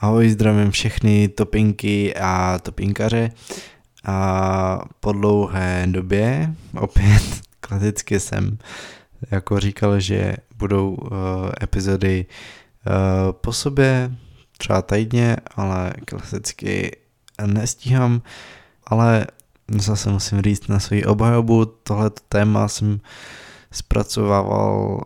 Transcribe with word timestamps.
Ahoj, 0.00 0.28
zdravím 0.28 0.70
všechny 0.70 1.28
topinky 1.28 2.14
a 2.14 2.58
topinkaře. 2.58 3.30
A 4.04 4.80
po 5.00 5.12
dlouhé 5.12 5.86
době 5.90 6.54
opět 6.80 7.22
klasicky 7.60 8.20
jsem 8.20 8.58
jako 9.30 9.60
říkal, 9.60 10.00
že 10.00 10.36
budou 10.56 10.94
uh, 10.94 11.08
epizody 11.62 12.26
uh, 12.26 13.32
po 13.32 13.52
sobě, 13.52 14.12
třeba 14.58 14.82
týdně, 14.82 15.36
ale 15.56 15.92
klasicky 16.04 16.96
nestíhám, 17.46 18.22
ale 18.86 19.26
zase 19.68 20.10
musím 20.10 20.42
říct 20.42 20.68
na 20.68 20.80
svůj 20.80 21.04
obhajobu, 21.06 21.64
tohleto 21.64 22.22
téma 22.28 22.68
jsem 22.68 23.00
zpracovával 23.72 25.00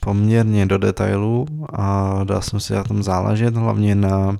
poměrně 0.00 0.66
do 0.66 0.78
detailů 0.78 1.46
a 1.72 2.20
dal 2.24 2.42
jsem 2.42 2.60
si 2.60 2.72
na 2.72 2.84
tom 2.84 3.02
záležet, 3.02 3.56
hlavně 3.56 3.94
na 3.94 4.28
uh, 4.28 4.36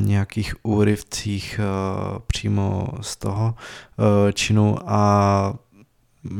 nějakých 0.00 0.54
úryvcích 0.62 1.60
uh, 1.60 2.18
přímo 2.26 2.88
z 3.00 3.16
toho 3.16 3.54
uh, 3.96 4.32
činu 4.32 4.76
a 4.86 5.54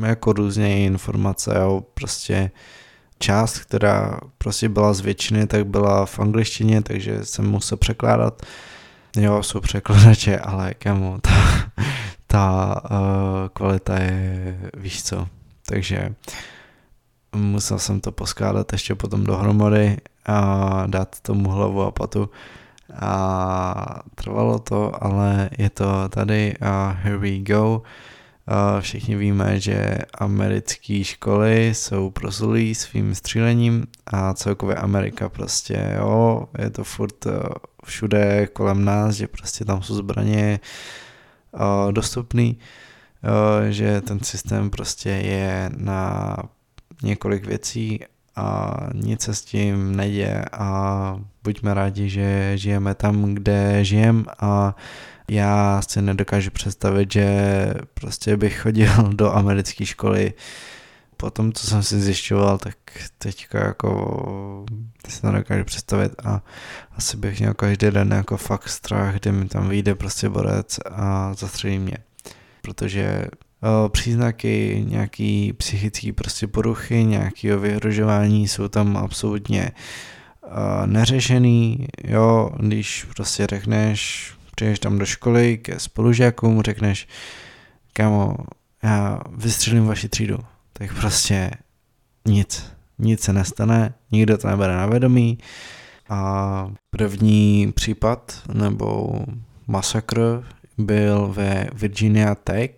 jako 0.05 0.33
různě 0.33 0.85
informace, 0.85 1.57
jo, 1.59 1.83
prostě 1.93 2.51
část, 3.19 3.57
která 3.57 4.19
prostě 4.37 4.69
byla 4.69 4.93
z 4.93 4.99
většiny, 4.99 5.47
tak 5.47 5.67
byla 5.67 6.05
v 6.05 6.19
angličtině, 6.19 6.81
takže 6.81 7.25
jsem 7.25 7.49
musel 7.49 7.77
překládat. 7.77 8.41
Jo, 9.15 9.43
jsou 9.43 9.59
překladače, 9.59 10.39
ale 10.39 10.73
kamo, 10.73 11.19
ta, 11.21 11.31
ta 12.27 12.75
uh, 12.91 12.97
kvalita 13.53 13.99
je, 13.99 14.57
víš 14.77 15.03
co, 15.03 15.27
takže 15.65 16.15
musel 17.35 17.79
jsem 17.79 18.01
to 18.01 18.11
poskládat 18.11 18.73
ještě 18.73 18.95
potom 18.95 19.23
dohromady 19.23 19.97
a 20.25 20.83
dát 20.87 21.19
tomu 21.19 21.49
hlavu 21.49 21.81
a 21.81 21.91
patu 21.91 22.29
a 23.01 24.01
trvalo 24.15 24.59
to, 24.59 25.03
ale 25.03 25.49
je 25.57 25.69
to 25.69 26.09
tady 26.09 26.53
a 26.61 26.97
here 27.01 27.17
we 27.17 27.39
go. 27.39 27.81
A 28.47 28.81
všichni 28.81 29.15
víme, 29.15 29.59
že 29.59 29.97
americké 30.17 31.03
školy 31.03 31.67
jsou 31.67 32.09
proslulý 32.09 32.75
svým 32.75 33.15
střílením 33.15 33.87
a 34.07 34.33
celkově 34.33 34.75
Amerika 34.75 35.29
prostě, 35.29 35.95
jo, 35.97 36.47
je 36.57 36.69
to 36.69 36.83
furt 36.83 37.25
eh, 37.25 37.39
všude 37.85 38.47
kolem 38.47 38.85
nás, 38.85 39.15
že 39.15 39.27
prostě 39.27 39.65
tam 39.65 39.81
jsou 39.81 39.95
zbraně 39.95 40.59
uh, 41.51 41.91
dostupný, 41.91 42.57
uh, 43.23 43.65
že 43.69 44.01
ten 44.01 44.19
systém 44.19 44.69
prostě 44.69 45.09
je 45.09 45.69
na 45.77 46.37
několik 47.03 47.45
věcí 47.45 47.99
a 48.35 48.77
nic 48.93 49.21
se 49.21 49.35
s 49.35 49.41
tím 49.41 49.95
neděje 49.95 50.45
a 50.51 51.19
buďme 51.43 51.73
rádi, 51.73 52.09
že 52.09 52.57
žijeme 52.57 52.95
tam, 52.95 53.33
kde 53.33 53.85
žijem 53.85 54.25
a 54.39 54.75
já 55.31 55.81
si 55.87 56.01
nedokážu 56.01 56.51
představit, 56.51 57.11
že 57.11 57.73
prostě 57.93 58.37
bych 58.37 58.59
chodil 58.59 59.03
do 59.13 59.35
americké 59.35 59.85
školy 59.85 60.33
po 61.17 61.29
tom, 61.29 61.53
co 61.53 61.67
jsem 61.67 61.83
si 61.83 62.01
zjišťoval, 62.01 62.57
tak 62.57 62.77
teďka 63.17 63.65
jako 63.65 64.65
si 65.07 65.21
to 65.21 65.31
nedokážu 65.31 65.63
představit 65.63 66.11
a 66.25 66.41
asi 66.95 67.17
bych 67.17 67.39
měl 67.39 67.53
každý 67.53 67.91
den 67.91 68.11
jako 68.11 68.37
fakt 68.37 68.69
strach, 68.69 69.15
kde 69.15 69.31
mi 69.31 69.47
tam 69.47 69.69
vyjde 69.69 69.95
prostě 69.95 70.29
borec 70.29 70.79
a 70.91 71.33
zastřelí 71.33 71.79
mě. 71.79 71.97
Protože 72.61 73.27
příznaky 73.87 74.85
nějaký 74.87 75.53
psychický 75.53 76.11
prostě 76.11 76.47
poruchy, 76.47 77.03
nějakého 77.03 77.59
vyhrožování 77.59 78.47
jsou 78.47 78.67
tam 78.67 78.97
absolutně 78.97 79.71
o, 80.43 80.85
neřešený, 80.85 81.87
jo, 82.03 82.51
když 82.59 83.05
prostě 83.15 83.47
řekneš, 83.47 84.31
přijdeš 84.55 84.79
tam 84.79 84.97
do 84.97 85.05
školy 85.05 85.57
ke 85.57 85.79
spolužákům, 85.79 86.61
řekneš, 86.61 87.07
kámo, 87.93 88.35
já 88.83 89.19
vystřelím 89.37 89.85
vaši 89.85 90.09
třídu, 90.09 90.37
tak 90.73 90.95
prostě 90.95 91.51
nic, 92.25 92.71
nic 92.99 93.21
se 93.21 93.33
nestane, 93.33 93.93
nikdo 94.11 94.37
to 94.37 94.47
nebere 94.47 94.77
na 94.77 94.85
vědomí. 94.85 95.37
A 96.09 96.71
první 96.89 97.71
případ 97.75 98.41
nebo 98.53 99.19
masakr 99.67 100.43
byl 100.77 101.27
ve 101.27 101.67
Virginia 101.73 102.35
Tech 102.35 102.71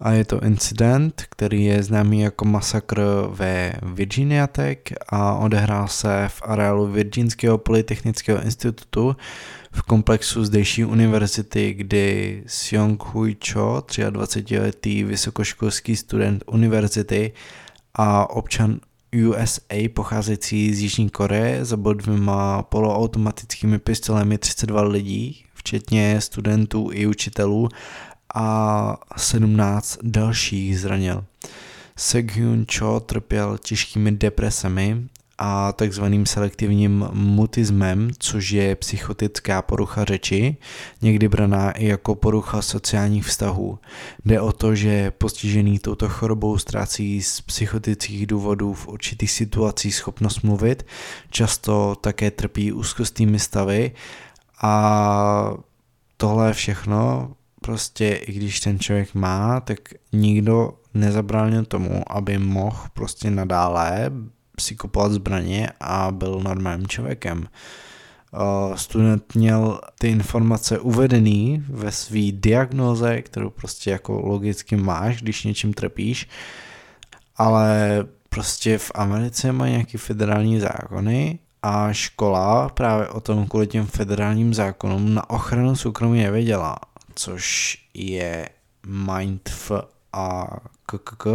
a 0.00 0.12
je 0.12 0.24
to 0.24 0.40
incident, 0.40 1.22
který 1.30 1.64
je 1.64 1.82
známý 1.82 2.20
jako 2.20 2.44
masakr 2.44 3.02
ve 3.30 3.72
Virginia 3.82 4.46
Tech 4.46 4.78
a 5.08 5.34
odehrál 5.34 5.88
se 5.88 6.24
v 6.28 6.42
areálu 6.44 6.86
Virginského 6.86 7.58
polytechnického 7.58 8.42
institutu 8.42 9.16
v 9.72 9.82
komplexu 9.82 10.44
zdejší 10.44 10.84
univerzity, 10.84 11.74
kdy 11.74 12.42
Seong 12.46 13.04
Hui 13.04 13.36
Cho, 13.52 13.82
23-letý 13.88 15.04
vysokoškolský 15.04 15.96
student 15.96 16.44
univerzity 16.46 17.32
a 17.94 18.30
občan 18.30 18.80
USA 19.28 19.88
pocházející 19.94 20.74
z 20.74 20.80
Jižní 20.80 21.10
Koreje 21.10 21.64
zabil 21.64 21.94
dvěma 21.94 22.62
poloautomatickými 22.62 23.78
pistolemi 23.78 24.38
32 24.38 24.82
lidí, 24.82 25.44
včetně 25.54 26.20
studentů 26.20 26.90
i 26.92 27.06
učitelů 27.06 27.68
a 28.34 28.96
17 29.16 29.98
dalších 30.02 30.80
zranil. 30.80 31.24
Sekyun 31.96 32.66
Cho 32.78 33.00
trpěl 33.00 33.58
těžkými 33.58 34.12
depresemi 34.12 35.08
a 35.38 35.72
takzvaným 35.72 36.26
selektivním 36.26 37.08
mutismem, 37.12 38.10
což 38.18 38.50
je 38.50 38.76
psychotická 38.76 39.62
porucha 39.62 40.04
řeči, 40.04 40.56
někdy 41.02 41.28
braná 41.28 41.70
i 41.70 41.86
jako 41.86 42.14
porucha 42.14 42.62
sociálních 42.62 43.26
vztahů. 43.26 43.78
Jde 44.24 44.40
o 44.40 44.52
to, 44.52 44.74
že 44.74 45.10
postižený 45.10 45.78
touto 45.78 46.08
chorobou 46.08 46.58
ztrácí 46.58 47.22
z 47.22 47.40
psychotických 47.40 48.26
důvodů 48.26 48.74
v 48.74 48.88
určitých 48.88 49.30
situacích 49.30 49.94
schopnost 49.94 50.42
mluvit, 50.42 50.86
často 51.30 51.96
také 52.00 52.30
trpí 52.30 52.72
úzkostnými 52.72 53.38
stavy 53.38 53.92
a 54.62 55.52
tohle 56.16 56.52
všechno 56.52 57.30
prostě 57.60 58.08
i 58.08 58.32
když 58.32 58.60
ten 58.60 58.78
člověk 58.78 59.14
má, 59.14 59.60
tak 59.60 59.78
nikdo 60.12 60.72
nezabránil 60.94 61.64
tomu, 61.64 62.02
aby 62.12 62.38
mohl 62.38 62.78
prostě 62.94 63.30
nadále 63.30 64.10
si 64.60 64.76
kupovat 64.76 65.12
zbraně 65.12 65.68
a 65.80 66.10
byl 66.10 66.40
normálním 66.40 66.86
člověkem. 66.86 67.48
Student 68.74 69.34
měl 69.34 69.80
ty 69.98 70.08
informace 70.08 70.78
uvedený 70.78 71.64
ve 71.68 71.92
své 71.92 72.32
diagnoze, 72.32 73.22
kterou 73.22 73.50
prostě 73.50 73.90
jako 73.90 74.20
logicky 74.20 74.76
máš, 74.76 75.22
když 75.22 75.44
něčím 75.44 75.74
trpíš, 75.74 76.28
ale 77.36 78.04
prostě 78.28 78.78
v 78.78 78.92
Americe 78.94 79.52
mají 79.52 79.72
nějaký 79.72 79.98
federální 79.98 80.60
zákony 80.60 81.38
a 81.62 81.92
škola 81.92 82.68
právě 82.68 83.08
o 83.08 83.20
tom 83.20 83.46
kvůli 83.46 83.66
těm 83.66 83.86
federálním 83.86 84.54
zákonům 84.54 85.14
na 85.14 85.30
ochranu 85.30 85.76
soukromí 85.76 86.22
nevěděla, 86.22 86.76
což 87.18 87.76
je 87.94 88.48
mindf 88.86 89.70
a 90.12 90.46
kkk 90.86 91.26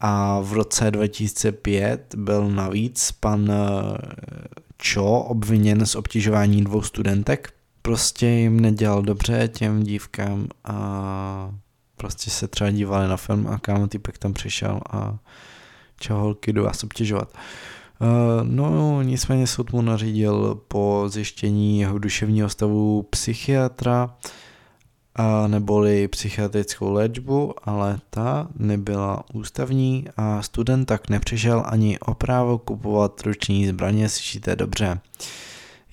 a 0.00 0.40
v 0.40 0.52
roce 0.52 0.90
2005 0.90 2.14
byl 2.16 2.50
navíc 2.50 3.12
pan 3.12 3.50
eh, 3.50 3.98
Cho 4.92 5.20
obviněn 5.20 5.86
z 5.86 5.94
obtěžování 5.94 6.64
dvou 6.64 6.82
studentek. 6.82 7.52
Prostě 7.82 8.26
jim 8.26 8.60
nedělal 8.60 9.02
dobře 9.02 9.48
těm 9.48 9.82
dívkám 9.82 10.46
a 10.64 11.54
prostě 11.96 12.30
se 12.30 12.48
třeba 12.48 12.70
dívali 12.70 13.08
na 13.08 13.16
film 13.16 13.46
a 13.46 13.58
kámo 13.58 13.86
typek 13.86 14.18
tam 14.18 14.32
přišel 14.32 14.80
a 14.90 15.18
čau 16.00 16.14
holky, 16.14 16.52
jdu 16.52 16.64
vás 16.64 16.84
obtěžovat. 16.84 17.32
Uh, 18.00 18.48
no, 18.48 19.02
nicméně 19.02 19.46
soud 19.46 19.72
mu 19.72 19.82
nařídil 19.82 20.60
po 20.68 21.04
zjištění 21.08 21.80
jeho 21.80 21.98
duševního 21.98 22.48
stavu 22.48 23.02
psychiatra, 23.02 24.16
neboli 25.46 26.08
psychiatrickou 26.08 26.92
léčbu, 26.92 27.54
ale 27.64 27.98
ta 28.10 28.48
nebyla 28.58 29.24
ústavní 29.34 30.04
a 30.16 30.42
student 30.42 30.88
tak 30.88 31.08
nepřišel 31.08 31.62
ani 31.66 31.98
o 31.98 32.14
právo 32.14 32.58
kupovat 32.58 33.20
ruční 33.20 33.66
zbraně, 33.66 34.08
slyšíte 34.08 34.56
dobře. 34.56 35.00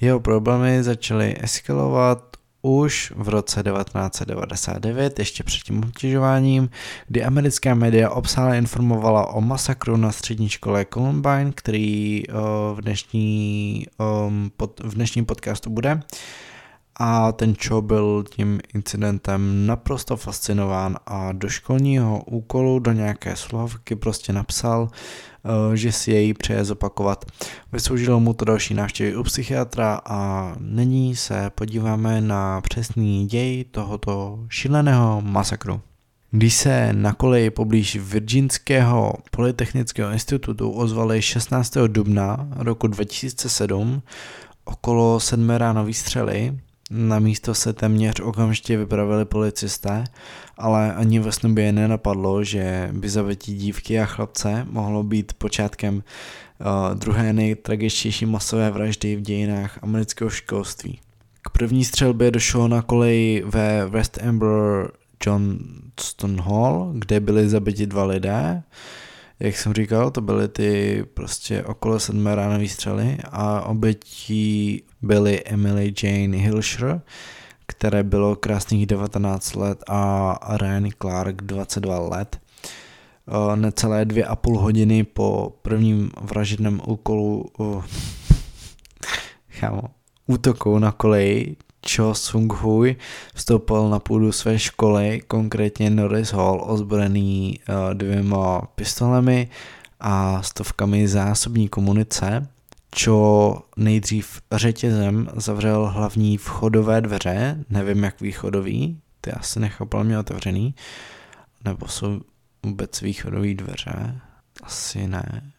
Jeho 0.01 0.19
problémy 0.19 0.83
začaly 0.83 1.35
eskalovat 1.41 2.23
už 2.61 3.13
v 3.15 3.29
roce 3.29 3.63
1999, 3.63 5.19
ještě 5.19 5.43
před 5.43 5.63
tím 5.63 5.83
obtěžováním, 5.83 6.69
kdy 7.07 7.23
americká 7.23 7.75
média 7.75 8.09
obsáhle 8.09 8.57
informovala 8.57 9.27
o 9.27 9.41
masakru 9.41 9.97
na 9.97 10.11
střední 10.11 10.49
škole 10.49 10.85
Columbine, 10.93 11.51
který 11.55 12.23
v, 12.73 12.81
dnešní, 12.81 13.87
v 14.83 14.93
dnešním 14.93 15.25
podcastu 15.25 15.69
bude 15.69 16.01
a 16.95 17.31
ten 17.31 17.55
Cho 17.67 17.81
byl 17.81 18.23
tím 18.29 18.59
incidentem 18.73 19.67
naprosto 19.67 20.17
fascinován 20.17 20.97
a 21.05 21.31
do 21.31 21.49
školního 21.49 22.23
úkolu 22.23 22.79
do 22.79 22.91
nějaké 22.91 23.35
slovky 23.35 23.95
prostě 23.95 24.33
napsal, 24.33 24.89
eh, 24.91 25.77
že 25.77 25.91
si 25.91 26.11
jej 26.11 26.33
přeje 26.33 26.65
zopakovat. 26.65 27.25
Vysloužilo 27.71 28.19
mu 28.19 28.33
to 28.33 28.45
další 28.45 28.73
návštěvy 28.73 29.15
u 29.15 29.23
psychiatra 29.23 30.01
a 30.05 30.53
nyní 30.59 31.15
se 31.15 31.49
podíváme 31.55 32.21
na 32.21 32.61
přesný 32.61 33.27
děj 33.27 33.63
tohoto 33.63 34.39
šíleného 34.49 35.21
masakru. 35.21 35.81
Když 36.31 36.53
se 36.53 36.93
na 36.93 37.13
koleji 37.13 37.49
poblíž 37.49 37.95
Virginského 37.95 39.13
polytechnického 39.31 40.11
institutu 40.11 40.71
ozvali 40.71 41.21
16. 41.21 41.77
dubna 41.87 42.47
roku 42.51 42.87
2007 42.87 44.01
okolo 44.65 45.19
sedmé 45.19 45.57
ráno 45.57 45.85
výstřely, 45.85 46.59
na 46.93 47.19
místo 47.19 47.55
se 47.55 47.73
téměř 47.73 48.19
okamžitě 48.19 48.77
vypravili 48.77 49.25
policisté, 49.25 50.03
ale 50.57 50.93
ani 50.93 51.19
ve 51.19 51.31
snubě 51.31 51.71
nenapadlo, 51.71 52.43
že 52.43 52.89
by 52.93 53.09
zabití 53.09 53.55
dívky 53.55 53.99
a 53.99 54.05
chlapce 54.05 54.67
mohlo 54.69 55.03
být 55.03 55.33
počátkem 55.33 55.95
uh, 55.95 56.97
druhé 56.97 57.33
nejtragičtější 57.33 58.25
masové 58.25 58.71
vraždy 58.71 59.15
v 59.15 59.21
dějinách 59.21 59.79
amerického 59.81 60.29
školství. 60.29 60.99
K 61.41 61.49
první 61.49 61.85
střelbě 61.85 62.31
došlo 62.31 62.67
na 62.67 62.81
koleji 62.81 63.43
ve 63.45 63.85
West 63.85 64.19
Amber 64.27 64.91
Johnston 65.25 66.41
Hall, 66.41 66.93
kde 66.95 67.19
byli 67.19 67.49
zabiti 67.49 67.87
dva 67.87 68.03
lidé. 68.05 68.63
Jak 69.43 69.57
jsem 69.57 69.73
říkal, 69.73 70.11
to 70.11 70.21
byly 70.21 70.47
ty 70.47 71.03
prostě 71.13 71.63
okolo 71.63 71.99
sedmé 71.99 72.35
ráno 72.35 72.59
výstřely 72.59 73.17
a 73.31 73.61
obětí 73.61 74.83
byly 75.01 75.43
Emily 75.45 75.93
Jane 76.03 76.37
Hilscher, 76.37 77.01
které 77.67 78.03
bylo 78.03 78.35
krásných 78.35 78.85
19 78.85 79.55
let 79.55 79.83
a 79.87 80.57
Ryan 80.57 80.89
Clark 81.01 81.41
22 81.41 81.99
let. 81.99 82.39
Necelé 83.55 84.05
dvě 84.05 84.25
a 84.25 84.35
půl 84.35 84.59
hodiny 84.59 85.03
po 85.03 85.57
prvním 85.61 86.11
vražedném 86.21 86.81
úkolu 86.87 87.45
chámo, 89.49 89.81
útoku 90.27 90.79
na 90.79 90.91
koleji 90.91 91.55
Cho 91.95 92.13
Sung 92.13 92.53
Hui 92.53 92.95
vstoupil 93.35 93.89
na 93.89 93.99
půdu 93.99 94.31
své 94.31 94.59
školy, 94.59 95.21
konkrétně 95.27 95.89
Norris 95.89 96.33
Hall, 96.33 96.63
ozbrojený 96.67 97.59
uh, 97.69 97.93
dvěma 97.93 98.61
pistolemi 98.75 99.49
a 99.99 100.41
stovkami 100.41 101.07
zásobní 101.07 101.69
komunice. 101.69 102.47
Cho 103.03 103.61
nejdřív 103.77 104.41
řetězem 104.51 105.29
zavřel 105.35 105.87
hlavní 105.87 106.37
vchodové 106.37 107.01
dveře, 107.01 107.65
nevím 107.69 108.03
jak 108.03 108.21
východový, 108.21 108.99
ty 109.21 109.31
asi 109.31 109.59
nechal 109.59 109.87
mě 110.03 110.19
otevřený, 110.19 110.75
nebo 111.65 111.87
jsou 111.87 112.21
vůbec 112.63 113.01
východové 113.01 113.53
dveře, 113.53 114.21
asi 114.63 115.07
ne, 115.07 115.51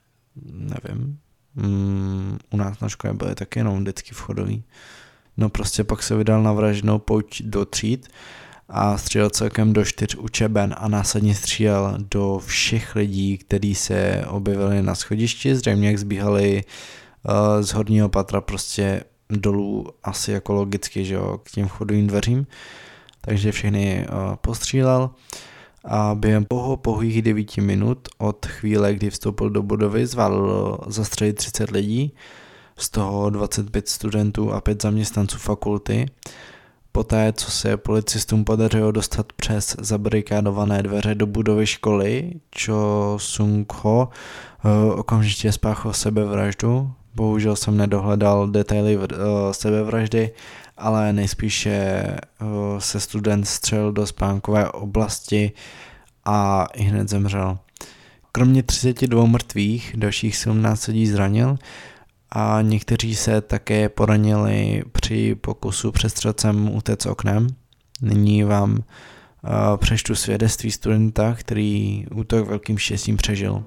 nevím. 0.44 1.18
Mm, 1.54 2.38
u 2.50 2.56
nás 2.56 2.80
na 2.80 2.88
škole 2.88 3.14
byly 3.14 3.34
taky 3.34 3.58
jenom 3.58 3.80
vždycky 3.80 4.14
vchodový. 4.14 4.64
No 5.36 5.48
prostě 5.48 5.84
pak 5.84 6.02
se 6.02 6.16
vydal 6.16 6.42
na 6.42 6.52
vražnou 6.52 6.98
pouť 6.98 7.42
do 7.42 7.64
tříd 7.64 8.08
a 8.68 8.98
střílel 8.98 9.30
celkem 9.30 9.72
do 9.72 9.84
čtyř 9.84 10.14
učeben 10.14 10.74
a 10.78 10.88
následně 10.88 11.34
střílel 11.34 11.98
do 12.10 12.40
všech 12.46 12.96
lidí, 12.96 13.38
kteří 13.38 13.74
se 13.74 14.24
objevili 14.28 14.82
na 14.82 14.94
schodišti, 14.94 15.56
zřejmě 15.56 15.88
jak 15.88 15.98
zbíhali 15.98 16.64
uh, 16.64 17.62
z 17.62 17.72
horního 17.72 18.08
patra 18.08 18.40
prostě 18.40 19.04
dolů 19.30 19.86
asi 20.02 20.32
jako 20.32 20.52
logicky, 20.52 21.04
že 21.04 21.14
jo, 21.14 21.38
k 21.42 21.50
těm 21.50 21.68
vchodovým 21.68 22.06
dveřím. 22.06 22.46
Takže 23.20 23.52
všechny 23.52 24.06
uh, 24.08 24.36
postřílel. 24.36 25.10
A 25.84 26.14
během 26.14 26.44
poho 26.44 26.76
pohých 26.76 27.22
9 27.22 27.56
minut 27.56 28.08
od 28.18 28.46
chvíle, 28.46 28.94
kdy 28.94 29.10
vstoupil 29.10 29.50
do 29.50 29.62
budovy, 29.62 30.06
zvládl 30.06 30.78
zastřelit 30.86 31.36
30 31.36 31.70
lidí 31.70 32.14
z 32.76 32.90
toho 32.90 33.30
25 33.30 33.88
studentů 33.88 34.52
a 34.52 34.60
5 34.60 34.82
zaměstnanců 34.82 35.38
fakulty. 35.38 36.06
Poté, 36.92 37.32
co 37.32 37.50
se 37.50 37.76
policistům 37.76 38.44
podařilo 38.44 38.92
dostat 38.92 39.32
přes 39.32 39.76
zabarikádované 39.78 40.82
dveře 40.82 41.14
do 41.14 41.26
budovy 41.26 41.66
školy, 41.66 42.32
Cho 42.64 43.16
Sung 43.20 43.72
Ho 43.72 44.08
eh, 44.64 44.92
okamžitě 44.92 45.52
spáchal 45.52 45.92
sebevraždu. 45.92 46.92
Bohužel 47.14 47.56
jsem 47.56 47.76
nedohledal 47.76 48.48
detaily 48.48 48.98
eh, 49.02 49.16
sebevraždy, 49.52 50.30
ale 50.76 51.12
nejspíše 51.12 51.70
eh, 51.70 52.16
se 52.78 53.00
student 53.00 53.48
střel 53.48 53.92
do 53.92 54.06
spánkové 54.06 54.70
oblasti 54.70 55.52
a 56.24 56.66
i 56.74 56.82
hned 56.82 57.08
zemřel. 57.08 57.58
Kromě 58.32 58.62
32 58.62 59.26
mrtvých, 59.26 59.94
dalších 59.96 60.36
17 60.36 60.86
lidí 60.86 61.06
zranil, 61.06 61.58
a 62.30 62.62
někteří 62.62 63.14
se 63.14 63.40
také 63.40 63.88
poranili 63.88 64.82
při 64.92 65.34
pokusu 65.34 65.92
přestřelcem 65.92 66.74
utéct 66.74 67.06
oknem. 67.06 67.46
Nyní 68.02 68.42
vám 68.42 68.72
uh, 68.72 68.80
přečtu 69.76 70.14
svědectví 70.14 70.70
studenta, 70.70 71.34
který 71.34 72.06
útok 72.14 72.48
velkým 72.48 72.78
štěstím 72.78 73.16
přežil. 73.16 73.64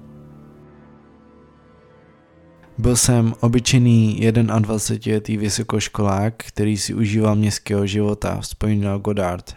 Byl 2.78 2.96
jsem 2.96 3.34
obyčejný 3.40 4.20
21-letý 4.32 5.36
vysokoškolák, 5.36 6.34
který 6.36 6.76
si 6.76 6.94
užíval 6.94 7.34
městského 7.34 7.86
života, 7.86 8.40
vzpomínal 8.40 8.98
Godard. 8.98 9.54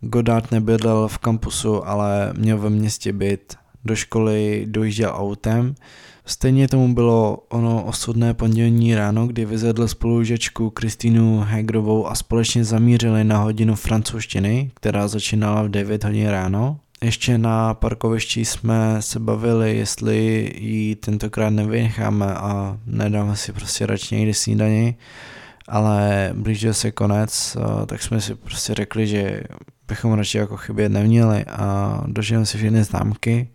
Godard 0.00 0.52
nebydlel 0.52 1.08
v 1.08 1.18
kampusu, 1.18 1.88
ale 1.88 2.32
měl 2.38 2.58
ve 2.58 2.70
městě 2.70 3.12
byt. 3.12 3.56
Do 3.84 3.96
školy 3.96 4.66
dojížděl 4.68 5.12
autem, 5.14 5.74
Stejně 6.26 6.68
tomu 6.68 6.94
bylo 6.94 7.44
ono 7.48 7.84
osudné 7.84 8.34
pondělní 8.34 8.94
ráno, 8.94 9.26
kdy 9.26 9.44
vyzvedl 9.44 9.88
spolužečku 9.88 10.70
Kristýnu 10.70 11.40
Hegrovou 11.40 12.06
a 12.06 12.14
společně 12.14 12.64
zamířili 12.64 13.24
na 13.24 13.38
hodinu 13.38 13.74
francouzštiny, 13.74 14.70
která 14.74 15.08
začínala 15.08 15.62
v 15.62 15.68
9 15.68 16.04
hodin 16.04 16.28
ráno. 16.28 16.78
Ještě 17.02 17.38
na 17.38 17.74
parkovišti 17.74 18.44
jsme 18.44 18.96
se 19.02 19.20
bavili, 19.20 19.76
jestli 19.76 20.50
ji 20.58 20.96
tentokrát 20.96 21.50
nevynecháme 21.50 22.26
a 22.34 22.78
nedáme 22.86 23.36
si 23.36 23.52
prostě 23.52 23.86
radši 23.86 24.16
někdy 24.16 24.34
snídani, 24.34 24.94
ale 25.68 26.30
blížil 26.34 26.74
se 26.74 26.90
konec, 26.90 27.56
tak 27.86 28.02
jsme 28.02 28.20
si 28.20 28.34
prostě 28.34 28.74
řekli, 28.74 29.06
že 29.06 29.42
bychom 29.88 30.12
radši 30.12 30.38
jako 30.38 30.56
chybět 30.56 30.88
neměli 30.88 31.44
a 31.44 32.00
dožijeme 32.06 32.46
si 32.46 32.58
všechny 32.58 32.84
známky 32.84 33.48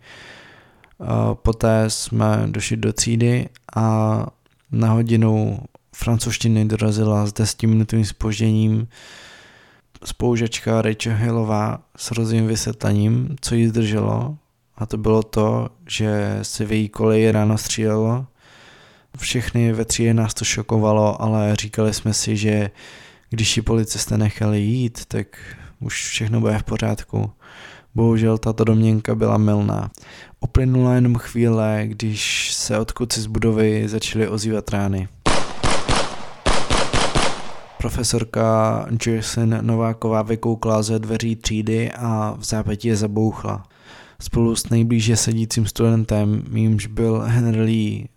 Poté 1.34 1.90
jsme 1.90 2.42
došli 2.46 2.76
do 2.76 2.92
třídy 2.92 3.48
a 3.76 4.26
na 4.72 4.92
hodinu 4.92 5.58
francouzštiny 5.94 6.64
dorazila 6.64 7.26
s 7.26 7.32
10 7.32 7.62
minutovým 7.62 8.04
spožděním 8.04 8.88
spoužačka 10.04 10.82
Rachel 10.82 11.16
Hillová 11.16 11.80
s 11.96 12.10
rozvým 12.10 12.46
vysvětlením, 12.46 13.36
co 13.40 13.54
jí 13.54 13.66
zdrželo 13.66 14.36
a 14.76 14.86
to 14.86 14.96
bylo 14.96 15.22
to, 15.22 15.68
že 15.88 16.38
se 16.42 16.64
v 16.64 16.72
její 16.72 16.88
koleji 16.88 17.32
ráno 17.32 17.58
střílelo. 17.58 18.26
Všechny 19.18 19.72
ve 19.72 19.84
třídě 19.84 20.14
nás 20.14 20.34
to 20.34 20.44
šokovalo, 20.44 21.22
ale 21.22 21.56
říkali 21.56 21.94
jsme 21.94 22.14
si, 22.14 22.36
že 22.36 22.70
když 23.30 23.56
ji 23.56 23.62
policisté 23.62 24.18
nechali 24.18 24.60
jít, 24.60 25.04
tak 25.04 25.26
už 25.80 26.08
všechno 26.08 26.40
bude 26.40 26.58
v 26.58 26.62
pořádku. 26.62 27.32
Bohužel 27.94 28.38
tato 28.38 28.64
domněnka 28.64 29.14
byla 29.14 29.38
milná. 29.38 29.90
Uplynula 30.40 30.94
jenom 30.94 31.14
chvíle, 31.14 31.82
když 31.84 32.54
se 32.54 32.78
odkuci 32.78 33.20
z 33.20 33.26
budovy 33.26 33.88
začaly 33.88 34.28
ozývat 34.28 34.70
rány. 34.70 35.08
Profesorka 37.78 38.86
Jason 39.06 39.66
Nováková 39.66 40.22
vykoukla 40.22 40.82
ze 40.82 40.98
dveří 40.98 41.36
třídy 41.36 41.92
a 41.92 42.36
v 42.38 42.44
zápětí 42.44 42.88
je 42.88 42.96
zabouchla 42.96 43.64
spolu 44.20 44.56
s 44.56 44.68
nejblíže 44.68 45.16
sedícím 45.16 45.66
studentem, 45.66 46.42
mýmž 46.48 46.86
byl 46.86 47.22
Henry 47.26 47.60
Lee, 47.60 48.08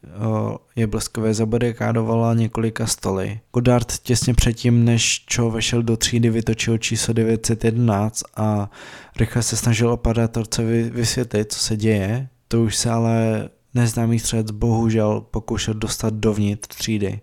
je 0.76 0.88
bleskové 0.88 1.34
zabarikádovala 1.34 2.34
několika 2.34 2.88
stoly. 2.88 3.40
Godard 3.54 3.98
těsně 3.98 4.34
předtím, 4.34 4.86
než 4.86 5.26
Cho 5.36 5.50
vešel 5.50 5.84
do 5.84 5.98
třídy, 5.98 6.30
vytočil 6.30 6.78
číslo 6.78 7.14
911 7.14 8.24
a 8.36 8.72
rychle 9.18 9.44
se 9.44 9.56
snažil 9.56 9.90
operatorce 9.92 10.64
vysvětlit, 10.90 11.52
co 11.52 11.60
se 11.60 11.78
děje. 11.78 12.28
To 12.48 12.64
už 12.64 12.76
se 12.76 12.90
ale 12.90 13.50
neznámý 13.74 14.20
střed 14.20 14.52
bohužel 14.52 15.22
pokoušel 15.32 15.74
dostat 15.74 16.14
dovnitř 16.14 16.68
třídy. 16.68 17.20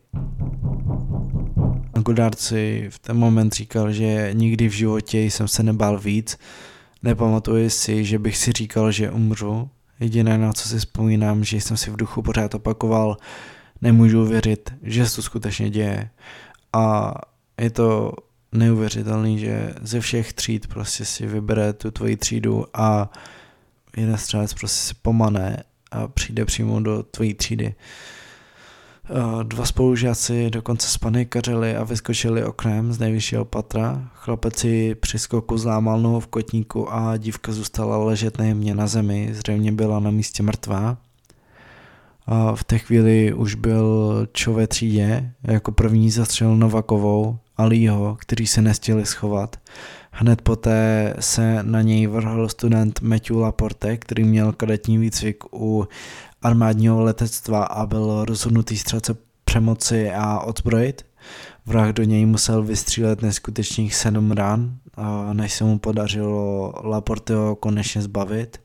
Godard 2.02 2.38
si 2.38 2.86
v 2.90 2.98
ten 2.98 3.16
moment 3.16 3.52
říkal, 3.52 3.92
že 3.92 4.30
nikdy 4.32 4.68
v 4.68 4.72
životě 4.72 5.20
jsem 5.20 5.48
se 5.48 5.62
nebál 5.62 5.98
víc, 5.98 6.38
Nepamatuji 7.02 7.70
si, 7.70 8.04
že 8.04 8.18
bych 8.18 8.36
si 8.36 8.52
říkal, 8.52 8.92
že 8.92 9.10
umřu. 9.10 9.70
Jediné, 10.00 10.38
na 10.38 10.52
co 10.52 10.68
si 10.68 10.78
vzpomínám, 10.78 11.44
že 11.44 11.56
jsem 11.56 11.76
si 11.76 11.90
v 11.90 11.96
duchu 11.96 12.22
pořád 12.22 12.54
opakoval, 12.54 13.16
nemůžu 13.80 14.24
věřit, 14.24 14.74
že 14.82 15.06
se 15.06 15.16
to 15.16 15.22
skutečně 15.22 15.70
děje. 15.70 16.10
A 16.72 17.14
je 17.60 17.70
to 17.70 18.12
neuvěřitelný, 18.52 19.38
že 19.38 19.74
ze 19.82 20.00
všech 20.00 20.32
tříd 20.32 20.66
prostě 20.66 21.04
si 21.04 21.26
vybere 21.26 21.72
tu 21.72 21.90
tvoji 21.90 22.16
třídu 22.16 22.64
a 22.74 23.10
jeden 23.96 24.16
střelec 24.16 24.54
prostě 24.54 24.78
si 24.78 24.94
pomane 25.02 25.62
a 25.90 26.08
přijde 26.08 26.44
přímo 26.44 26.80
do 26.80 27.02
tvojí 27.02 27.34
třídy. 27.34 27.74
Dva 29.42 29.66
spolužáci 29.66 30.50
dokonce 30.50 30.88
spanikařili 30.88 31.76
a 31.76 31.84
vyskočili 31.84 32.44
oknem 32.44 32.92
z 32.92 32.98
nejvyššího 32.98 33.44
patra. 33.44 34.10
Chlapec 34.14 34.56
si 34.56 34.94
při 34.94 35.18
skoku 35.18 35.58
zlámal 35.58 36.00
nohu 36.00 36.20
v 36.20 36.26
kotníku 36.26 36.92
a 36.92 37.16
dívka 37.16 37.52
zůstala 37.52 37.96
ležet 37.96 38.38
nejemně 38.38 38.74
na 38.74 38.86
zemi, 38.86 39.28
zřejmě 39.32 39.72
byla 39.72 40.00
na 40.00 40.10
místě 40.10 40.42
mrtvá. 40.42 40.96
A 42.26 42.54
v 42.54 42.64
té 42.64 42.78
chvíli 42.78 43.34
už 43.34 43.54
byl 43.54 44.26
čo 44.32 44.52
ve 44.52 44.66
třídě, 44.66 45.32
jako 45.42 45.72
první 45.72 46.10
zastřelil 46.10 46.56
Novakovou 46.56 47.38
a 47.56 47.64
Lího, 47.64 48.16
kteří 48.20 48.46
se 48.46 48.62
nestihli 48.62 49.06
schovat. 49.06 49.56
Hned 50.22 50.42
poté 50.42 51.14
se 51.20 51.62
na 51.62 51.82
něj 51.82 52.06
vrhl 52.06 52.48
student 52.48 53.00
Matthew 53.00 53.36
Laporte, 53.36 53.96
který 53.96 54.24
měl 54.24 54.52
kadetní 54.52 54.98
výcvik 54.98 55.44
u 55.52 55.88
armádního 56.42 57.02
letectva 57.02 57.64
a 57.64 57.86
byl 57.86 58.24
rozhodnutý 58.24 58.76
střelce 58.76 59.16
přemoci 59.44 60.10
a 60.10 60.40
odzbrojit. 60.40 61.06
Vrah 61.66 61.92
do 61.92 62.02
něj 62.02 62.26
musel 62.26 62.62
vystřílet 62.62 63.22
neskutečných 63.22 63.94
sedm 63.94 64.32
ran, 64.32 64.76
než 65.32 65.52
se 65.54 65.64
mu 65.64 65.78
podařilo 65.78 66.72
Laporteho 66.84 67.56
konečně 67.56 68.02
zbavit. 68.02 68.60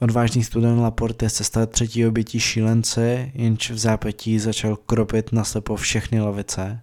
Odvážný 0.00 0.44
student 0.44 0.80
Laporte 0.80 1.30
se 1.30 1.44
stal 1.44 1.66
třetí 1.66 2.06
obětí 2.06 2.40
šílence, 2.40 3.30
jenž 3.34 3.70
v 3.70 3.78
zápětí 3.78 4.38
začal 4.38 4.76
kropit 4.76 5.32
naslepo 5.32 5.76
všechny 5.76 6.20
lavice. 6.20 6.82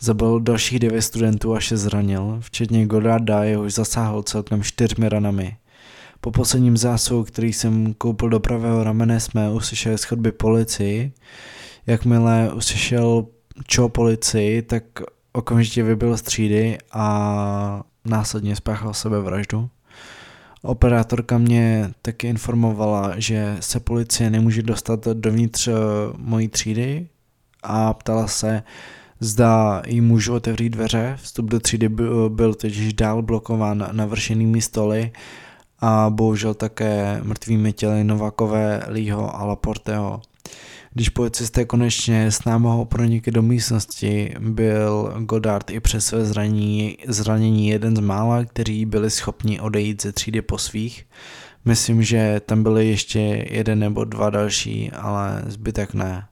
Zabil 0.00 0.40
dalších 0.40 0.78
devět 0.78 1.02
studentů 1.02 1.54
a 1.54 1.60
šest 1.60 1.80
zranil, 1.80 2.36
včetně 2.40 2.86
Godarda, 2.86 3.44
jehož 3.44 3.74
zasáhl 3.74 4.22
celkem 4.22 4.62
čtyřmi 4.62 5.08
ranami. 5.08 5.56
Po 6.20 6.30
posledním 6.30 6.76
zásahu, 6.76 7.24
který 7.24 7.52
jsem 7.52 7.94
koupil 7.94 8.28
do 8.28 8.40
pravého 8.40 8.84
ramene, 8.84 9.20
jsme 9.20 9.50
uslyšeli 9.50 9.98
z 9.98 10.04
chodby 10.04 10.32
policii. 10.32 11.12
Jakmile 11.86 12.52
uslyšel 12.52 13.26
čo 13.66 13.88
policii, 13.88 14.62
tak 14.62 14.82
okamžitě 15.32 15.82
vybil 15.82 16.16
z 16.16 16.22
třídy 16.22 16.78
a 16.92 17.82
následně 18.04 18.56
spáchal 18.56 18.94
sebevraždu. 18.94 19.68
Operátorka 20.62 21.38
mě 21.38 21.90
taky 22.02 22.26
informovala, 22.26 23.14
že 23.16 23.56
se 23.60 23.80
policie 23.80 24.30
nemůže 24.30 24.62
dostat 24.62 25.08
dovnitř 25.08 25.68
eh, 25.68 25.72
mojí 26.16 26.48
třídy 26.48 27.08
a 27.62 27.94
ptala 27.94 28.26
se, 28.26 28.62
zda 29.20 29.82
jí 29.86 30.00
můžu 30.00 30.34
otevřít 30.34 30.70
dveře. 30.70 31.18
Vstup 31.22 31.46
do 31.46 31.60
třídy 31.60 31.88
byl, 31.88 32.30
byl 32.30 32.54
totiž 32.54 32.92
dál 32.92 33.22
blokován 33.22 33.88
navršenými 33.92 34.60
stoly 34.60 35.12
a 35.78 36.10
bohužel 36.10 36.54
také 36.54 37.20
mrtvými 37.22 37.72
těly 37.72 38.04
Novakové, 38.04 38.82
Lího 38.88 39.36
a 39.36 39.44
Laporteho. 39.44 40.22
Když 40.94 41.08
policisté 41.08 41.64
konečně 41.64 42.26
s 42.26 42.44
námahou 42.44 42.84
pronikli 42.84 43.32
do 43.32 43.42
místnosti, 43.42 44.34
byl 44.40 45.14
Godard 45.18 45.70
i 45.70 45.80
přes 45.80 46.06
své 46.06 46.24
zranění, 46.24 46.96
zranění 47.08 47.68
jeden 47.68 47.96
z 47.96 48.00
mála, 48.00 48.44
kteří 48.44 48.86
byli 48.86 49.10
schopni 49.10 49.60
odejít 49.60 50.02
ze 50.02 50.12
třídy 50.12 50.42
po 50.42 50.58
svých. 50.58 51.06
Myslím, 51.64 52.02
že 52.02 52.40
tam 52.46 52.62
byly 52.62 52.88
ještě 52.88 53.46
jeden 53.50 53.78
nebo 53.78 54.04
dva 54.04 54.30
další, 54.30 54.90
ale 54.90 55.42
zbytek 55.46 55.94
ne. 55.94 56.24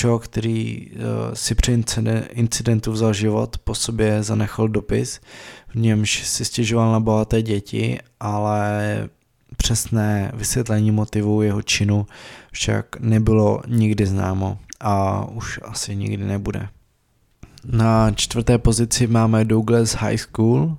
Cho, 0.00 0.18
který 0.18 0.90
uh, 0.90 1.00
si 1.34 1.54
při 1.54 1.82
incidentu 2.30 2.92
vzal 2.92 3.12
život, 3.12 3.58
po 3.58 3.74
sobě 3.74 4.22
zanechal 4.22 4.68
dopis, 4.68 5.20
v 5.68 5.74
němž 5.74 6.26
si 6.26 6.44
stěžoval 6.44 6.92
na 6.92 7.00
bohaté 7.00 7.42
děti, 7.42 7.98
ale 8.20 9.08
přesné 9.56 10.32
vysvětlení 10.34 10.90
motivu 10.90 11.42
jeho 11.42 11.62
činu 11.62 12.06
však 12.52 13.00
nebylo 13.00 13.62
nikdy 13.66 14.06
známo 14.06 14.58
a 14.80 15.24
už 15.24 15.60
asi 15.62 15.96
nikdy 15.96 16.24
nebude. 16.24 16.68
Na 17.64 18.10
čtvrté 18.10 18.58
pozici 18.58 19.06
máme 19.06 19.44
Douglas 19.44 19.94
High 19.94 20.16
School. 20.16 20.76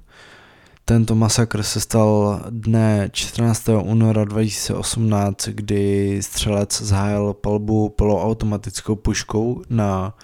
Tento 0.88 1.16
masakr 1.16 1.64
se 1.64 1.80
stal 1.80 2.42
dne 2.50 3.10
14. 3.12 3.70
února 3.84 4.26
2018, 4.26 5.48
kdy 5.48 6.18
střelec 6.22 6.82
zahájil 6.82 7.34
palbu 7.34 7.90
poloautomatickou 7.90 8.96
puškou 8.96 9.62
na 9.70 10.18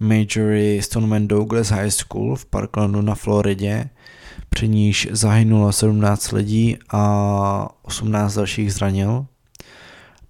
Majory 0.00 0.82
Stoneman 0.82 1.28
Douglas 1.28 1.68
High 1.68 1.90
School 1.90 2.36
v 2.36 2.46
Parklandu 2.46 3.02
na 3.02 3.14
Floridě 3.14 3.90
při 4.48 4.68
níž 4.68 5.08
zahynulo 5.10 5.72
17 5.72 6.32
lidí 6.32 6.76
a 6.92 7.68
18 7.82 8.34
dalších 8.34 8.74
zranil. 8.74 9.26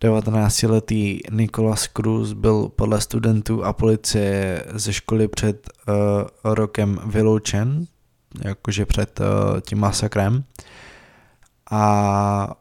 19-letý 0.01 1.21
Nicholas 1.31 1.89
Cruz 1.97 2.33
byl 2.33 2.69
podle 2.77 3.01
studentů 3.01 3.65
a 3.65 3.73
policie 3.73 4.65
ze 4.75 4.93
školy 4.93 5.29
před 5.29 5.69
uh, 5.89 5.95
rokem 6.55 7.01
vyloučen, 7.07 7.87
jakože 8.41 8.87
před 8.87 9.21
uh, 9.21 9.61
tím 9.61 9.79
masakrem. 9.79 10.45
A 11.71 12.55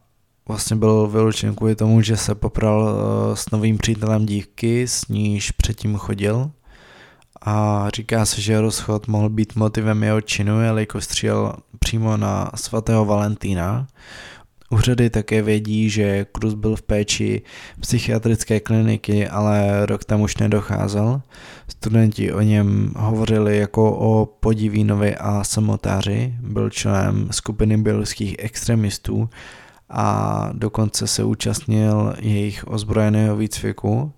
vlastně 0.48 0.76
byl 0.76 1.06
vyloučen 1.08 1.54
kvůli 1.54 1.76
tomu, 1.76 2.02
že 2.02 2.16
se 2.16 2.34
popral 2.34 2.82
uh, 2.82 3.34
s 3.34 3.50
novým 3.50 3.78
přítelem 3.78 4.26
dívky, 4.26 4.88
s 4.88 5.08
níž 5.08 5.50
předtím 5.50 5.96
chodil 5.96 6.50
a 7.44 7.86
říká 7.94 8.26
se, 8.26 8.40
že 8.40 8.60
rozchod 8.60 9.06
mohl 9.08 9.28
být 9.28 9.56
motivem 9.56 10.02
jeho 10.02 10.20
činu, 10.20 10.60
jelikož 10.60 11.04
střílel 11.04 11.52
přímo 11.78 12.16
na 12.16 12.50
svatého 12.54 13.04
Valentína. 13.04 13.86
Úřady 14.72 15.10
také 15.10 15.42
vědí, 15.42 15.90
že 15.90 16.26
Cruz 16.36 16.54
byl 16.54 16.76
v 16.76 16.82
péči 16.82 17.42
psychiatrické 17.80 18.60
kliniky, 18.60 19.28
ale 19.28 19.86
rok 19.86 20.04
tam 20.04 20.20
už 20.20 20.36
nedocházel. 20.36 21.22
Studenti 21.68 22.32
o 22.32 22.40
něm 22.40 22.92
hovořili 22.96 23.58
jako 23.58 23.96
o 23.96 24.26
podivínovi 24.26 25.16
a 25.16 25.44
samotáři, 25.44 26.34
byl 26.40 26.70
členem 26.70 27.28
skupiny 27.30 27.76
běloruských 27.76 28.36
extremistů 28.38 29.30
a 29.90 30.48
dokonce 30.52 31.06
se 31.06 31.24
účastnil 31.24 32.14
jejich 32.20 32.68
ozbrojeného 32.68 33.36
výcviku. 33.36 34.12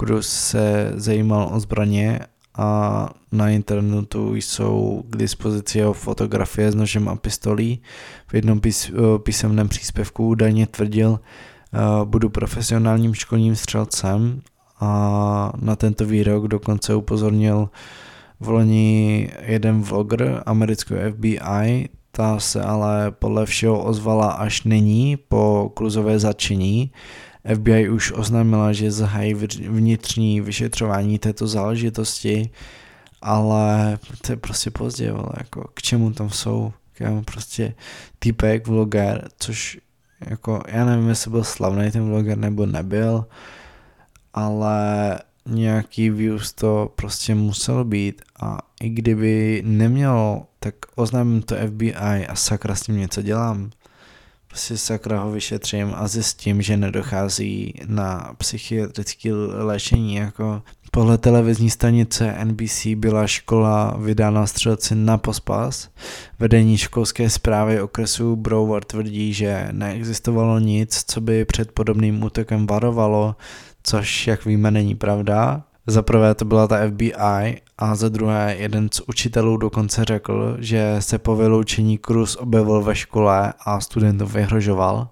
Cruz 0.00 0.28
se 0.28 0.92
zajímal 0.94 1.48
o 1.52 1.60
zbraně 1.60 2.20
a 2.56 3.08
na 3.32 3.50
internetu 3.50 4.34
jsou 4.34 5.04
k 5.10 5.16
dispozici 5.16 5.78
jeho 5.78 5.92
fotografie 5.92 6.72
s 6.72 6.74
nožem 6.74 7.08
a 7.08 7.16
pistolí. 7.16 7.82
V 8.26 8.34
jednom 8.34 8.60
pís, 8.60 8.90
eh, 8.90 9.18
písemném 9.18 9.68
příspěvku 9.68 10.28
údajně 10.28 10.66
tvrdil, 10.66 11.20
eh, 11.20 11.78
budu 12.04 12.28
profesionálním 12.28 13.14
školním 13.14 13.56
střelcem. 13.56 14.40
A 14.80 15.52
na 15.56 15.76
tento 15.76 16.06
výrok 16.06 16.48
dokonce 16.48 16.94
upozornil 16.94 17.68
v 18.40 18.48
loni 18.48 19.28
jeden 19.40 19.82
vlogger 19.82 20.42
amerického 20.46 21.00
FBI, 21.00 21.88
ta 22.10 22.38
se 22.38 22.62
ale 22.62 23.10
podle 23.10 23.46
všeho 23.46 23.84
ozvala 23.84 24.30
až 24.30 24.62
nyní 24.62 25.16
po 25.28 25.72
kluzové 25.74 26.18
začení 26.18 26.92
FBI 27.54 27.88
už 27.88 28.12
oznámila, 28.12 28.72
že 28.72 28.90
zahájí 28.90 29.34
vnitřní 29.68 30.40
vyšetřování 30.40 31.18
této 31.18 31.46
záležitosti, 31.46 32.50
ale 33.22 33.98
to 34.20 34.32
je 34.32 34.36
prostě 34.36 34.70
pozdě, 34.70 35.12
vole, 35.12 35.32
jako 35.38 35.70
k 35.74 35.82
čemu 35.82 36.12
tam 36.12 36.30
jsou, 36.30 36.72
kámo, 36.92 37.22
prostě 37.22 37.74
týpek, 38.18 38.66
vloger, 38.66 39.28
což 39.38 39.78
jako, 40.20 40.62
já 40.68 40.84
nevím, 40.84 41.08
jestli 41.08 41.30
byl 41.30 41.44
slavný 41.44 41.90
ten 41.90 42.04
vloger 42.04 42.38
nebo 42.38 42.66
nebyl, 42.66 43.26
ale 44.34 45.18
nějaký 45.46 46.10
views 46.10 46.52
to 46.52 46.92
prostě 46.96 47.34
musel 47.34 47.84
být 47.84 48.22
a 48.40 48.58
i 48.80 48.88
kdyby 48.88 49.62
neměl, 49.66 50.42
tak 50.60 50.74
oznámím 50.94 51.42
to 51.42 51.56
FBI 51.66 52.26
a 52.26 52.34
sakra 52.34 52.74
s 52.74 52.82
tím 52.82 52.96
něco 52.96 53.22
dělám 53.22 53.70
si 54.54 54.78
sakra 54.78 55.20
ho 55.20 55.30
vyšetřím 55.30 55.92
a 55.96 56.08
zjistím, 56.08 56.62
že 56.62 56.76
nedochází 56.76 57.74
na 57.86 58.34
psychiatrické 58.38 59.32
léčení. 59.62 60.14
Jako 60.14 60.62
podle 60.90 61.18
televizní 61.18 61.70
stanice 61.70 62.44
NBC 62.44 62.86
byla 62.86 63.26
škola 63.26 63.96
vydána 63.98 64.46
střelci 64.46 64.94
na 64.94 65.18
pospas. 65.18 65.88
Vedení 66.38 66.78
školské 66.78 67.30
zprávy 67.30 67.80
okresu 67.80 68.36
Broward 68.36 68.84
tvrdí, 68.84 69.34
že 69.34 69.68
neexistovalo 69.72 70.58
nic, 70.58 71.04
co 71.06 71.20
by 71.20 71.44
před 71.44 71.72
podobným 71.72 72.22
útokem 72.22 72.66
varovalo, 72.66 73.36
což, 73.82 74.26
jak 74.26 74.44
víme, 74.44 74.70
není 74.70 74.94
pravda. 74.94 75.62
Za 75.86 76.02
prvé 76.02 76.34
to 76.34 76.44
byla 76.44 76.68
ta 76.68 76.88
FBI 76.88 77.60
a 77.78 77.94
za 77.94 78.08
druhé 78.08 78.56
jeden 78.58 78.88
z 78.92 79.00
učitelů 79.00 79.56
dokonce 79.56 80.04
řekl, 80.04 80.56
že 80.58 80.96
se 80.98 81.18
po 81.18 81.36
vyloučení 81.36 81.98
Cruz 82.06 82.36
objevil 82.36 82.82
ve 82.82 82.94
škole 82.94 83.52
a 83.60 83.80
studentům 83.80 84.28
vyhrožoval. 84.28 85.08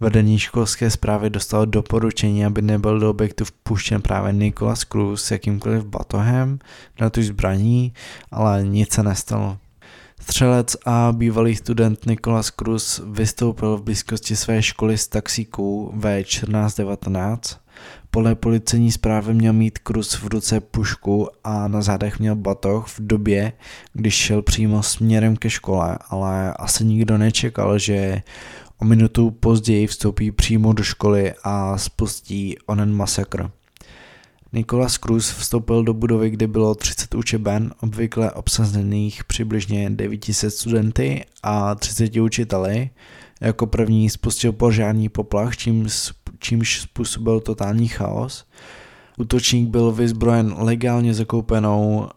Vedení 0.00 0.38
školské 0.38 0.90
zprávy 0.90 1.30
dostalo 1.30 1.64
doporučení, 1.64 2.46
aby 2.46 2.62
nebyl 2.62 3.00
do 3.00 3.10
objektu 3.10 3.44
vpuštěn 3.44 4.02
právě 4.02 4.32
Nikolas 4.32 4.80
Cruz 4.80 5.24
s 5.24 5.30
jakýmkoliv 5.30 5.84
batohem 5.84 6.58
na 7.00 7.10
tu 7.10 7.22
zbraní, 7.22 7.92
ale 8.30 8.64
nic 8.64 8.92
se 8.92 9.02
nestalo. 9.02 9.58
Střelec 10.20 10.76
a 10.86 11.12
bývalý 11.12 11.56
student 11.56 12.06
Nikolas 12.06 12.50
Cruz 12.50 13.02
vystoupil 13.06 13.76
v 13.76 13.82
blízkosti 13.82 14.36
své 14.36 14.62
školy 14.62 14.98
z 14.98 15.08
taxíků 15.08 15.94
V1419. 15.96 17.63
Podle 18.14 18.34
policejní 18.34 18.92
zprávy 18.92 19.34
měl 19.34 19.52
mít 19.52 19.78
Cruz 19.86 20.14
v 20.14 20.26
ruce 20.26 20.60
pušku 20.60 21.28
a 21.44 21.68
na 21.68 21.82
zádech 21.82 22.18
měl 22.18 22.36
batoh 22.36 22.88
v 22.88 23.00
době, 23.00 23.52
když 23.92 24.14
šel 24.14 24.42
přímo 24.42 24.82
směrem 24.82 25.36
ke 25.36 25.50
škole, 25.50 25.98
ale 26.08 26.52
asi 26.52 26.84
nikdo 26.84 27.18
nečekal, 27.18 27.78
že 27.78 28.22
o 28.78 28.84
minutu 28.84 29.30
později 29.30 29.86
vstoupí 29.86 30.30
přímo 30.30 30.72
do 30.72 30.82
školy 30.82 31.34
a 31.44 31.78
spustí 31.78 32.56
onen 32.66 32.92
masakr. 32.92 33.50
Nikolas 34.52 34.98
Cruz 34.98 35.30
vstoupil 35.30 35.84
do 35.84 35.94
budovy, 35.94 36.30
kde 36.30 36.46
bylo 36.46 36.74
30 36.74 37.14
učeben, 37.14 37.72
obvykle 37.80 38.32
obsazených 38.32 39.24
přibližně 39.24 39.90
900 39.90 40.54
studenty 40.54 41.24
a 41.42 41.74
30 41.74 42.16
učiteli. 42.16 42.90
Jako 43.40 43.66
první 43.66 44.10
spustil 44.10 44.52
požární 44.52 45.08
poplach, 45.08 45.56
čím, 45.56 45.88
čímž 46.38 46.80
způsobil 46.80 47.40
totální 47.40 47.88
chaos. 47.88 48.44
Útočník 49.18 49.68
byl 49.68 49.92
vyzbrojen 49.92 50.54
legálně 50.58 51.14
zakoupenou 51.14 52.08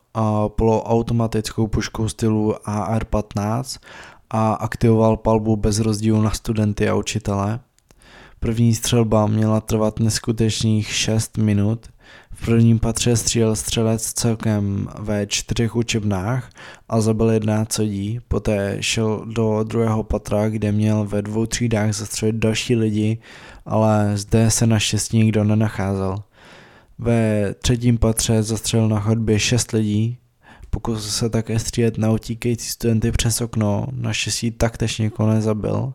poloautomatickou 0.48 1.68
puškou 1.68 2.10
stylu 2.10 2.54
AR-15 2.66 3.80
a 4.30 4.54
aktivoval 4.54 5.18
palbu 5.18 5.56
bez 5.56 5.80
rozdílu 5.80 6.22
na 6.22 6.32
studenty 6.32 6.90
a 6.90 6.96
učitele. 6.96 7.60
První 8.40 8.76
střelba 8.76 9.28
měla 9.28 9.62
trvat 9.62 10.00
neskutečných 10.00 10.88
6 10.94 11.38
minut. 11.38 11.88
V 12.32 12.46
prvním 12.46 12.80
patře 12.80 13.16
střílel 13.16 13.56
střelec 13.56 14.14
celkem 14.14 14.88
ve 15.00 15.28
čtyřech 15.28 15.76
učebnách 15.76 16.50
a 16.90 17.02
zabil 17.02 17.30
11 17.30 17.78
lidí. 17.78 18.20
Poté 18.28 18.78
šel 18.80 19.26
do 19.26 19.64
druhého 19.64 20.04
patra, 20.04 20.50
kde 20.50 20.72
měl 20.72 21.06
ve 21.06 21.22
dvou 21.22 21.46
třídách 21.46 21.94
zastřelit 21.94 22.36
další 22.36 22.76
lidi, 22.76 23.20
ale 23.68 24.12
zde 24.18 24.52
se 24.52 24.68
naštěstí 24.68 25.18
nikdo 25.18 25.44
nenacházel. 25.44 26.16
Ve 27.00 27.54
třetím 27.54 27.98
patře 27.98 28.44
zastřelil 28.44 28.90
na 28.90 29.00
chodbě 29.00 29.40
6 29.40 29.72
lidí, 29.72 30.18
Pokusil 30.70 31.12
se 31.12 31.30
také 31.30 31.60
střílet 31.60 31.98
na 31.98 32.12
utíkající 32.12 32.70
studenty 32.70 33.12
přes 33.12 33.42
okno, 33.42 33.88
naštěstí 33.92 34.52
taktéž 34.52 34.98
někoho 34.98 35.30
nezabil. 35.30 35.94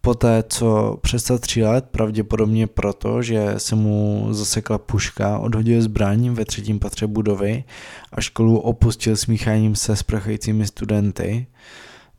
Poté, 0.00 0.44
co 0.48 0.98
přestal 1.02 1.38
střílet, 1.38 1.84
pravděpodobně 1.90 2.66
proto, 2.66 3.22
že 3.22 3.54
se 3.56 3.74
mu 3.74 4.28
zasekla 4.30 4.78
puška, 4.78 5.38
odhodil 5.38 5.82
zbraň 5.82 6.30
ve 6.30 6.44
třetím 6.44 6.78
patře 6.78 7.06
budovy 7.06 7.64
a 8.12 8.20
školu 8.20 8.58
opustil 8.58 9.16
smícháním 9.16 9.74
se 9.74 9.96
s 9.96 10.02
prchajícími 10.02 10.66
studenty. 10.66 11.46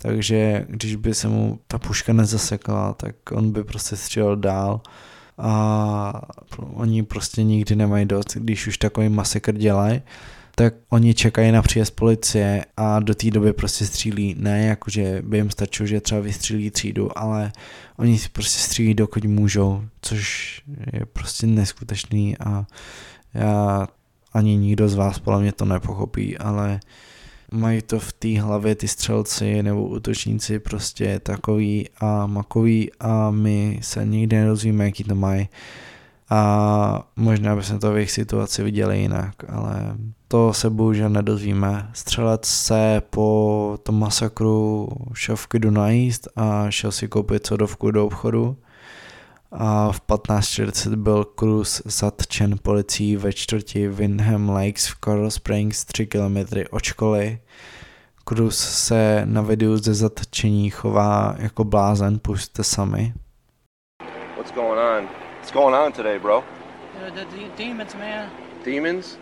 Takže 0.03 0.65
když 0.69 0.95
by 0.95 1.13
se 1.13 1.27
mu 1.27 1.59
ta 1.67 1.77
puška 1.77 2.13
nezasekla, 2.13 2.93
tak 2.93 3.15
on 3.31 3.51
by 3.51 3.63
prostě 3.63 3.95
střílel 3.95 4.35
dál 4.35 4.81
a 5.37 6.21
oni 6.73 7.03
prostě 7.03 7.43
nikdy 7.43 7.75
nemají 7.75 8.05
dost, 8.05 8.37
když 8.37 8.67
už 8.67 8.77
takový 8.77 9.09
masakr 9.09 9.53
dělají 9.57 10.01
tak 10.55 10.73
oni 10.89 11.13
čekají 11.13 11.51
na 11.51 11.61
příjezd 11.61 11.95
policie 11.95 12.65
a 12.77 12.99
do 12.99 13.15
té 13.15 13.31
doby 13.31 13.53
prostě 13.53 13.85
střílí, 13.85 14.35
ne 14.39 14.65
jakože 14.65 15.21
by 15.25 15.37
jim 15.37 15.49
stačilo, 15.49 15.87
že 15.87 16.01
třeba 16.01 16.21
vystřílí 16.21 16.71
třídu, 16.71 17.17
ale 17.17 17.51
oni 17.97 18.17
si 18.17 18.29
prostě 18.29 18.59
střílí 18.59 18.93
dokud 18.93 19.25
můžou, 19.25 19.83
což 20.01 20.61
je 20.93 21.05
prostě 21.05 21.47
neskutečný 21.47 22.37
a 22.37 22.65
já 23.33 23.87
ani 24.33 24.57
nikdo 24.57 24.89
z 24.89 24.95
vás 24.95 25.19
podle 25.19 25.41
mě 25.41 25.51
to 25.51 25.65
nepochopí, 25.65 26.37
ale 26.37 26.79
mají 27.53 27.81
to 27.81 27.99
v 27.99 28.13
té 28.13 28.41
hlavě 28.41 28.75
ty 28.75 28.87
střelci 28.87 29.63
nebo 29.63 29.87
útočníci 29.87 30.59
prostě 30.59 31.19
takový 31.19 31.89
a 31.99 32.27
makový 32.27 32.91
a 32.99 33.31
my 33.31 33.79
se 33.81 34.05
nikdy 34.05 34.35
nedozvíme, 34.35 34.85
jaký 34.85 35.03
to 35.03 35.15
mají 35.15 35.49
a 36.29 37.07
možná 37.15 37.55
bychom 37.55 37.79
to 37.79 37.91
v 37.91 37.95
jejich 37.95 38.11
situaci 38.11 38.63
viděli 38.63 38.99
jinak, 38.99 39.35
ale 39.49 39.97
to 40.27 40.53
se 40.53 40.69
bohužel 40.69 41.09
nedozvíme. 41.09 41.89
Střelec 41.93 42.45
se 42.45 43.01
po 43.09 43.79
tom 43.83 43.99
masakru 43.99 44.89
šel 45.13 45.35
v 45.35 45.47
klidu 45.47 45.71
najíst 45.71 46.27
a 46.35 46.69
šel 46.69 46.91
si 46.91 47.07
koupit 47.07 47.47
sodovku 47.47 47.91
do 47.91 48.05
obchodu 48.05 48.57
a 49.57 49.91
v 49.91 50.01
15.40 50.01 50.95
byl 50.95 51.25
Cruz 51.39 51.81
zatčen 51.85 52.57
policií 52.57 53.17
ve 53.17 53.33
čtvrti 53.33 53.87
Windham 53.87 54.49
Lakes 54.49 54.87
v 54.87 54.95
Coral 55.03 55.31
Springs 55.31 55.85
3 55.85 56.07
km 56.07 56.37
od 56.71 56.83
školy. 56.83 57.39
Cruz 58.29 58.57
se 58.57 59.21
na 59.25 59.41
videu 59.41 59.77
ze 59.77 59.93
zatčení 59.93 60.69
chová 60.69 61.35
jako 61.37 61.63
blázen, 61.63 62.19
pusťte 62.19 62.63
sami. 62.63 63.13
What's 64.35 64.51
going 64.51 64.79
on? 64.79 65.09
What's 65.35 65.51
going 65.51 65.75
on 65.75 65.91
today, 65.91 66.19
bro? 66.19 66.43
The, 66.99 67.11
the, 67.11 67.25
the 67.25 67.57
demons, 67.57 67.95
man. 67.95 68.29
Demons? 68.65 69.17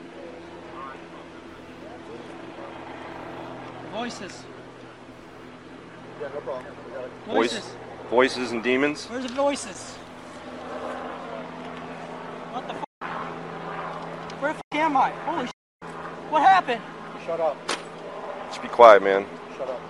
Voices. 3.92 4.46
Yeah, 6.22 6.34
no 6.34 6.42
problem. 6.42 6.74
Voices. 7.28 7.64
Voice, 7.64 7.76
voices 8.10 8.52
and 8.52 8.64
demons? 8.64 9.10
Where's 9.10 9.28
the 9.28 9.36
voices? 9.36 10.01
What 12.52 12.68
the 12.68 12.74
f? 12.74 12.84
Where 14.42 14.54
the 14.54 14.78
f 14.78 14.82
am 14.82 14.98
I? 14.98 15.12
Holy 15.26 15.48
sh! 15.48 15.52
What 16.32 16.44
happened? 16.44 16.82
Shut 17.26 17.40
up. 17.40 17.58
Just 18.48 18.62
be 18.62 18.68
quiet, 18.68 19.04
man. 19.04 19.26
Shut 19.58 19.70
up. 19.70 19.82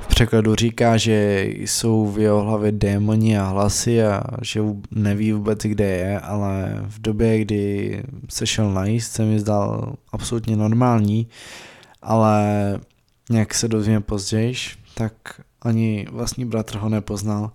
V 0.00 0.06
překladu 0.06 0.54
říká, 0.54 0.96
že 0.96 1.44
jsou 1.46 2.06
v 2.06 2.18
jeho 2.18 2.42
hlavě 2.42 2.72
démoni 2.72 3.38
a 3.38 3.44
hlasy 3.44 4.02
a 4.02 4.22
že 4.42 4.60
neví 4.90 5.32
vůbec, 5.32 5.58
kde 5.58 5.84
je, 5.84 6.20
ale 6.20 6.82
v 6.86 7.00
době, 7.00 7.38
kdy 7.38 8.02
se 8.28 8.46
šel 8.46 8.72
najíst, 8.72 9.12
se 9.12 9.24
mi 9.24 9.38
zdal 9.38 9.94
absolutně 10.12 10.56
normální 10.56 11.28
ale 12.02 12.44
nějak 13.30 13.54
se 13.54 13.68
dozvíme 13.68 14.00
později, 14.00 14.54
tak 14.94 15.12
ani 15.62 16.06
vlastní 16.10 16.44
bratr 16.44 16.78
ho 16.78 16.88
nepoznal. 16.88 17.50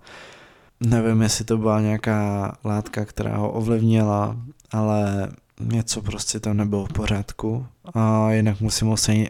Nevím, 0.80 1.22
jestli 1.22 1.44
to 1.44 1.58
byla 1.58 1.80
nějaká 1.80 2.52
látka, 2.64 3.04
která 3.04 3.36
ho 3.36 3.50
ovlivnila, 3.52 4.36
ale 4.70 5.28
něco 5.60 6.02
prostě 6.02 6.40
tam 6.40 6.56
nebylo 6.56 6.86
v 6.86 6.92
pořádku. 6.92 7.66
A 7.94 8.32
jinak 8.32 8.60
musím 8.60 8.88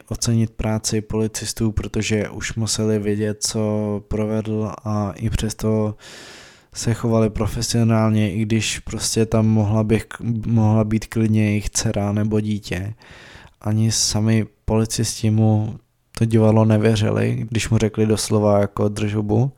ocenit, 0.09 0.51
práci 0.57 1.01
policistů, 1.01 1.73
protože 1.73 2.29
už 2.29 2.55
museli 2.55 2.99
vědět, 2.99 3.43
co 3.43 4.03
provedl 4.09 4.73
a 4.85 5.13
i 5.13 5.31
přesto 5.31 5.95
se 6.75 6.95
chovali 6.95 7.31
profesionálně, 7.31 8.33
i 8.33 8.43
když 8.43 8.79
prostě 8.79 9.27
tam 9.27 9.47
mohla, 9.47 9.85
bych, 9.85 10.07
mohla 10.47 10.85
být 10.85 11.07
klidně 11.07 11.45
jejich 11.45 11.71
dcera 11.71 12.13
nebo 12.13 12.41
dítě. 12.41 12.95
Ani 13.61 13.93
sami 13.93 14.47
policisti 14.65 15.31
mu 15.31 15.79
to 16.19 16.25
divadlo 16.25 16.65
nevěřili, 16.65 17.47
když 17.51 17.69
mu 17.69 17.79
řekli 17.79 18.07
doslova 18.07 18.61
jako 18.61 18.89
držubu. 18.89 19.53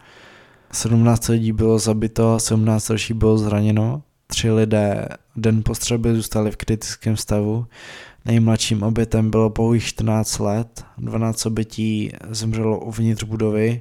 17 0.73 1.29
lidí 1.29 1.53
bylo 1.53 1.79
zabito, 1.79 2.39
17 2.39 2.89
další 2.89 3.15
bylo 3.15 3.39
zraněno, 3.39 4.03
tři 4.27 4.51
lidé 4.51 5.09
den 5.37 5.63
po 5.63 5.75
střelbě 5.75 6.15
zůstali 6.15 6.51
v 6.51 6.57
kritickém 6.57 7.17
stavu, 7.17 7.67
nejmladším 8.25 8.83
obětem 8.83 9.31
bylo 9.31 9.51
pouhých 9.51 9.85
14 9.85 10.39
let, 10.39 10.85
12 10.99 11.47
obětí 11.47 12.13
zemřelo 12.31 12.81
uvnitř 12.81 13.25
budovy, 13.25 13.81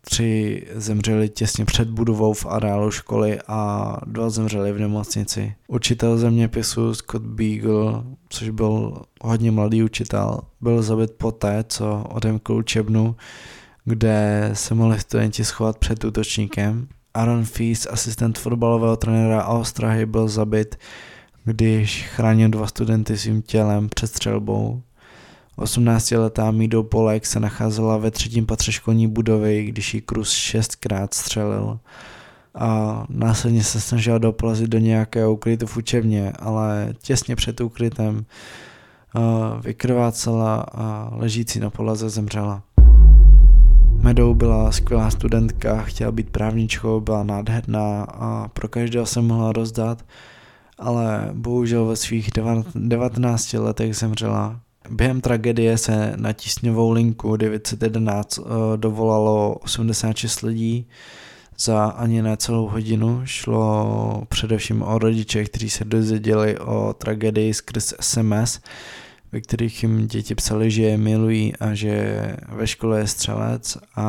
tři 0.00 0.62
zemřeli 0.74 1.28
těsně 1.28 1.64
před 1.64 1.88
budovou 1.88 2.32
v 2.32 2.46
areálu 2.46 2.90
školy 2.90 3.38
a 3.48 3.96
dva 4.06 4.30
zemřeli 4.30 4.72
v 4.72 4.78
nemocnici. 4.78 5.54
Učitel 5.68 6.18
zeměpisu 6.18 6.94
Scott 6.94 7.22
Beagle, 7.22 8.04
což 8.28 8.50
byl 8.50 9.02
hodně 9.22 9.50
mladý 9.50 9.82
učitel, 9.82 10.40
byl 10.60 10.82
zabit 10.82 11.10
poté, 11.12 11.64
co 11.68 12.04
odemkl 12.08 12.52
učebnu, 12.52 13.16
kde 13.84 14.50
se 14.52 14.74
mohli 14.74 15.00
studenti 15.00 15.44
schovat 15.44 15.78
před 15.78 16.04
útočníkem. 16.04 16.88
Aaron 17.14 17.44
Feast, 17.44 17.86
asistent 17.90 18.38
fotbalového 18.38 18.96
trenéra 18.96 19.40
a 19.40 19.54
ostrahy, 19.54 20.06
byl 20.06 20.28
zabit, 20.28 20.76
když 21.44 22.06
chránil 22.08 22.48
dva 22.48 22.66
studenty 22.66 23.18
svým 23.18 23.42
tělem 23.42 23.88
před 23.88 24.06
střelbou. 24.06 24.82
18-letá 25.58 26.52
Mido 26.52 26.82
Polek 26.82 27.26
se 27.26 27.40
nacházela 27.40 27.96
ve 27.96 28.10
třetím 28.10 28.46
patře 28.46 28.72
školní 28.72 29.08
budovy, 29.08 29.64
když 29.64 29.94
ji 29.94 30.02
Cruz 30.02 30.30
šestkrát 30.30 31.14
střelil 31.14 31.78
a 32.54 33.04
následně 33.08 33.64
se 33.64 33.80
snažila 33.80 34.18
doplazit 34.18 34.70
do 34.70 34.78
nějakého 34.78 35.32
ukrytu 35.32 35.66
v 35.66 35.76
učebně, 35.76 36.32
ale 36.38 36.94
těsně 37.02 37.36
před 37.36 37.60
ukrytem 37.60 38.24
vykrvácela 39.64 40.66
a 40.72 41.10
ležící 41.12 41.60
na 41.60 41.70
polaze 41.70 42.10
zemřela. 42.10 42.62
Medou 44.04 44.34
byla 44.34 44.72
skvělá 44.72 45.10
studentka, 45.10 45.82
chtěla 45.82 46.12
být 46.12 46.30
právničkou, 46.30 47.00
byla 47.00 47.22
nádherná 47.22 48.02
a 48.02 48.48
pro 48.48 48.68
každého 48.68 49.06
se 49.06 49.20
mohla 49.20 49.52
rozdat, 49.52 50.04
ale 50.78 51.30
bohužel 51.32 51.86
ve 51.86 51.96
svých 51.96 52.30
19 52.74 53.52
letech 53.52 53.96
zemřela. 53.96 54.60
Během 54.90 55.20
tragédie 55.20 55.78
se 55.78 56.12
na 56.16 56.32
tísňovou 56.32 56.90
linku 56.90 57.36
911 57.36 58.38
uh, 58.38 58.46
dovolalo 58.76 59.54
86 59.54 60.40
lidí, 60.40 60.86
za 61.58 61.84
ani 61.84 62.22
ne 62.22 62.36
celou 62.36 62.68
hodinu. 62.68 63.20
Šlo 63.24 64.22
především 64.28 64.82
o 64.82 64.98
rodiče, 64.98 65.44
kteří 65.44 65.70
se 65.70 65.84
dozvěděli 65.84 66.58
o 66.58 66.94
tragédii 66.98 67.54
skrz 67.54 67.94
SMS, 68.00 68.60
ve 69.34 69.40
kterých 69.40 69.82
jim 69.82 70.06
děti 70.06 70.34
psali, 70.34 70.70
že 70.70 70.82
je 70.82 70.96
milují 70.96 71.52
a 71.60 71.74
že 71.74 71.92
ve 72.48 72.66
škole 72.66 72.98
je 72.98 73.06
střelec 73.06 73.78
a 73.96 74.06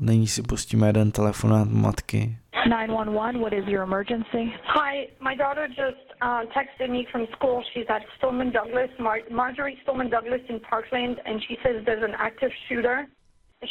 nyní 0.00 0.26
si 0.26 0.42
pustíme 0.42 0.86
jeden 0.86 1.10
telefonát 1.10 1.68
matky. 1.68 2.36
911, 2.66 3.36
what 3.36 3.52
is 3.52 3.64
your 3.66 3.82
emergency? 3.82 4.52
Hi, 4.64 5.08
my 5.20 5.34
daughter 5.36 5.66
just 5.68 6.04
uh, 6.22 6.42
texted 6.56 6.90
me 6.90 7.02
from 7.12 7.26
school. 7.36 7.62
She's 7.72 7.88
at 7.88 8.02
Stillman 8.16 8.50
Douglas, 8.50 8.90
Mar- 8.98 9.28
Marjorie 9.30 9.78
Stillman 9.82 10.10
Douglas 10.10 10.42
in 10.48 10.60
Parkland, 10.70 11.16
and 11.26 11.40
she 11.46 11.54
says 11.62 11.74
there's 11.86 12.06
an 12.10 12.16
active 12.18 12.52
shooter. 12.66 13.06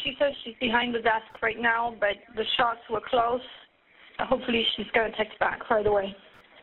She 0.03 0.11
says 0.19 0.31
she's 0.43 0.59
behind 0.59 0.95
the 0.95 1.03
desk 1.11 1.29
right 1.41 1.61
now, 1.73 1.93
but 1.99 2.15
the 2.39 2.45
shots 2.57 2.83
were 2.89 3.03
close. 3.13 3.47
Hopefully 4.31 4.63
she's 4.75 4.91
going 4.93 5.11
to 5.11 5.17
text 5.17 5.37
back 5.39 5.69
right 5.69 5.87
away. 5.87 6.15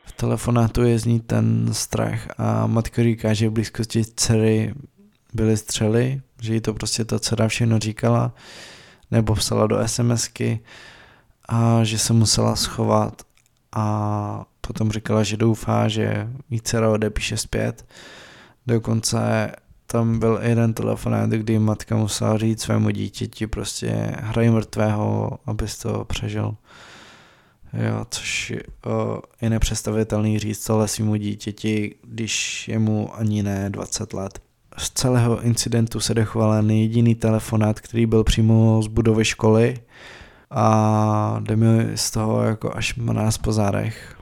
V 0.07 0.13
telefonátu 0.13 0.83
je 0.83 0.99
zní 0.99 1.21
ten 1.21 1.69
strach 1.73 2.21
a 2.39 2.67
matka 2.67 3.03
říká, 3.03 3.35
že 3.35 3.49
v 3.49 3.53
blízkosti 3.53 4.05
dcery 4.05 4.75
byly 5.35 5.57
střely, 5.57 6.21
že 6.41 6.55
jí 6.55 6.61
to 6.61 6.75
prostě 6.75 7.05
ta 7.05 7.19
dcera 7.19 7.49
všechno 7.49 7.79
říkala, 7.79 8.35
nebo 9.11 9.35
psala 9.35 9.67
do 9.67 9.89
SMSky 9.89 10.61
a 11.49 11.85
že 11.85 11.99
se 11.99 12.13
musela 12.13 12.57
schovat 12.57 13.23
a 13.73 14.45
potom 14.61 14.93
říkala, 14.93 15.23
že 15.23 15.37
doufá, 15.37 15.89
že 15.89 16.29
jí 16.51 16.61
dcera 16.61 16.91
odepíše 16.91 17.37
zpět. 17.37 17.87
Dokonce 18.67 19.53
tam 19.87 20.19
byl 20.19 20.39
jeden 20.43 20.75
telefonát, 20.75 21.31
kdy 21.31 21.59
matka 21.59 21.97
musela 21.97 22.39
říct 22.39 22.63
svému 22.63 22.91
dítěti 22.91 23.47
prostě 23.47 24.13
hraj 24.19 24.51
mrtvého, 24.51 25.39
abys 25.47 25.79
to 25.79 26.05
přežil. 26.05 26.57
Jo, 27.73 28.05
což 28.11 28.53
o, 28.87 29.23
je 29.43 29.51
nepředstavitelný 29.51 30.39
říct 30.39 30.67
tohle 30.67 30.89
svýmu 30.89 31.17
dítěti, 31.17 31.95
když 32.03 32.69
je 32.69 32.79
mu 32.79 33.15
ani 33.15 33.43
ne 33.43 33.71
20 33.71 34.13
let. 34.13 34.39
Z 34.79 34.91
celého 34.91 35.43
incidentu 35.43 36.01
se 36.01 36.15
dochoval 36.15 36.55
jen 36.55 36.71
jediný 36.71 37.15
telefonát, 37.15 37.81
který 37.81 38.07
byl 38.07 38.25
přímo 38.25 38.83
z 38.83 38.87
budovy 38.87 39.25
školy 39.25 39.75
a 40.51 41.37
jde 41.41 41.57
mi 41.57 41.97
z 41.97 42.11
toho 42.11 42.43
jako 42.43 42.77
až 42.77 42.95
nás 42.97 43.39
po 43.39 43.53
zádech. 43.53 44.17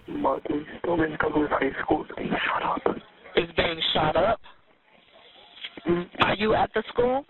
Are 6.21 6.37
you 6.39 6.55
at 6.55 6.71
the 6.75 6.83
school? 6.93 7.25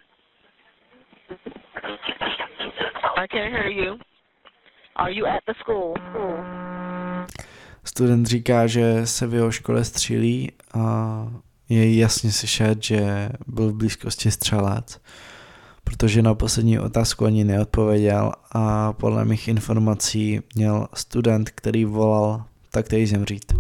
I 3.17 3.27
can't 3.27 3.53
hear 3.53 3.69
you. 3.69 3.99
Are 4.97 5.13
you 5.15 5.27
at 5.27 5.41
the 5.47 5.55
school? 5.59 5.95
Student 7.85 8.27
říká, 8.27 8.67
že 8.67 9.07
se 9.07 9.27
v 9.27 9.35
jeho 9.35 9.51
škole 9.51 9.85
střílí 9.85 10.53
a 10.75 11.29
je 11.69 11.99
jasně 11.99 12.33
slyšet, 12.33 12.83
že 12.83 13.29
byl 13.47 13.73
v 13.73 13.75
blízkosti 13.75 14.31
střelec, 14.31 15.01
protože 15.85 16.23
na 16.23 16.35
poslední 16.35 16.79
otázku 16.79 17.25
ani 17.25 17.45
neodpověděl 17.45 18.33
a 18.53 18.93
podle 18.93 19.25
mých 19.25 19.49
informací 19.49 20.41
měl 20.55 20.89
student, 20.95 21.51
který 21.51 21.85
volal 21.85 22.45
taktéž 22.71 23.11
zemřít. 23.11 23.53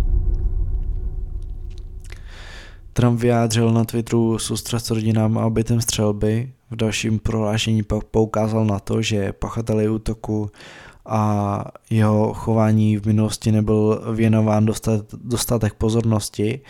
Trump 2.92 3.20
vyjádřil 3.20 3.72
na 3.72 3.84
Twitteru 3.84 4.38
soustrast 4.38 4.90
rodinám 4.90 5.38
a 5.38 5.46
obětem 5.46 5.80
střelby. 5.80 6.52
V 6.70 6.76
dalším 6.76 7.18
prohlášení 7.18 7.82
pak 7.82 8.04
poukázal 8.04 8.64
na 8.64 8.78
to, 8.78 9.02
že 9.02 9.32
pachateli 9.32 9.88
útoku 9.88 10.50
a 11.06 11.64
jeho 11.90 12.34
chování 12.34 12.96
v 12.96 13.06
minulosti 13.06 13.52
nebyl 13.52 14.02
věnován 14.14 14.66
dostat, 14.66 15.04
dostatek 15.14 15.74
pozornosti. 15.74 16.60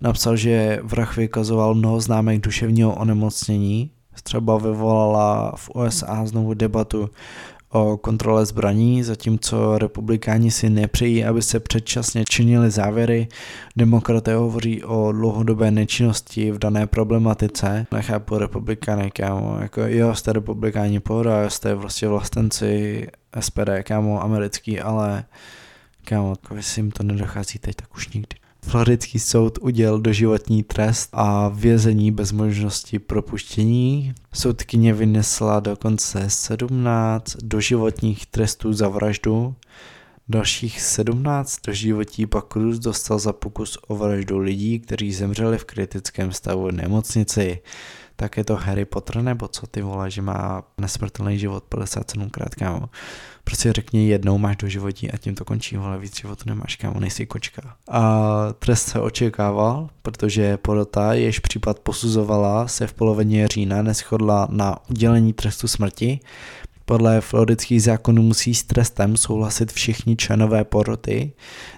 Napsal, 0.00 0.36
že 0.36 0.80
vrah 0.82 1.16
vykazoval 1.16 1.74
mnoho 1.74 2.00
známek 2.00 2.40
duševního 2.40 2.94
onemocnění. 2.94 3.90
Střeba 4.14 4.58
vyvolala 4.58 5.52
v 5.56 5.70
USA 5.74 6.26
znovu 6.26 6.54
debatu 6.54 7.10
o 7.70 7.96
kontrole 7.96 8.46
zbraní, 8.46 9.02
zatímco 9.02 9.78
republikáni 9.78 10.50
si 10.50 10.70
nepřejí, 10.70 11.24
aby 11.24 11.42
se 11.42 11.60
předčasně 11.60 12.24
činili 12.28 12.70
závěry. 12.70 13.28
Demokraté 13.76 14.34
hovoří 14.34 14.84
o 14.84 15.12
dlouhodobé 15.12 15.70
nečinnosti 15.70 16.50
v 16.52 16.58
dané 16.58 16.86
problematice. 16.86 17.86
Nechápu 17.92 18.38
republikány, 18.38 19.10
kámo, 19.10 19.58
jako 19.60 19.80
jo, 19.86 20.14
jste 20.14 20.32
republikáni 20.32 21.00
pohoda, 21.00 21.50
jste 21.50 21.76
prostě 21.76 22.08
vlastenci 22.08 23.06
SPD, 23.40 23.70
kámo, 23.82 24.22
americký, 24.22 24.80
ale 24.80 25.24
kámo, 26.04 26.34
jestli 26.56 26.82
jim 26.82 26.90
to 26.90 27.02
nedochází 27.02 27.58
teď, 27.58 27.76
tak 27.76 27.94
už 27.94 28.08
nikdy. 28.08 28.45
Floridský 28.68 29.18
soud 29.18 29.58
udělal 29.60 29.98
doživotní 29.98 30.62
trest 30.62 31.08
a 31.12 31.48
vězení 31.48 32.12
bez 32.12 32.32
možnosti 32.32 32.98
propuštění. 32.98 34.14
Soudkyně 34.32 34.94
vynesla 34.94 35.60
dokonce 35.60 36.24
17 36.30 37.36
doživotních 37.42 38.26
trestů 38.26 38.72
za 38.72 38.88
vraždu. 38.88 39.54
Dalších 40.28 40.80
17 40.80 41.58
doživotí 41.66 42.26
pak 42.26 42.44
Cruz 42.52 42.78
dostal 42.78 43.18
za 43.18 43.32
pokus 43.32 43.78
o 43.88 43.96
vraždu 43.96 44.38
lidí, 44.38 44.80
kteří 44.80 45.12
zemřeli 45.12 45.58
v 45.58 45.64
kritickém 45.64 46.32
stavu 46.32 46.70
nemocnici 46.70 47.58
tak 48.16 48.36
je 48.36 48.44
to 48.44 48.56
Harry 48.56 48.84
Potter 48.84 49.22
nebo 49.22 49.48
co 49.48 49.66
ty 49.66 49.82
vole, 49.82 50.10
že 50.10 50.22
má 50.22 50.62
nesmrtelný 50.78 51.38
život 51.38 51.64
57 51.64 52.30
krát, 52.30 52.54
kámo. 52.54 52.88
Prostě 53.44 53.72
řekni 53.72 54.08
jednou 54.08 54.38
máš 54.38 54.56
do 54.56 54.68
životí 54.68 55.10
a 55.10 55.16
tím 55.16 55.34
to 55.34 55.44
končí, 55.44 55.76
vole, 55.76 55.98
víc 55.98 56.20
životu 56.20 56.44
nemáš, 56.46 56.76
kámo, 56.76 57.00
nejsi 57.00 57.26
kočka. 57.26 57.76
A 57.88 58.12
trest 58.58 58.82
se 58.82 59.00
očekával, 59.00 59.88
protože 60.02 60.56
porota, 60.56 61.14
jež 61.14 61.38
případ 61.38 61.78
posuzovala, 61.78 62.68
se 62.68 62.86
v 62.86 62.92
polovině 62.92 63.48
října 63.48 63.82
neschodla 63.82 64.48
na 64.50 64.76
udělení 64.90 65.32
trestu 65.32 65.68
smrti, 65.68 66.20
podle 66.88 67.20
floridských 67.20 67.82
zákonů 67.82 68.22
musí 68.22 68.54
s 68.54 68.62
trestem 68.64 69.16
souhlasit 69.16 69.72
všichni 69.72 70.16
členové 70.16 70.64
poroty. 70.64 71.32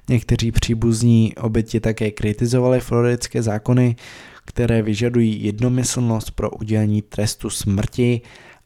Někteří 0.09 0.53
příbuzní 0.53 1.35
oběti 1.37 1.81
také 1.81 2.11
kritizovali 2.11 2.81
floridské 2.81 3.42
zákony, 3.42 3.96
které 4.49 4.83
vyžadují 4.83 5.45
jednomyslnost 5.45 6.31
pro 6.31 6.51
udělení 6.51 7.03
trestu 7.03 7.51
smrti, 7.51 8.21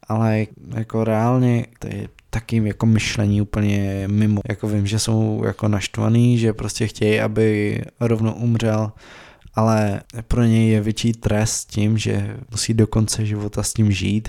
ale 0.08 0.46
jako 0.74 1.04
reálně 1.04 1.66
to 1.78 1.86
je 1.88 2.08
takým 2.30 2.66
jako 2.66 2.86
myšlení 2.86 3.42
úplně 3.42 4.04
mimo. 4.06 4.40
Jako 4.48 4.68
vím, 4.68 4.86
že 4.86 4.98
jsou 4.98 5.42
jako 5.44 5.68
naštvaný, 5.68 6.38
že 6.38 6.52
prostě 6.52 6.86
chtějí, 6.86 7.20
aby 7.20 7.80
rovno 8.00 8.34
umřel, 8.34 8.92
ale 9.54 10.02
pro 10.28 10.44
něj 10.44 10.68
je 10.68 10.80
větší 10.80 11.12
trest 11.12 11.70
tím, 11.70 11.98
že 11.98 12.36
musí 12.50 12.74
do 12.74 12.86
konce 12.86 13.26
života 13.26 13.62
s 13.62 13.72
tím 13.72 13.92
žít 13.92 14.28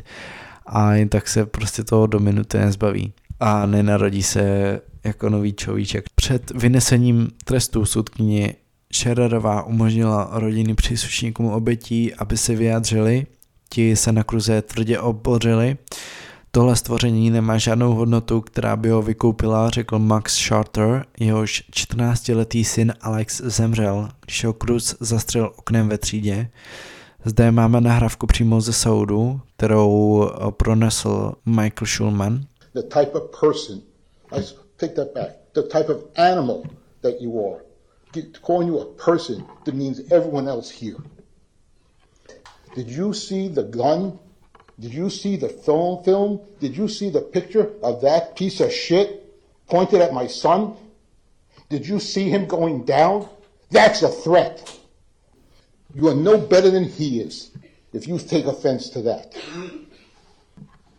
a 0.65 0.93
jen 0.93 1.09
tak 1.09 1.27
se 1.27 1.45
prostě 1.45 1.83
toho 1.83 2.07
do 2.07 2.19
minuty 2.19 2.57
nezbaví 2.57 3.13
a 3.39 3.65
nenarodí 3.65 4.23
se 4.23 4.79
jako 5.03 5.29
nový 5.29 5.53
človíček. 5.53 6.05
Před 6.15 6.51
vynesením 6.51 7.27
trestu 7.45 7.85
soudkyně 7.85 8.53
Schererová 8.95 9.63
umožnila 9.63 10.29
rodiny 10.31 10.75
příslušníkům 10.75 11.45
obětí, 11.45 12.13
aby 12.13 12.37
se 12.37 12.55
vyjádřili. 12.55 13.25
Ti 13.69 13.95
se 13.95 14.11
na 14.11 14.23
kruze 14.23 14.61
tvrdě 14.61 14.99
obořili. 14.99 15.77
Tohle 16.51 16.75
stvoření 16.75 17.29
nemá 17.29 17.57
žádnou 17.57 17.93
hodnotu, 17.93 18.41
která 18.41 18.75
by 18.75 18.89
ho 18.89 19.01
vykoupila, 19.01 19.69
řekl 19.69 19.99
Max 19.99 20.47
Charter, 20.47 21.05
jehož 21.19 21.63
14-letý 21.71 22.63
syn 22.63 22.93
Alex 23.01 23.41
zemřel, 23.41 24.09
když 24.25 24.45
ho 24.45 24.53
Cruz 24.53 24.95
zastřelil 24.99 25.51
oknem 25.57 25.89
ve 25.89 25.97
třídě. 25.97 26.49
Zde 27.25 27.51
máme 27.51 27.81
nahrávku 27.81 28.27
přímo 28.27 28.61
ze 28.61 28.73
soudu, 28.73 29.41
kterou 29.55 30.29
pronesl 30.49 31.33
Michael 31.45 31.87
Schulman. 31.87 32.43
The 32.73 32.81
type 32.81 33.11
of 33.11 33.23
person, 33.39 33.81
I 34.31 34.41
take 34.77 34.93
that 34.93 35.07
back, 35.15 35.29
the 35.53 35.61
type 35.61 35.93
of 35.93 36.03
animal 36.15 36.61
that 37.01 37.13
you 37.19 37.53
are. 37.53 37.72
Calling 38.41 38.67
you 38.67 38.79
a 38.79 38.85
person 38.85 39.45
that 39.65 39.75
means 39.75 40.11
everyone 40.11 40.47
else 40.47 40.69
here. 40.69 40.97
Did 42.75 42.89
you 42.89 43.13
see 43.13 43.47
the 43.47 43.63
gun? 43.63 44.19
Did 44.79 44.93
you 44.93 45.09
see 45.09 45.35
the 45.35 45.49
film 45.49 46.03
film? 46.03 46.41
Did 46.59 46.75
you 46.75 46.87
see 46.87 47.09
the 47.09 47.21
picture 47.21 47.71
of 47.83 48.01
that 48.01 48.35
piece 48.35 48.59
of 48.59 48.71
shit 48.71 49.19
pointed 49.67 50.01
at 50.01 50.13
my 50.13 50.27
son? 50.27 50.75
Did 51.69 51.87
you 51.87 51.99
see 51.99 52.29
him 52.29 52.47
going 52.47 52.85
down? 52.85 53.29
That's 53.69 54.01
a 54.01 54.09
threat. 54.09 54.79
You 55.93 56.07
are 56.09 56.15
no 56.15 56.37
better 56.37 56.69
than 56.69 56.85
he 56.85 57.19
is 57.19 57.51
if 57.93 58.07
you 58.07 58.17
take 58.17 58.45
offense 58.45 58.89
to 58.89 59.01
that. 59.03 59.35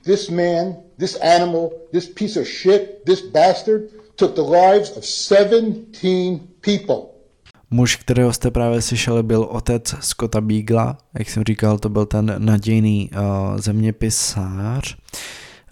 this 0.04 0.30
man, 0.30 0.82
this 0.96 1.16
animal, 1.16 1.88
this 1.92 2.08
piece 2.08 2.36
of 2.36 2.46
shit, 2.46 3.04
this 3.04 3.20
bastard 3.20 3.90
took 4.16 4.36
the 4.36 4.44
lives 4.44 4.96
of 4.96 5.04
17 5.04 6.53
people. 6.64 6.96
Muž, 7.70 7.96
kterého 7.96 8.32
jste 8.32 8.50
právě 8.50 8.82
slyšeli, 8.82 9.22
byl 9.22 9.42
otec 9.42 9.94
Scotta 10.00 10.40
Beagla, 10.40 10.98
jak 11.18 11.30
jsem 11.30 11.44
říkal, 11.44 11.78
to 11.78 11.88
byl 11.88 12.06
ten 12.06 12.34
nadějný 12.38 13.10
uh, 13.12 13.58
zeměpisář. 13.58 14.96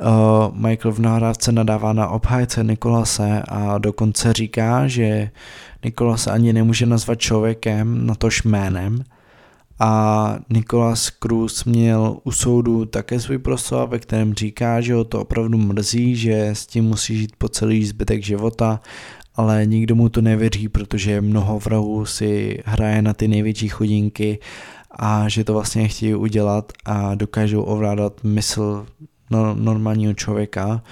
Uh, 0.00 0.56
Michael 0.56 0.92
v 0.92 0.98
nahrávce 0.98 1.52
nadává 1.52 1.92
na 1.92 2.08
obhájce 2.08 2.64
Nikolase 2.64 3.42
a 3.48 3.78
dokonce 3.78 4.32
říká, 4.32 4.88
že 4.88 5.30
Nikolas 5.84 6.26
ani 6.26 6.52
nemůže 6.52 6.86
nazvat 6.86 7.20
člověkem, 7.20 8.06
na 8.06 8.14
tož 8.14 8.42
jménem. 8.42 9.04
A 9.80 10.36
Nikolas 10.50 11.10
Cruz 11.22 11.64
měl 11.64 12.16
u 12.24 12.32
soudu 12.32 12.84
také 12.84 13.20
svůj 13.20 13.38
proslov, 13.38 13.90
ve 13.90 13.98
kterém 13.98 14.34
říká, 14.34 14.80
že 14.80 14.94
ho 14.94 15.04
to 15.04 15.20
opravdu 15.20 15.58
mrzí, 15.58 16.16
že 16.16 16.48
s 16.48 16.66
tím 16.66 16.84
musí 16.84 17.18
žít 17.18 17.32
po 17.38 17.48
celý 17.48 17.84
zbytek 17.84 18.22
života, 18.22 18.80
ale 19.34 19.66
nikdo 19.66 19.94
mu 19.94 20.08
to 20.08 20.20
nevěří, 20.20 20.68
protože 20.68 21.20
mnoho 21.20 21.58
vrahů 21.58 22.06
si 22.06 22.58
hraje 22.64 23.02
na 23.02 23.14
ty 23.14 23.28
největší 23.28 23.68
chudinky 23.68 24.38
a 24.90 25.28
že 25.28 25.44
to 25.44 25.52
vlastně 25.52 25.88
chtějí 25.88 26.14
udělat 26.14 26.72
a 26.84 27.14
dokážou 27.14 27.62
ovládat 27.62 28.24
mysl 28.24 28.86
normálního 29.54 30.14
člověka, 30.14 30.82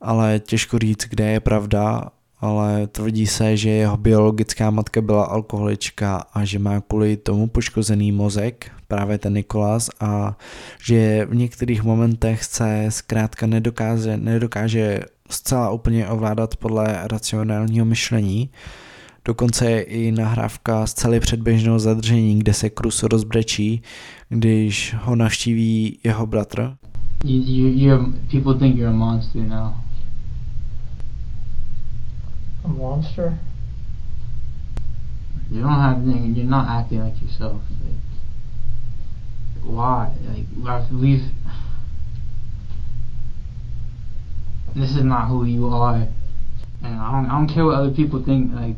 ale 0.00 0.40
těžko 0.40 0.78
říct, 0.78 1.04
kde 1.04 1.30
je 1.30 1.40
pravda 1.40 2.10
ale 2.40 2.86
tvrdí 2.86 3.26
se, 3.26 3.56
že 3.56 3.70
jeho 3.70 3.96
biologická 3.96 4.70
matka 4.70 5.00
byla 5.00 5.24
alkoholička 5.24 6.16
a 6.32 6.44
že 6.44 6.58
má 6.58 6.80
kvůli 6.80 7.16
tomu 7.16 7.46
poškozený 7.46 8.12
mozek, 8.12 8.70
právě 8.88 9.18
ten 9.18 9.34
Nikolas, 9.34 9.90
a 10.00 10.36
že 10.84 11.26
v 11.30 11.34
některých 11.34 11.82
momentech 11.82 12.44
se 12.44 12.86
zkrátka 12.88 13.46
nedokáže, 13.46 14.16
nedokáže 14.16 15.00
zcela 15.30 15.70
úplně 15.70 16.08
ovládat 16.08 16.56
podle 16.56 16.98
racionálního 17.02 17.84
myšlení. 17.84 18.50
Dokonce 19.24 19.70
je 19.70 19.82
i 19.82 20.12
nahrávka 20.12 20.86
z 20.86 20.94
celé 20.94 21.20
předběžného 21.20 21.78
zadržení, 21.78 22.38
kde 22.38 22.54
se 22.54 22.70
Krus 22.70 23.02
rozbrečí, 23.02 23.82
když 24.28 24.94
ho 25.02 25.16
navštíví 25.16 25.98
jeho 26.04 26.26
bratr. 26.26 26.76
You, 27.24 27.68
you, 27.68 28.14
people 28.30 28.54
think 28.54 28.76
you're 28.76 28.94
a 28.94 28.96
monster 28.96 29.42
now. 29.42 29.72
A 32.64 32.68
monster? 32.68 33.38
You 35.50 35.60
don't 35.62 35.80
have 35.80 36.02
you're 36.06 36.44
not 36.44 36.68
acting 36.68 37.02
like 37.02 37.20
yourself. 37.22 37.60
Like, 37.84 38.00
why? 39.64 40.08
Like 40.26 40.86
this 44.74 44.90
is 44.90 45.02
not 45.02 45.28
who 45.28 45.44
you 45.44 45.68
are. 45.68 46.06
And 46.82 46.94
I 46.94 47.12
don't, 47.12 47.26
I 47.26 47.38
don't 47.38 47.48
care 47.48 47.64
what 47.64 47.74
other 47.74 47.90
people 47.90 48.22
think. 48.22 48.52
Like, 48.54 48.76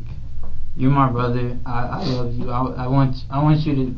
you're 0.75 0.91
my 0.91 1.09
brother. 1.09 1.57
I, 1.65 1.79
I 1.87 2.03
love 2.05 2.33
you. 2.33 2.49
I, 2.49 2.83
I 2.83 2.87
want 2.87 3.15
I 3.29 3.41
want 3.41 3.59
you 3.61 3.75
to. 3.75 3.95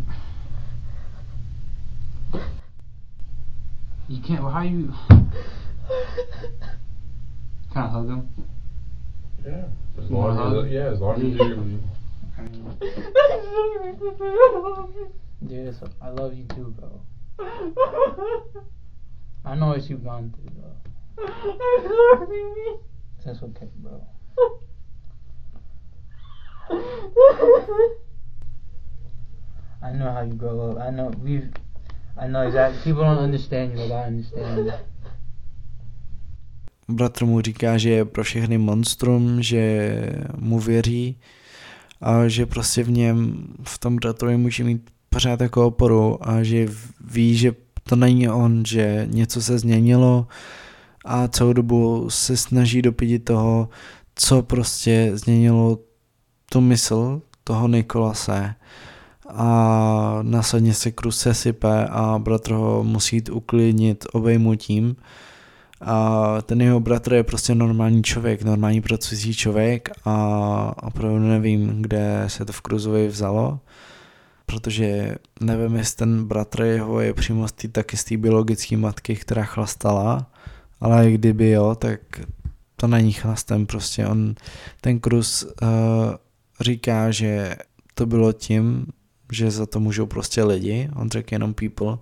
You 4.07 4.21
can't. 4.21 4.41
How 4.41 4.61
you? 4.61 4.93
Can 7.73 7.81
I 7.81 7.87
hug 7.87 8.07
him? 8.07 8.29
Yeah. 9.45 9.65
As 9.97 10.11
long 10.11 10.65
as 10.65 10.71
yeah, 10.71 10.91
as 10.91 10.99
long 10.99 11.15
as 11.15 11.23
you. 11.23 11.79
Dude, 15.47 15.75
I 16.01 16.09
love 16.09 16.33
you 16.33 16.45
too, 16.55 16.73
bro. 16.77 17.01
I 19.45 19.55
know 19.55 19.67
what 19.67 19.89
you've 19.89 20.03
gone 20.03 20.33
through, 20.35 20.51
bro. 21.15 22.79
That's 23.25 23.43
okay, 23.43 23.69
bro. 23.75 24.01
I 29.81 29.91
know 29.93 30.11
how 30.11 30.21
you 30.21 30.33
grow 30.33 30.71
up. 30.71 30.77
I 30.79 30.89
know 30.91 31.11
we've. 31.21 31.49
I 32.17 32.27
know 32.27 32.41
exactly. 32.47 32.81
People 32.83 33.03
don't 33.03 33.19
understand 33.19 33.73
you 33.73 33.79
like 33.79 33.91
I 33.91 34.07
understand 34.07 34.71
bratr 36.87 37.25
mu 37.25 37.41
říká, 37.41 37.77
že 37.77 37.89
je 37.89 38.05
pro 38.05 38.23
všechny 38.23 38.57
monstrum, 38.57 39.41
že 39.41 39.89
mu 40.37 40.59
věří 40.59 41.15
a 42.01 42.27
že 42.27 42.45
prostě 42.45 42.83
v 42.83 42.91
něm, 42.91 43.47
v 43.63 43.77
tom 43.77 43.95
bratrovi 43.95 44.37
může 44.37 44.63
mít 44.63 44.89
pořád 45.09 45.41
jako 45.41 45.67
oporu 45.67 46.29
a 46.29 46.43
že 46.43 46.67
ví, 47.11 47.37
že 47.37 47.51
to 47.83 47.95
není 47.95 48.29
on, 48.29 48.65
že 48.65 49.07
něco 49.11 49.41
se 49.41 49.59
změnilo 49.59 50.27
a 51.05 51.27
celou 51.27 51.53
dobu 51.53 52.09
se 52.09 52.37
snaží 52.37 52.81
dopídit 52.81 53.19
toho, 53.19 53.69
co 54.15 54.41
prostě 54.41 55.11
změnilo 55.13 55.79
tu 56.51 56.61
mysl 56.61 57.21
toho 57.43 57.67
Nikolase. 57.67 58.55
A 59.29 60.19
následně 60.21 60.73
se 60.73 60.91
krus 60.91 61.19
sesype 61.19 61.87
a 61.87 62.19
bratr 62.19 62.51
ho 62.51 62.83
musí 62.83 63.15
jít 63.15 63.29
uklidnit 63.29 64.05
obejmutím 64.13 64.95
a 65.81 66.37
ten 66.41 66.61
jeho 66.61 66.79
bratr 66.79 67.13
je 67.13 67.23
prostě 67.23 67.55
normální 67.55 68.03
člověk, 68.03 68.43
normální 68.43 68.81
pracující 68.81 69.33
člověk 69.33 69.89
a 70.05 70.83
opravdu 70.83 71.19
nevím, 71.19 71.81
kde 71.81 72.23
se 72.27 72.45
to 72.45 72.53
v 72.53 72.61
Kruzovi 72.61 73.07
vzalo, 73.07 73.59
protože 74.45 75.15
nevím, 75.41 75.75
jestli 75.75 75.97
ten 75.97 76.25
bratr 76.25 76.61
jeho 76.61 76.99
je 76.99 77.13
přímo 77.13 77.47
z 77.47 77.51
tý, 77.51 77.67
taky 77.67 77.97
z 77.97 78.03
té 78.03 78.17
biologické 78.17 78.77
matky, 78.77 79.15
která 79.15 79.43
chlastala, 79.43 80.27
ale 80.85 81.11
kdyby 81.11 81.49
jo, 81.49 81.75
tak 81.75 81.99
to 82.75 82.87
není 82.87 83.11
chlastem, 83.11 83.65
prostě. 83.65 84.07
On, 84.07 84.35
ten 84.81 84.99
Kruz 84.99 85.43
uh, 85.43 85.69
říká, 86.61 87.11
že 87.11 87.55
to 87.93 88.05
bylo 88.05 88.33
tím, 88.33 88.85
že 89.31 89.51
za 89.51 89.65
to 89.65 89.79
můžou 89.79 90.05
prostě 90.05 90.43
lidi, 90.43 90.89
on 90.95 91.09
řekl 91.09 91.33
jenom 91.33 91.53
people, 91.53 91.97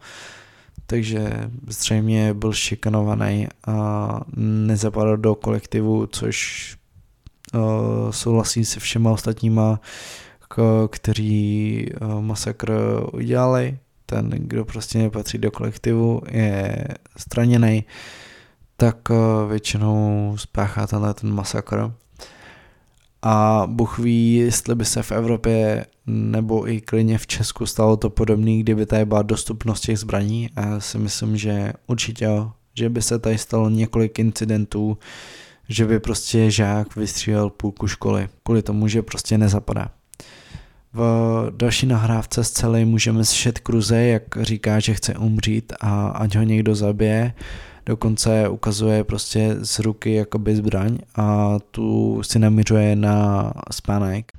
takže 0.86 1.50
zřejmě 1.67 2.34
byl 2.34 2.54
šikanovaný 2.54 3.48
a 3.67 4.19
nezapadal 4.38 5.17
do 5.17 5.36
kolektivu, 5.36 6.08
což 6.08 6.76
uh, 7.54 8.12
souhlasí 8.12 8.65
se 8.65 8.80
všema 8.80 9.12
ostatníma, 9.12 9.80
k, 10.48 10.88
kteří 10.91 11.88
uh, 12.02 12.22
masakr 12.22 12.74
udělali. 13.13 13.78
Ten, 14.06 14.30
kdo 14.30 14.65
prostě 14.65 14.98
nepatří 15.00 15.38
do 15.38 15.52
kolektivu, 15.52 16.22
je 16.32 16.88
straněný, 17.17 17.84
tak 18.77 19.09
uh, 19.09 19.17
většinou 19.49 20.33
spáchá 20.38 20.88
tenhle 20.88 21.13
ten 21.13 21.33
masakr. 21.33 21.91
A 23.21 23.63
Bůh 23.67 23.99
ví, 23.99 24.36
jestli 24.36 24.75
by 24.75 24.86
se 24.86 25.03
v 25.03 25.12
Evropě 25.12 25.86
nebo 26.05 26.69
i 26.69 26.81
klidně 26.81 27.17
v 27.17 27.27
Česku 27.27 27.65
stalo 27.65 27.97
to 27.97 28.09
podobné, 28.09 28.57
kdyby 28.57 28.86
tady 28.86 29.05
byla 29.05 29.21
dostupnost 29.21 29.81
těch 29.81 29.99
zbraní. 29.99 30.49
A 30.55 30.65
já 30.65 30.79
si 30.79 30.97
myslím, 30.97 31.38
že 31.38 31.73
určitě 31.88 32.27
že 32.73 32.89
by 32.89 33.01
se 33.01 33.19
tady 33.19 33.38
stalo 33.38 33.69
několik 33.69 34.19
incidentů, 34.19 34.97
že 35.69 35.86
by 35.86 35.99
prostě 35.99 36.51
žák 36.51 36.95
vystřílel 36.95 37.49
půlku 37.49 37.88
školy, 37.88 38.29
kvůli 38.43 38.62
tomu, 38.62 38.88
že 38.88 39.01
prostě 39.01 39.38
nezapadá. 39.38 39.91
V 40.93 41.51
další 41.57 41.86
nahrávce 41.86 42.43
z 42.43 42.51
celé 42.51 42.86
můžeme 42.86 43.25
slyšet 43.25 43.59
Kruze, 43.59 44.03
jak 44.03 44.23
říká, 44.41 44.79
že 44.79 44.93
chce 44.93 45.13
umřít 45.13 45.73
a 45.79 46.07
ať 46.07 46.36
ho 46.36 46.43
někdo 46.43 46.75
zabije, 46.75 47.33
dokonce 47.86 48.50
ukazuje 48.50 49.04
prostě 49.04 49.56
z 49.62 49.80
ruky 49.80 50.13
jakoby 50.13 50.56
zbraň 50.56 50.98
a 51.15 51.58
tu 51.72 52.19
si 52.24 52.39
namířuje 52.39 52.96
na 52.96 53.54
spánek. 53.72 54.32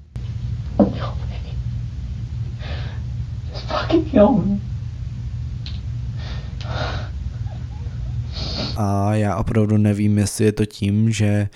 A 8.76 9.14
já 9.14 9.36
opravdu 9.36 9.76
nevím, 9.76 10.18
jestli 10.18 10.44
je 10.44 10.52
to 10.52 10.66
tím, 10.66 11.10
že 11.10 11.48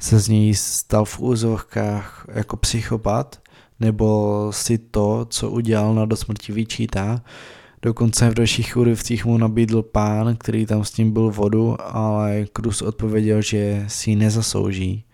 se 0.00 0.18
z 0.18 0.28
něj 0.28 0.54
stal 0.54 1.04
v 1.04 1.20
úzovkách 1.20 2.26
jako 2.34 2.56
psychopat, 2.56 3.40
nebo 3.80 4.48
si 4.52 4.78
to, 4.78 5.26
co 5.30 5.50
udělal 5.50 5.94
na 5.94 6.04
do 6.04 6.16
smrti 6.16 6.52
vyčítá, 6.52 7.22
Dokonce 7.82 8.30
v 8.30 8.34
dalších 8.34 8.76
úryvcích 8.76 9.24
mu 9.24 9.38
nabídl 9.38 9.82
pán, 9.82 10.36
který 10.36 10.66
tam 10.66 10.84
s 10.84 10.96
ním 10.96 11.12
byl 11.12 11.30
vodu, 11.30 11.76
ale 11.80 12.46
Krus 12.52 12.82
odpověděl, 12.82 13.42
že 13.42 13.84
si 13.88 14.10
ji 14.10 14.16
nezasouží. 14.16 15.04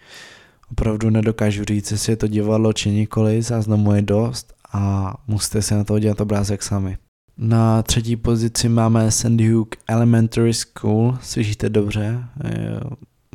Opravdu 0.71 1.11
nedokážu 1.11 1.65
říct, 1.65 1.91
jestli 1.91 2.13
je 2.13 2.17
to 2.17 2.29
divadlo 2.29 2.73
či 2.73 2.91
nikoli, 2.91 3.43
záznamu 3.43 3.93
je 3.93 4.03
dost 4.03 4.55
a 4.73 5.15
musíte 5.27 5.63
si 5.63 5.75
na 5.75 5.85
to 5.85 5.95
udělat 5.95 6.21
obrázek 6.21 6.63
sami. 6.63 6.99
Na 7.39 7.83
třetí 7.83 8.17
pozici 8.17 8.69
máme 8.69 9.11
Sandy 9.11 9.49
Hook 9.49 9.75
Elementary 9.89 10.55
School, 10.55 11.19
slyšíte 11.23 11.69
dobře, 11.69 12.25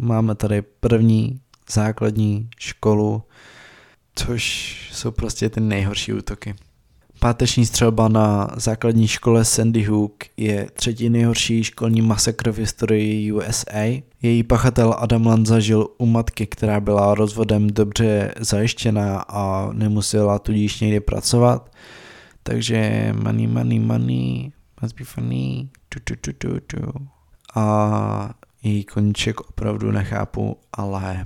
máme 0.02 0.36
tady 0.36 0.62
první 0.62 1.40
základní 1.72 2.50
školu, 2.58 3.24
což 4.16 4.76
jsou 4.94 5.12
prostě 5.12 5.50
ty 5.50 5.60
nejhorší 5.60 6.14
útoky. 6.14 6.56
Páteční 7.20 7.66
střelba 7.66 8.08
na 8.08 8.48
základní 8.56 9.08
škole 9.08 9.46
Sandy 9.46 9.84
Hook 9.84 10.14
je 10.38 10.70
třetí 10.74 11.10
nejhorší 11.10 11.64
školní 11.64 12.02
masakr 12.02 12.52
v 12.52 12.58
historii 12.58 13.32
USA. 13.32 14.02
Její 14.22 14.44
pachatel 14.44 14.96
Adam 15.00 15.26
Lanza 15.26 15.60
žil 15.60 15.88
u 15.98 16.06
matky, 16.06 16.48
která 16.48 16.80
byla 16.80 17.16
rozvodem 17.16 17.68
dobře 17.68 18.34
zajištěná 18.40 19.26
a 19.28 19.70
nemusela 19.74 20.40
tudíž 20.40 20.80
někdy 20.80 21.00
pracovat. 21.00 21.72
Takže 22.44 23.10
money, 23.24 23.48
money, 23.48 23.80
money, 23.80 24.52
must 24.82 24.96
be 25.00 25.06
funny. 25.06 25.70
Tu, 25.90 26.00
tu, 26.04 26.16
tu, 26.16 26.34
tu, 26.34 26.60
tu. 26.60 26.94
A 27.56 28.34
její 28.64 28.84
koníček 28.84 29.42
opravdu 29.42 29.92
nechápu, 29.92 30.58
ale 30.74 31.26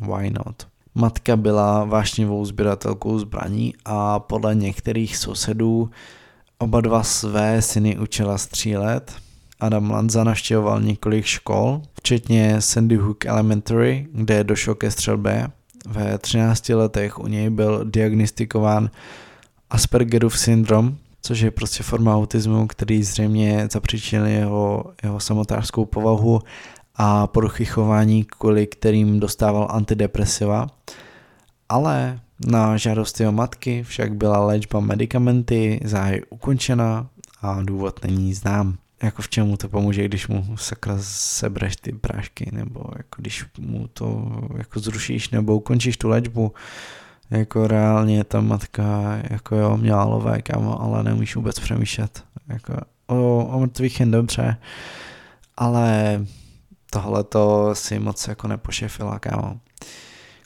why 0.00 0.30
not? 0.30 0.75
Matka 0.98 1.36
byla 1.36 1.84
vášnivou 1.84 2.44
sběratelkou 2.44 3.18
zbraní 3.18 3.74
a 3.84 4.18
podle 4.18 4.54
některých 4.54 5.16
sousedů 5.16 5.90
oba 6.58 6.80
dva 6.80 7.02
své 7.02 7.62
syny 7.62 7.98
učila 7.98 8.38
střílet. 8.38 9.12
Adam 9.60 9.90
Lanza 9.90 10.24
navštěvoval 10.24 10.80
několik 10.80 11.24
škol, 11.24 11.82
včetně 11.94 12.60
Sandy 12.60 12.96
Hook 12.96 13.26
Elementary, 13.26 14.06
kde 14.12 14.44
došlo 14.44 14.74
ke 14.74 14.90
střelbě. 14.90 15.48
Ve 15.86 16.18
13 16.18 16.68
letech 16.68 17.18
u 17.18 17.26
něj 17.26 17.50
byl 17.50 17.84
diagnostikován 17.84 18.90
Aspergerův 19.70 20.38
syndrom, 20.38 20.96
což 21.22 21.40
je 21.40 21.50
prostě 21.50 21.82
forma 21.82 22.16
autismu, 22.16 22.66
který 22.66 23.02
zřejmě 23.02 23.68
zapříčinil 23.72 24.26
jeho, 24.26 24.84
jeho 25.02 25.20
samotářskou 25.20 25.84
povahu 25.84 26.40
a 26.96 27.26
poruchy 27.26 27.64
chování, 27.64 28.24
kvůli 28.24 28.66
kterým 28.66 29.20
dostával 29.20 29.68
antidepresiva. 29.70 30.66
Ale 31.68 32.20
na 32.46 32.76
žádost 32.76 33.20
jeho 33.20 33.32
matky 33.32 33.82
však 33.82 34.14
byla 34.14 34.46
léčba 34.46 34.80
medicamenty 34.80 35.80
záhy 35.84 36.22
ukončena 36.30 37.06
a 37.42 37.62
důvod 37.62 38.04
není 38.04 38.34
znám. 38.34 38.76
Jako 39.02 39.22
v 39.22 39.28
čemu 39.28 39.56
to 39.56 39.68
pomůže, 39.68 40.04
když 40.04 40.28
mu 40.28 40.56
sakra 40.56 40.96
sebreš 41.00 41.76
ty 41.76 41.92
prášky, 41.92 42.50
nebo 42.52 42.84
jako 42.96 43.22
když 43.22 43.44
mu 43.58 43.88
to 43.88 44.32
jako 44.56 44.80
zrušíš, 44.80 45.30
nebo 45.30 45.56
ukončíš 45.56 45.96
tu 45.96 46.08
léčbu, 46.08 46.52
jako 47.30 47.66
reálně 47.66 48.24
ta 48.24 48.40
matka 48.40 49.18
jako 49.30 49.56
jo, 49.56 49.76
měla 49.76 50.04
lové, 50.04 50.42
kámo, 50.42 50.82
ale 50.82 51.02
nemůžeš 51.02 51.36
vůbec 51.36 51.60
přemýšlet. 51.60 52.24
Jako 52.48 52.72
o, 53.06 53.46
o 53.46 53.60
mrtvých 53.60 54.00
jen 54.00 54.10
dobře, 54.10 54.56
ale 55.56 56.20
tohle 56.90 57.24
to 57.24 57.70
si 57.74 57.98
moc 57.98 58.28
jako 58.28 58.48
nepošefila, 58.48 59.18
kámo. 59.18 59.56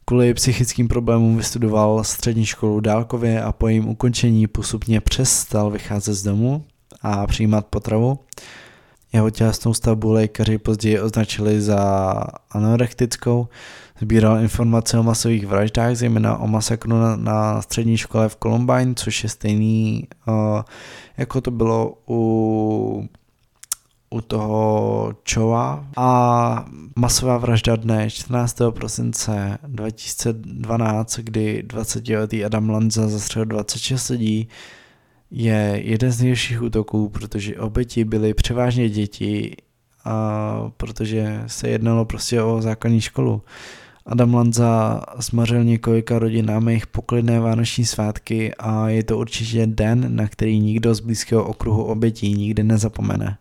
Kvůli 0.04 0.34
psychickým 0.34 0.88
problémům 0.88 1.36
vystudoval 1.36 2.04
střední 2.04 2.46
školu 2.46 2.80
dálkově 2.80 3.42
a 3.42 3.52
po 3.52 3.68
jejím 3.68 3.88
ukončení 3.88 4.46
postupně 4.46 5.00
přestal 5.00 5.70
vycházet 5.70 6.14
z 6.14 6.22
domu 6.22 6.64
a 7.02 7.26
přijímat 7.26 7.66
potravu. 7.66 8.18
Jeho 9.12 9.30
tělesnou 9.30 9.74
stavbu 9.74 10.12
lékaři 10.12 10.58
později 10.58 11.00
označili 11.00 11.60
za 11.60 12.22
anorektickou. 12.50 13.48
Sbíral 14.00 14.40
informace 14.40 14.98
o 14.98 15.02
masových 15.02 15.46
vraždách, 15.46 15.96
zejména 15.96 16.38
o 16.38 16.46
masakru 16.46 16.90
na, 16.90 17.16
na 17.16 17.62
střední 17.62 17.96
škole 17.96 18.28
v 18.28 18.36
Columbine, 18.42 18.94
což 18.94 19.22
je 19.22 19.28
stejný, 19.28 20.08
uh, 20.28 20.62
jako 21.16 21.40
to 21.40 21.50
bylo 21.50 21.94
u 22.08 23.08
u 24.10 24.20
toho 24.20 25.14
Choa 25.34 25.86
a 25.96 26.66
masová 26.96 27.38
vražda 27.38 27.76
dne 27.76 28.10
14. 28.10 28.58
prosince 28.70 29.58
2012, 29.66 31.18
kdy 31.18 31.64
20-letý 31.66 32.44
Adam 32.44 32.70
Lanza 32.70 33.08
zastřelil 33.08 33.46
26 33.46 34.08
lidí, 34.08 34.48
je 35.30 35.80
jeden 35.84 36.12
z 36.12 36.20
nejhorších 36.20 36.62
útoků, 36.62 37.08
protože 37.08 37.56
oběti 37.56 38.04
byly 38.04 38.34
převážně 38.34 38.88
děti, 38.88 39.56
a 40.04 40.70
protože 40.76 41.44
se 41.46 41.68
jednalo 41.68 42.04
prostě 42.04 42.42
o 42.42 42.62
základní 42.62 43.00
školu. 43.00 43.42
Adam 44.06 44.34
Lanza 44.34 45.02
zmařil 45.18 45.64
několika 45.64 46.18
rodinám 46.18 46.68
jejich 46.68 46.86
poklidné 46.86 47.40
vánoční 47.40 47.84
svátky 47.84 48.54
a 48.54 48.88
je 48.88 49.02
to 49.02 49.18
určitě 49.18 49.66
den, 49.66 50.16
na 50.16 50.28
který 50.28 50.60
nikdo 50.60 50.94
z 50.94 51.00
blízkého 51.00 51.44
okruhu 51.44 51.84
obětí 51.84 52.34
nikdy 52.34 52.62
nezapomene. 52.62 53.38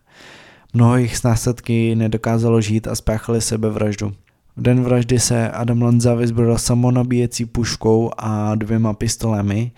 Mnoho 0.74 0.98
jich 0.98 1.18
s 1.18 1.24
následky 1.24 1.96
nedokázalo 1.96 2.62
žít 2.62 2.88
a 2.88 2.96
spáchali 2.96 3.42
sebevraždu. 3.42 4.14
V 4.58 4.62
den 4.62 4.84
vraždy 4.84 5.20
se 5.20 5.50
Adam 5.50 5.82
Lanza 5.82 6.14
vyzbrojil 6.14 6.58
samonabíjecí 6.58 7.46
puškou 7.46 8.12
a 8.18 8.56
dvěma 8.56 8.94
pistolemi. 8.94 9.72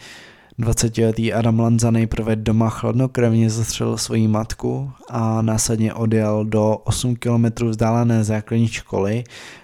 20-letý 0.59 1.33
Adam 1.33 1.59
Lanza 1.59 1.91
nejprve 1.91 2.35
doma 2.35 2.69
chladnokrevně 2.69 3.49
zastřelil 3.49 3.97
svoji 3.97 4.27
matku 4.27 4.91
a 5.09 5.41
následně 5.41 5.93
odjel 5.93 6.45
do 6.45 6.77
8 6.77 7.15
km 7.15 7.65
vzdálené 7.69 8.23
základní 8.23 8.67
školy, 8.67 9.23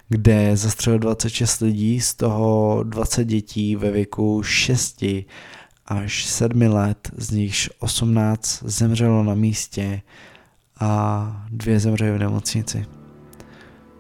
kde 0.10 0.58
zastřelil 0.58 1.00
26 1.00 1.60
lidí, 1.60 2.02
z 2.02 2.16
toho 2.16 2.80
20 2.84 3.26
dětí 3.26 3.76
ve 3.76 3.92
věku 3.92 4.44
6 4.44 5.04
až 5.86 6.26
7 6.26 6.62
let, 6.62 7.12
z 7.18 7.32
nichž 7.32 7.70
18 7.80 8.64
zemřelo 8.64 9.24
na 9.24 9.34
místě 9.34 10.02
a 10.80 11.46
dvě 11.50 11.80
zemřely 11.80 12.12
v 12.12 12.20
nemocnici. 12.20 12.86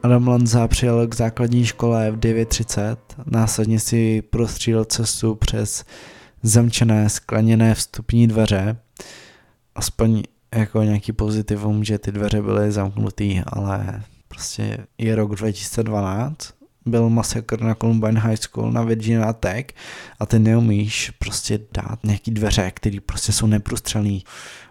Adam 0.03 0.27
Lanza 0.27 0.67
přijel 0.67 1.07
k 1.07 1.15
základní 1.15 1.65
škole 1.65 2.11
v 2.11 2.19
9.30, 2.19 2.97
následně 3.25 3.79
si 3.79 4.21
prostřílel 4.21 4.85
cestu 4.85 5.35
přes 5.35 5.85
zamčené 6.43 7.09
skleněné 7.09 7.75
vstupní 7.75 8.27
dveře, 8.27 8.77
aspoň 9.75 10.23
jako 10.55 10.83
nějaký 10.83 11.11
pozitivum, 11.11 11.83
že 11.83 11.97
ty 11.97 12.11
dveře 12.11 12.41
byly 12.41 12.71
zamknutý, 12.71 13.41
ale 13.47 14.03
prostě 14.27 14.77
je 14.97 15.15
rok 15.15 15.35
2012, 15.35 16.53
byl 16.85 17.09
masakr 17.09 17.61
na 17.61 17.75
Columbine 17.75 18.19
High 18.19 18.37
School 18.37 18.71
na 18.71 18.81
Virginia 18.81 19.33
Tech 19.33 19.65
a 20.19 20.25
ty 20.25 20.39
neumíš 20.39 21.09
prostě 21.09 21.59
dát 21.73 21.99
nějaký 22.03 22.31
dveře, 22.31 22.71
které 22.71 22.97
prostě 23.05 23.31
jsou 23.31 23.47
neprůstřelný. 23.47 24.23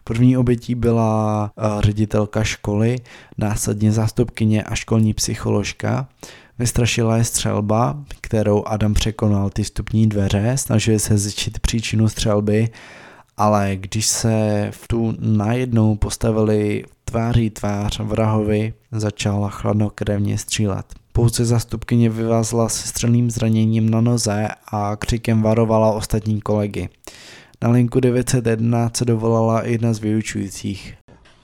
První 0.08 0.36
obětí 0.36 0.74
byla 0.74 1.50
uh, 1.56 1.80
ředitelka 1.80 2.44
školy, 2.44 2.96
následně 3.38 3.92
zástupkyně 3.92 4.62
a 4.62 4.74
školní 4.74 5.14
psycholožka. 5.14 6.08
Vystrašila 6.58 7.16
je 7.16 7.24
střelba, 7.24 8.04
kterou 8.20 8.64
Adam 8.66 8.94
překonal 8.94 9.50
ty 9.50 9.62
vstupní 9.62 10.08
dveře, 10.08 10.52
snažil 10.56 10.98
se 10.98 11.18
zjistit 11.18 11.60
příčinu 11.60 12.08
střelby, 12.08 12.68
ale 13.36 13.76
když 13.76 14.06
se 14.06 14.68
v 14.70 14.88
tu 14.88 15.14
najednou 15.18 15.96
postavili 15.96 16.84
tváří 17.04 17.50
tvář 17.50 18.00
vrahovi, 18.00 18.74
začala 18.92 19.48
chladnokrevně 19.48 20.38
střílet. 20.38 20.86
Pouze 21.12 21.44
zastupkyně 21.44 22.10
vyvázla 22.10 22.68
se 22.68 22.88
střelným 22.88 23.30
zraněním 23.30 23.90
na 23.90 24.00
noze 24.00 24.48
a 24.72 24.96
křikem 24.96 25.42
varovala 25.42 25.92
ostatní 25.92 26.40
kolegy. 26.40 26.88
Na 27.62 27.70
linku 27.70 28.00
911 28.00 28.96
se 28.96 29.04
dovolala 29.04 29.62
jedna 29.62 29.92
z 29.92 30.00
vyučujících. 30.00 30.94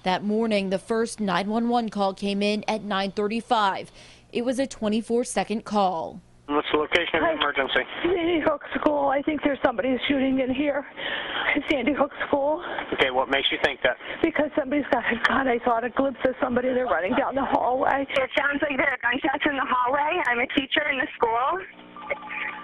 That 0.02 0.22
morning, 0.22 0.70
the 0.70 0.78
first 0.78 1.20
911 1.20 1.90
call 1.90 2.14
came 2.14 2.42
in 2.42 2.64
at 2.68 2.82
9:35. 2.82 3.86
It 4.32 4.44
was 4.44 4.58
a 4.58 4.66
24-second 4.66 5.64
call. 5.64 6.20
What's 6.48 6.68
the 6.72 6.78
location 6.78 7.22
of 7.22 7.28
the 7.28 7.36
emergency? 7.40 7.82
Sandy 8.02 8.40
Hook 8.40 8.62
School. 8.76 9.08
I 9.18 9.22
think 9.22 9.40
there's 9.44 9.62
somebody 9.64 9.88
shooting 10.08 10.40
in 10.40 10.50
here. 10.52 10.84
Sandy 11.70 11.94
Hook 11.94 12.12
School. 12.26 12.60
Okay, 12.92 13.10
what 13.10 13.28
makes 13.30 13.48
you 13.52 13.58
think 13.64 13.80
that? 13.82 13.96
Because 14.22 14.50
somebody's 14.58 14.88
got 14.92 15.04
a 15.06 15.16
gun. 15.28 15.48
I 15.48 15.58
saw 15.64 15.78
a 15.78 15.88
glimpse 15.88 16.20
of 16.28 16.34
somebody. 16.42 16.68
They're 16.74 16.92
running 16.96 17.14
down 17.14 17.34
the 17.34 17.46
hallway. 17.54 18.04
It 18.10 18.30
sounds 18.36 18.60
like 18.60 18.76
there 18.76 18.90
are 18.90 19.00
gunshots 19.06 19.44
in 19.48 19.56
the 19.56 19.68
hallway. 19.72 20.12
I'm 20.28 20.40
a 20.40 20.48
teacher 20.58 20.84
in 20.92 20.98
the 20.98 21.08
school. 21.16 21.48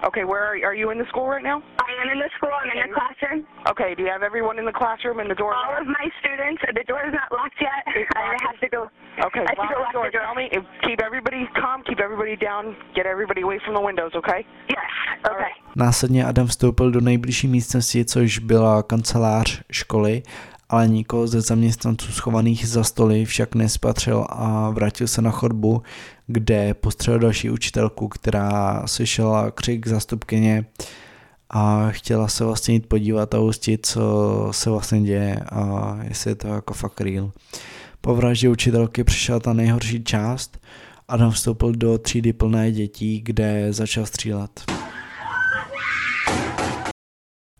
Okay, 0.05 0.25
where 0.25 0.45
are 0.45 0.57
you, 0.57 0.65
are 0.65 0.75
you 0.75 0.91
in 0.91 0.99
the 0.99 1.07
school 1.07 1.27
right 1.27 1.43
now? 1.43 1.63
I 1.81 1.91
am 2.03 2.09
in 2.15 2.19
the 2.19 2.31
school. 2.37 2.51
I'm 2.55 2.71
in 2.71 2.91
the 2.91 2.95
classroom. 2.95 3.47
Okay, 3.71 3.95
do 3.97 4.03
you 4.05 4.11
have 4.11 4.23
everyone 4.23 4.59
in 4.59 4.65
the 4.65 4.73
classroom 4.73 5.19
and 5.19 5.29
the 5.29 5.35
door? 5.35 5.55
All 5.55 5.75
of 5.81 5.87
my 5.87 6.07
students. 6.21 6.63
The 6.73 6.85
door 6.87 7.03
is 7.09 7.13
not 7.13 7.29
locked 7.33 7.59
yet. 7.61 7.83
I 8.17 8.37
have 8.47 8.59
to 8.61 8.69
go. 8.69 8.81
Okay, 9.27 9.43
I 9.43 9.55
have 9.59 9.59
to 9.59 9.63
lock 9.63 9.71
go 9.71 9.75
the 9.75 9.85
lock 9.85 9.93
door. 9.93 10.07
the 10.07 10.13
door. 10.13 10.23
Tell 10.23 10.35
me, 10.35 10.47
if, 10.53 10.63
keep 10.87 11.01
everybody 11.03 11.49
calm, 11.61 11.83
keep 11.83 11.99
everybody 12.01 12.37
down, 12.37 12.77
get 12.95 13.07
everybody 13.07 13.43
away 13.43 13.59
from 13.65 13.75
the 13.75 13.83
windows, 13.83 14.13
okay? 14.15 14.47
Yes. 14.71 14.91
Okay. 15.27 15.53
Následně 15.77 16.25
Adam 16.25 16.47
vstoupil 16.47 16.91
do 16.91 17.01
nejbližší 17.01 17.49
místnosti, 17.49 18.05
což 18.05 18.39
byla 18.39 18.83
kancelář 18.83 19.63
školy, 19.73 20.23
ale 20.69 20.89
nikoho 20.89 21.27
ze 21.27 21.41
zaměstnanců 21.41 22.13
schovaných 22.13 22.69
za 22.69 22.85
stoly 22.85 23.25
však 23.25 23.55
nespatřil 23.55 24.27
a 24.29 24.71
vrátil 24.71 25.07
se 25.07 25.23
na 25.23 25.31
chodbu, 25.31 25.83
kde 26.29 26.75
postřelil 26.75 27.21
další 27.21 27.51
učitelku, 27.51 28.09
která 28.09 28.83
slyšela 28.87 29.51
křik 29.51 29.87
zastupkyně 29.87 30.67
a 31.51 31.91
chtěla 31.91 32.29
se 32.29 32.45
vlastně 32.45 32.75
jít 32.75 32.87
podívat 32.87 33.35
a 33.35 33.41
ujistit, 33.41 33.87
co 33.87 34.49
se 34.51 34.71
vlastně 34.71 35.01
děje 35.01 35.37
a 35.53 35.97
jestli 36.05 36.31
je 36.31 36.35
to 36.35 36.49
jako 36.49 36.75
fakt 36.75 37.01
real. 37.01 37.33
Po 38.01 38.15
vraždě 38.15 38.49
učitelky 38.49 39.05
přišla 39.05 39.41
ta 39.41 39.53
nejhorší 39.53 40.05
část. 40.05 40.59
Adam 41.09 41.31
vstoupil 41.31 41.73
do 41.73 41.99
třídy 41.99 42.33
plné 42.33 42.73
dětí, 42.73 43.21
kde 43.21 43.73
začal 43.73 44.07
střílet. 44.07 44.65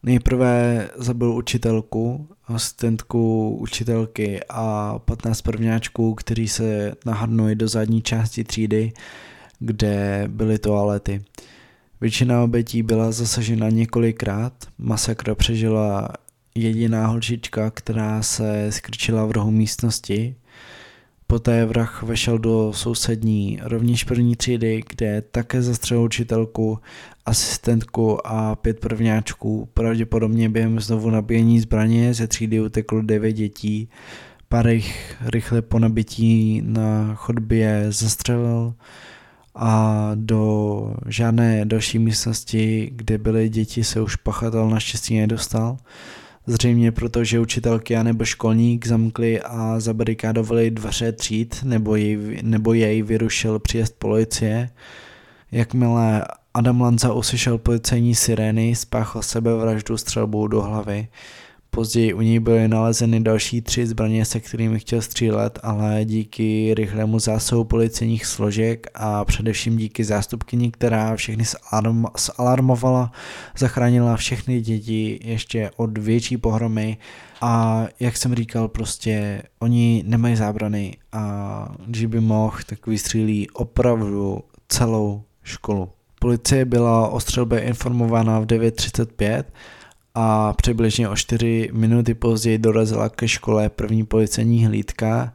Nejprve 0.03 0.89
zabil 0.97 1.33
učitelku, 1.33 2.29
asistentku 2.55 3.51
učitelky 3.57 4.41
a 4.49 4.99
15 4.99 5.43
prvňáčků, 5.43 6.15
kteří 6.15 6.49
se 6.49 6.95
nahrnuli 7.07 7.55
do 7.55 7.69
zadní 7.69 8.03
části 8.03 8.45
třídy, 8.45 8.93
kde 9.59 10.25
byly 10.29 10.59
toalety. 10.59 11.25
Většina 12.01 12.43
obětí 12.43 12.83
byla 12.83 13.13
zasažena 13.13 13.71
několikrát, 13.71 14.53
masakra 14.79 15.35
přežila 15.35 16.09
jediná 16.55 17.07
holčička, 17.07 17.71
která 17.71 18.23
se 18.23 18.73
skrčila 18.73 19.27
v 19.27 19.31
rohu 19.31 19.51
místnosti. 19.51 20.35
Poté 21.31 21.65
vrah 21.65 22.03
vešel 22.03 22.39
do 22.39 22.73
sousední, 22.73 23.59
rovněž 23.63 24.05
první 24.05 24.37
třídy, 24.37 24.83
kde 24.89 25.23
také 25.23 25.63
zastřelil 25.63 26.05
učitelku, 26.05 26.79
asistentku 27.27 28.27
a 28.27 28.57
pět 28.57 28.81
prvňáčků. 28.81 29.69
Pravděpodobně 29.75 30.49
během 30.49 30.81
znovu 30.81 31.11
nabíjení 31.11 31.61
zbraně 31.61 32.15
ze 32.15 32.27
třídy 32.27 32.61
uteklo 32.61 33.03
devět 33.03 33.33
dětí. 33.33 33.89
Pár 34.49 34.69
jich 34.69 35.17
rychle 35.21 35.63
po 35.63 35.79
nabití 35.79 36.63
na 36.65 37.15
chodbě 37.15 37.87
zastřelil 37.89 38.75
a 39.55 40.11
do 40.15 40.95
žádné 41.07 41.65
další 41.65 41.99
místnosti, 41.99 42.91
kde 42.93 43.19
byly 43.19 43.49
děti, 43.49 43.85
se 43.85 44.01
už 44.01 44.17
pachatel 44.17 44.71
naštěstí 44.71 45.19
nedostal. 45.19 45.77
Zřejmě 46.49 46.93
proto, 46.93 47.25
že 47.25 47.41
učitelky 47.41 47.97
a 47.97 48.03
nebo 48.03 48.25
školník 48.25 48.87
zamkli 48.87 49.41
a 49.43 49.81
zabarikádovali 49.81 50.71
dveře 50.71 51.13
tříd, 51.13 51.63
nebo 51.63 51.97
jej, 51.97 52.39
nebo 52.43 52.73
jej 52.73 53.03
vyrušil 53.03 53.59
příjezd 53.59 53.95
policie. 53.99 54.71
Jakmile 55.53 56.25
Adam 56.55 56.81
Lanza 56.81 57.13
uslyšel 57.13 57.59
policejní 57.59 58.15
sirény, 58.15 58.75
spáchal 58.75 59.23
sebevraždu 59.23 59.97
střelbou 59.97 60.47
do 60.47 60.63
hlavy. 60.63 61.09
Později 61.71 62.15
u 62.15 62.21
něj 62.21 62.39
byly 62.39 62.69
nalezeny 62.69 63.21
další 63.21 63.63
tři 63.63 63.87
zbraně, 63.87 64.25
se 64.25 64.41
kterými 64.41 64.79
chtěl 64.79 65.03
střílet, 65.03 65.59
ale 65.63 66.05
díky 66.05 66.75
rychlému 66.75 67.19
zásahu 67.19 67.65
policejních 67.65 68.27
složek 68.27 68.87
a 68.95 69.25
především 69.25 69.77
díky 69.77 70.05
zástupkyni, 70.05 70.71
která 70.71 71.17
všechny 71.17 71.45
zalarmovala, 72.17 73.13
zachránila 73.59 74.17
všechny 74.17 74.61
děti 74.61 75.21
ještě 75.25 75.71
od 75.77 75.99
větší 75.99 76.37
pohromy 76.37 76.99
a 77.41 77.85
jak 78.01 78.17
jsem 78.17 78.35
říkal, 78.35 78.69
prostě 78.69 79.43
oni 79.59 80.05
nemají 80.07 80.37
zábrany 80.37 80.97
a 81.13 81.75
když 81.87 82.05
by 82.05 82.21
mohl, 82.21 82.57
tak 82.67 82.87
vystřílí 82.87 83.51
opravdu 83.51 84.41
celou 84.69 85.23
školu. 85.43 85.89
Policie 86.21 86.65
byla 86.65 87.09
o 87.09 87.21
střelbě 87.21 87.61
informována 87.61 88.41
v 88.41 88.47
9.35 88.47 89.45
a 90.21 90.53
přibližně 90.53 91.09
o 91.09 91.17
4 91.17 91.71
minuty 91.73 92.15
později 92.15 92.59
dorazila 92.59 93.09
ke 93.09 93.29
škole 93.29 93.69
první 93.69 94.07
policejní 94.07 94.67
hlídka, 94.67 95.33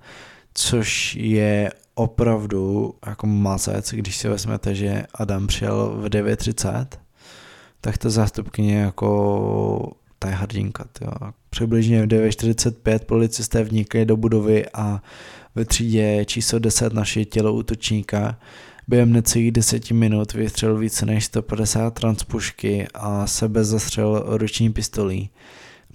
což 0.53 1.15
je 1.15 1.71
opravdu 1.95 2.93
jako 3.05 3.27
mazec, 3.27 3.93
když 3.93 4.17
si 4.17 4.27
vezmete, 4.29 4.75
že 4.75 5.03
Adam 5.13 5.47
přijel 5.47 5.95
v 5.97 6.05
9.30, 6.05 6.85
tak 7.81 7.97
ta 7.97 8.09
zástupkyně 8.09 8.77
jako 8.77 9.91
ta 10.19 10.29
je 10.29 10.35
hrdinka. 10.35 10.85
Přibližně 11.49 12.03
v 12.03 12.07
9.45 12.07 12.99
policisté 12.99 13.63
vnikli 13.63 14.05
do 14.05 14.17
budovy 14.17 14.65
a 14.73 15.01
ve 15.55 15.65
třídě 15.65 16.25
číslo 16.25 16.59
10 16.59 16.93
naše 16.93 17.25
tělo 17.25 17.53
útočníka 17.53 18.37
Během 18.87 19.13
necelých 19.13 19.51
deseti 19.51 19.93
minut 19.93 20.33
vystřelil 20.33 20.77
více 20.77 21.05
než 21.05 21.25
150 21.25 21.93
transpušky 21.93 22.87
a 22.93 23.27
sebe 23.27 23.63
zastřel 23.63 24.23
ruční 24.27 24.69
pistolí. 24.73 25.29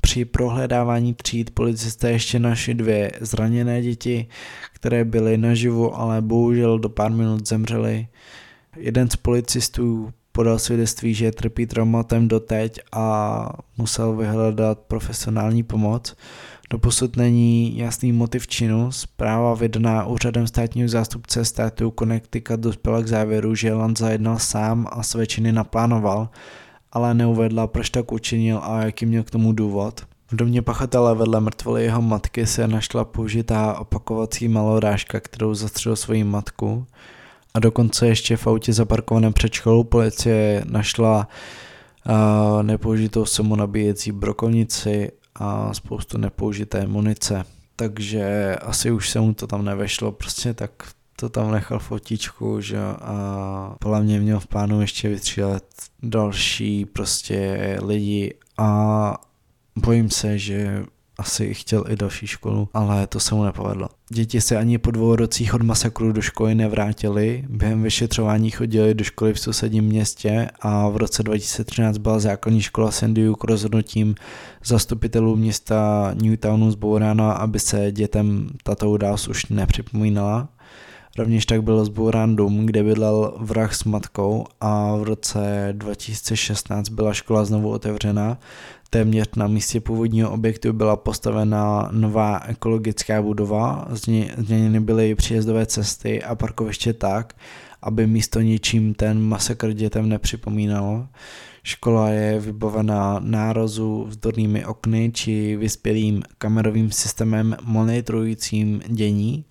Při 0.01 0.25
prohledávání 0.25 1.15
tříd 1.15 1.51
policisté 1.51 2.11
ještě 2.11 2.39
našli 2.39 2.75
dvě 2.75 3.13
zraněné 3.21 3.83
děti, 3.83 4.27
které 4.75 5.05
byly 5.05 5.39
naživu, 5.39 5.97
ale 5.97 6.23
bohužel 6.23 6.79
do 6.79 6.89
pár 6.89 7.13
minut 7.13 7.49
zemřely. 7.49 8.09
Jeden 8.77 9.11
z 9.11 9.17
policistů 9.17 10.13
podal 10.33 10.59
svědectví, 10.59 11.15
že 11.15 11.33
trpí 11.33 11.67
traumatem 11.67 12.29
doteď 12.29 12.81
a 12.93 13.49
musel 13.77 14.17
vyhledat 14.17 14.79
profesionální 14.79 15.63
pomoc. 15.63 16.17
Doposud 16.71 17.17
není 17.17 17.79
jasný 17.79 18.13
motiv 18.13 18.47
činu. 18.47 18.93
Zpráva 18.93 19.55
vydaná 19.55 20.07
úřadem 20.07 20.47
státního 20.47 20.89
zástupce 20.89 21.45
státu 21.45 21.95
Connecticut 21.99 22.61
dospěla 22.61 23.01
k 23.01 23.09
závěru, 23.09 23.55
že 23.55 23.75
Lanza 23.75 24.11
jednal 24.11 24.39
sám 24.39 24.89
a 24.91 25.03
své 25.03 25.27
činy 25.27 25.53
naplánoval, 25.53 26.29
ale 26.93 27.15
neuvedla, 27.15 27.67
proč 27.67 27.91
tak 27.91 28.13
učinil 28.13 28.61
a 28.63 28.83
jaký 28.83 29.07
měl 29.07 29.23
k 29.23 29.31
tomu 29.31 29.53
důvod. 29.53 30.01
V 30.31 30.37
domě 30.37 30.63
pachatele 30.63 31.15
vedle 31.15 31.41
mrtvoly 31.41 31.85
jeho 31.85 32.03
matky 32.03 32.47
se 32.47 32.69
našla 32.69 33.05
použitá 33.05 33.79
opakovací 33.79 34.49
malorážka, 34.49 35.21
kterou 35.21 35.55
zastřelil 35.55 35.97
svoji 35.97 36.25
matku. 36.25 36.87
A 37.55 37.59
dokonce 37.59 38.07
ještě 38.07 38.37
v 38.37 38.47
autě 38.47 38.73
zaparkovaném 38.73 39.33
před 39.33 39.53
školou 39.53 39.85
policie 39.85 40.65
našla 40.69 41.29
uh, 42.09 42.63
nepoužitou 42.63 43.25
samonabíjecí 43.25 44.13
brokovnici 44.13 45.11
a 45.39 45.75
spoustu 45.75 46.19
nepoužité 46.19 46.87
munice. 46.87 47.45
Takže 47.77 48.57
asi 48.57 48.91
už 48.91 49.11
se 49.11 49.21
mu 49.21 49.35
to 49.35 49.47
tam 49.47 49.65
nevešlo, 49.65 50.13
prostě 50.13 50.55
tak 50.55 50.71
to 51.17 51.29
tam 51.29 51.53
nechal 51.53 51.79
fotičku, 51.79 52.61
že 52.61 52.79
a 52.79 53.75
podle 53.79 54.03
mě 54.03 54.21
měl 54.21 54.41
v 54.41 54.47
plánu 54.47 54.81
ještě 54.81 55.09
vystřílet 55.09 55.65
další 56.03 56.85
prostě 56.85 57.79
lidi 57.83 58.35
a 58.59 59.15
bojím 59.77 60.11
se, 60.11 60.39
že 60.39 60.85
asi 61.19 61.55
chtěl 61.55 61.85
i 61.89 61.97
další 61.97 62.27
školu, 62.27 62.69
ale 62.75 63.07
to 63.07 63.21
se 63.21 63.35
mu 63.35 63.45
nepovedlo. 63.45 63.89
Děti 64.09 64.41
se 64.41 64.57
ani 64.57 64.79
po 64.79 64.91
dvou 64.91 65.17
rocích 65.17 65.55
od 65.55 65.63
masakru 65.63 66.13
do 66.13 66.23
školy 66.23 66.55
nevrátili, 66.55 67.45
během 67.49 67.83
vyšetřování 67.83 68.51
chodili 68.51 68.95
do 68.95 69.05
školy 69.05 69.35
v 69.35 69.41
sousedním 69.41 69.85
městě 69.85 70.51
a 70.61 70.89
v 70.89 70.97
roce 70.97 71.23
2013 71.23 71.99
byla 71.99 72.19
základní 72.19 72.63
škola 72.63 72.91
St. 72.91 73.05
Duke 73.05 73.47
rozhodnutím 73.47 74.15
zastupitelů 74.65 75.37
města 75.37 76.11
Newtownu 76.23 76.71
zbourána, 76.71 77.33
aby 77.33 77.61
se 77.61 77.93
dětem 77.93 78.49
tato 78.63 78.91
událost 78.91 79.29
už 79.29 79.47
nepřipomínala. 79.47 80.49
Rovněž 81.19 81.47
tak 81.47 81.63
byl 81.63 81.85
zbourán 81.85 82.37
dům, 82.37 82.67
kde 82.67 82.83
bydlel 82.83 83.35
vrah 83.41 83.75
s 83.75 83.85
matkou 83.85 84.45
a 84.61 84.97
v 84.97 85.03
roce 85.03 85.69
2016 85.73 86.89
byla 86.89 87.13
škola 87.13 87.45
znovu 87.45 87.71
otevřena 87.71 88.39
Téměř 88.91 89.29
na 89.37 89.47
místě 89.47 89.81
původního 89.81 90.31
objektu 90.31 90.73
byla 90.73 90.97
postavena 90.97 91.89
nová 91.93 92.41
ekologická 92.47 93.23
budova, 93.23 93.89
změněny 94.37 94.81
byly 94.81 95.15
příjezdové 95.15 95.67
cesty 95.67 96.23
a 96.23 96.35
parkoviště 96.35 96.93
tak, 96.93 97.37
aby 97.83 98.07
místo 98.07 98.41
ničím 98.41 98.95
ten 98.95 99.21
masakr 99.21 99.73
dětem 99.73 100.09
nepřipomínalo. 100.09 101.07
Škola 101.63 102.09
je 102.09 102.41
vybavená 102.41 103.21
nározu 103.25 104.05
vzdornými 104.09 104.65
okny 104.65 105.11
či 105.15 105.57
vyspělým 105.57 106.23
kamerovým 106.39 106.91
systémem 106.91 107.57
monitorujícím 107.63 108.83
dění. 108.87 109.45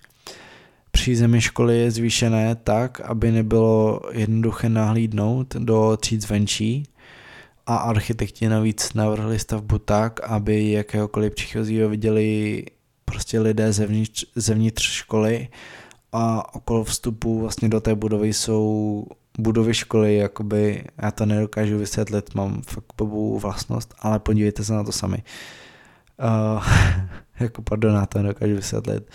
Přízemí 0.90 1.40
školy 1.40 1.78
je 1.78 1.90
zvýšené 1.90 2.54
tak, 2.54 3.00
aby 3.00 3.32
nebylo 3.32 4.00
jednoduché 4.12 4.68
nahlídnout 4.68 5.56
do 5.56 5.96
tříd 6.00 6.22
zvenčí 6.22 6.84
a 7.68 7.76
architekti 7.76 8.48
navíc 8.48 8.94
navrhli 8.94 9.38
stavbu 9.38 9.78
tak, 9.78 10.20
aby 10.20 10.70
jakéhokoliv 10.70 11.34
příchozího 11.34 11.88
viděli 11.88 12.64
prostě 13.04 13.40
lidé 13.40 13.72
zevnitř, 13.72 14.24
zevnitř 14.36 14.90
školy 14.90 15.48
a 16.12 16.54
okolo 16.54 16.84
vstupu 16.84 17.40
vlastně 17.40 17.68
do 17.68 17.80
té 17.80 17.94
budovy 17.94 18.32
jsou 18.32 19.06
budovy 19.38 19.74
školy, 19.74 20.16
jakoby, 20.16 20.84
já 21.02 21.10
to 21.10 21.26
nedokážu 21.26 21.78
vysvětlit, 21.78 22.34
mám 22.34 22.62
fakt 22.62 22.92
blbou 22.96 23.38
vlastnost, 23.38 23.94
ale 23.98 24.18
podívejte 24.18 24.64
se 24.64 24.72
na 24.72 24.84
to 24.84 24.92
sami. 24.92 25.22
Uh, 26.54 26.64
jako 27.40 27.62
pardon, 27.62 27.94
já 27.94 28.06
to 28.06 28.18
nedokážu 28.18 28.54
vysvětlit, 28.54 29.10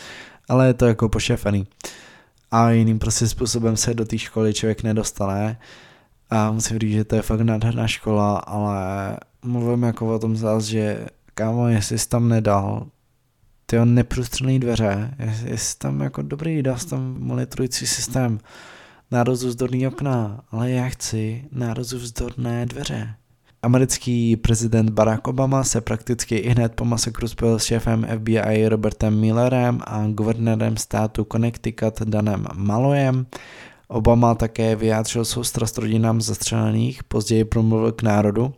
ale 0.49 0.67
je 0.67 0.73
to 0.73 0.85
jako 0.85 1.09
pošefaný. 1.09 1.67
A 2.51 2.71
jiným 2.71 2.99
prostě 2.99 3.27
způsobem 3.27 3.77
se 3.77 3.93
do 3.93 4.05
té 4.05 4.17
školy 4.17 4.53
člověk 4.53 4.83
nedostane. 4.83 5.59
A 6.29 6.51
musím 6.51 6.79
říct, 6.79 6.93
že 6.93 7.03
to 7.03 7.15
je 7.15 7.21
fakt 7.21 7.41
nádherná 7.41 7.87
škola, 7.87 8.37
ale 8.37 9.17
mluvím 9.43 9.83
jako 9.83 10.15
o 10.15 10.19
tom 10.19 10.35
zás, 10.35 10.63
že 10.63 11.05
kámo, 11.33 11.67
jestli 11.67 11.99
jsi 11.99 12.09
tam 12.09 12.29
nedal 12.29 12.87
ty 13.65 13.85
neprůstřelné 13.85 14.59
dveře, 14.59 15.15
jestli 15.19 15.57
jsi 15.57 15.77
tam 15.77 16.01
jako 16.01 16.21
dobrý, 16.21 16.63
dal 16.63 16.77
jsi 16.77 16.87
tam 16.87 17.15
monitorující 17.19 17.87
systém, 17.87 18.39
nározu 19.11 19.47
vzdorný 19.47 19.87
okna, 19.87 20.43
ale 20.51 20.71
já 20.71 20.89
chci 20.89 21.43
nározu 21.51 21.97
vzdorné 21.97 22.65
dveře. 22.65 23.15
Americký 23.61 24.35
prezident 24.35 24.89
Barack 24.89 25.27
Obama 25.27 25.63
se 25.63 25.81
prakticky 25.81 26.35
i 26.35 26.49
hned 26.49 26.73
po 26.75 26.85
masakru 26.85 27.27
spojil 27.27 27.59
s 27.59 27.63
šéfem 27.63 28.07
FBI 28.19 28.67
Robertem 28.67 29.19
Millerem 29.19 29.79
a 29.87 30.07
guvernérem 30.07 30.77
státu 30.77 31.27
Connecticut 31.31 32.01
Danem 32.01 32.47
Malojem 32.53 33.25
Obama 33.93 34.35
také 34.35 34.75
vyjádřil 34.75 35.25
soustrast 35.25 35.77
rodinám 35.77 36.21
zastřelených, 36.21 37.03
později 37.03 37.45
promluvil 37.45 37.91
k 37.91 38.01
národu. 38.01 38.53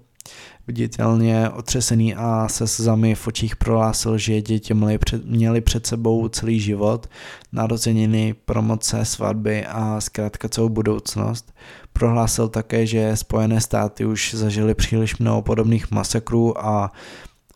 Viditelně 0.67 1.49
otřesený 1.49 2.15
a 2.15 2.47
se 2.47 2.67
slzami 2.67 3.15
v 3.15 3.27
očích 3.27 3.55
prohlásil, 3.55 4.17
že 4.17 4.41
děti 4.41 4.73
měly 4.73 4.97
před, 4.97 5.25
měli 5.25 5.61
před 5.61 5.87
sebou 5.87 6.27
celý 6.27 6.59
život, 6.59 7.09
narozeniny, 7.51 8.35
promoce, 8.45 9.05
svatby 9.05 9.65
a 9.65 10.01
zkrátka 10.01 10.49
celou 10.49 10.69
budoucnost. 10.69 11.53
Prohlásil 11.93 12.47
také, 12.47 12.85
že 12.85 13.17
Spojené 13.17 13.61
státy 13.61 14.05
už 14.05 14.33
zažili 14.33 14.73
příliš 14.73 15.17
mnoho 15.17 15.41
podobných 15.41 15.91
masakrů 15.91 16.65
a 16.65 16.91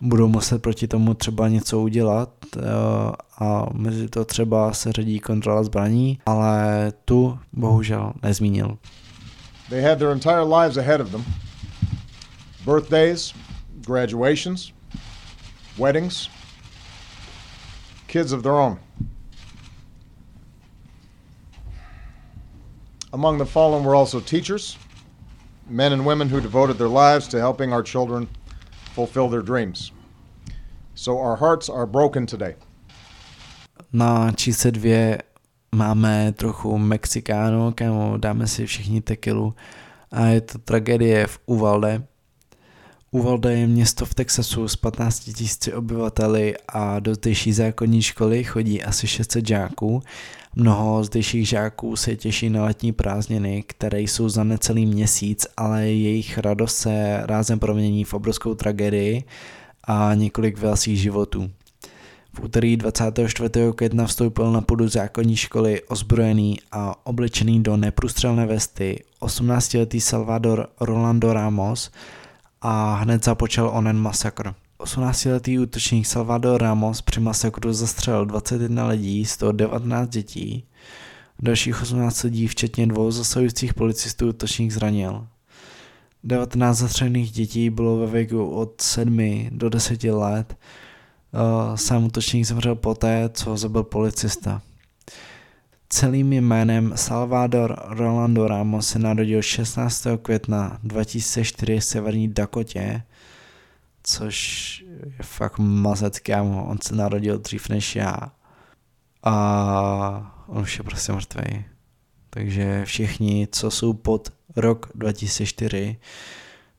budou 0.02 0.28
muset 0.28 0.62
proti 0.62 0.88
tomu 0.88 1.14
třeba 1.14 1.48
něco 1.48 1.80
udělat 1.80 2.30
eh, 2.58 2.62
a 3.40 3.66
mezi 3.74 4.10
to 4.10 4.26
třeba 4.26 4.74
se 4.74 4.92
řadí 4.92 5.20
kontrola 5.20 5.64
zbraní, 5.64 6.20
ale 6.26 6.92
tu 7.06 7.40
bohužel 7.54 8.14
nezmínil. 8.24 8.78
They 9.70 9.82
had 9.82 10.00
their 10.00 10.12
entire 10.12 10.42
lives 10.42 10.78
ahead 10.78 11.02
of 11.02 11.12
them. 11.12 11.26
Birthdays, 12.66 13.34
graduations, 13.86 14.74
weddings, 15.78 16.30
kids 18.08 18.32
of 18.32 18.42
their 18.44 18.54
own. 18.54 18.78
Among 23.12 23.40
the 23.40 23.46
fallen 23.46 23.84
were 23.84 23.96
also 23.96 24.20
teachers, 24.20 24.78
men 25.70 25.94
and 25.94 26.06
women 26.06 26.30
who 26.30 26.42
devoted 26.42 26.78
their 26.78 26.90
lives 26.90 27.28
to 27.28 27.40
helping 27.40 27.74
our 27.74 27.84
children 27.84 28.28
fulfill 29.00 29.30
their 29.30 29.42
dreams. 29.42 29.92
So 30.96 31.22
our 31.22 31.38
hearts 31.38 31.70
are 31.70 31.86
broken 31.86 32.26
today. 32.26 32.56
Na 33.94 34.32
čísle 34.32 34.72
dvě 34.72 35.22
máme 35.76 36.32
trochu 36.32 36.78
Mexikánu, 36.78 37.72
kámo, 37.72 38.18
dáme 38.18 38.48
si 38.48 38.66
všichni 38.66 39.02
tekilu 39.02 39.56
a 40.12 40.26
je 40.26 40.42
to 40.42 40.58
tragédie 40.58 41.28
v 41.28 41.40
Uvalde. 41.46 42.04
Uvalde 43.12 43.54
je 43.54 43.68
město 43.68 44.06
v 44.06 44.14
Texasu 44.14 44.68
s 44.68 44.76
15 44.76 45.32
000 45.68 45.78
obyvateli 45.78 46.56
a 46.68 47.00
do 47.00 47.16
zdejší 47.16 47.54
zákonní 47.54 48.02
školy 48.02 48.44
chodí 48.44 48.84
asi 48.84 49.08
600 49.08 49.48
žáků. 49.48 50.04
Mnoho 50.56 51.04
zdejších 51.04 51.48
žáků 51.48 51.96
se 51.96 52.16
těší 52.16 52.50
na 52.50 52.64
letní 52.64 52.92
prázdniny, 52.92 53.64
které 53.68 54.02
jsou 54.02 54.30
za 54.30 54.44
necelý 54.44 54.86
měsíc, 54.86 55.48
ale 55.58 55.88
jejich 55.88 56.38
radost 56.38 56.76
se 56.76 57.22
rázem 57.24 57.60
promění 57.60 58.04
v 58.04 58.14
obrovskou 58.14 58.56
tragédii 58.56 59.24
a 59.84 60.14
několik 60.14 60.58
vylsých 60.58 61.00
životů. 61.02 61.52
V 62.34 62.40
úterý 62.44 62.78
24. 62.78 63.50
května 63.76 64.06
vstoupil 64.06 64.52
na 64.52 64.62
půdu 64.62 64.88
zákonní 64.88 65.36
školy 65.36 65.82
ozbrojený 65.82 66.58
a 66.72 67.08
oblečený 67.08 67.64
do 67.64 67.78
neprůstřelné 67.78 68.46
vesty 68.46 69.04
18-letý 69.22 70.02
Salvador 70.02 70.70
Rolando 70.80 71.34
Ramos 71.34 71.92
a 72.62 72.96
hned 72.96 73.24
započal 73.24 73.72
onen 73.74 73.98
masakr. 73.98 74.54
18-letý 74.80 75.60
útočník 75.60 76.08
Salvador 76.08 76.62
Ramos 76.62 77.02
při 77.02 77.20
masakru 77.20 77.74
zastřelil 77.74 78.26
21 78.26 78.88
lidí, 78.88 79.26
z 79.26 79.38
toho 79.38 79.52
19 79.52 80.10
dětí. 80.10 80.64
Dalších 81.40 81.82
18 81.82 82.24
lidí, 82.24 82.48
včetně 82.48 82.88
dvou 82.88 83.12
zasahujících 83.12 83.74
policistů, 83.74 84.30
útočník 84.30 84.72
zranil. 84.72 85.28
19 86.24 86.78
zastřelených 86.78 87.32
dětí 87.32 87.70
bylo 87.70 87.98
ve 87.98 88.08
věku 88.08 88.50
od 88.50 88.82
7 88.82 89.48
do 89.52 89.70
10 89.70 90.04
let. 90.04 90.58
Sám 91.76 92.06
útočník 92.06 92.46
zemřel 92.46 92.76
poté, 92.76 93.30
co 93.34 93.58
zabil 93.58 93.84
policista. 93.84 94.62
Celým 95.90 96.34
jménem 96.34 96.92
Salvador 96.96 97.76
Rolando 97.86 98.48
Ramos 98.48 98.88
se 98.88 99.00
narodil 99.00 99.42
16. 99.42 100.08
května 100.22 100.80
2004 100.84 101.80
v 101.80 101.84
severní 101.84 102.28
Dakotě, 102.28 103.02
což 104.10 104.84
je 105.06 105.24
fakt 105.24 105.58
mazec, 105.58 106.20
kámo. 106.20 106.66
On 106.66 106.78
se 106.82 106.96
narodil 106.96 107.38
dřív 107.38 107.70
než 107.70 107.96
já. 107.96 108.32
A 109.24 110.46
on 110.48 110.62
už 110.62 110.78
je 110.78 110.84
prostě 110.84 111.12
mrtvý. 111.12 111.66
Takže 112.30 112.86
všichni, 112.86 113.48
co 113.52 113.72
jsou 113.72 113.94
pod 113.94 114.30
rok 114.56 114.92
2004, 114.96 115.98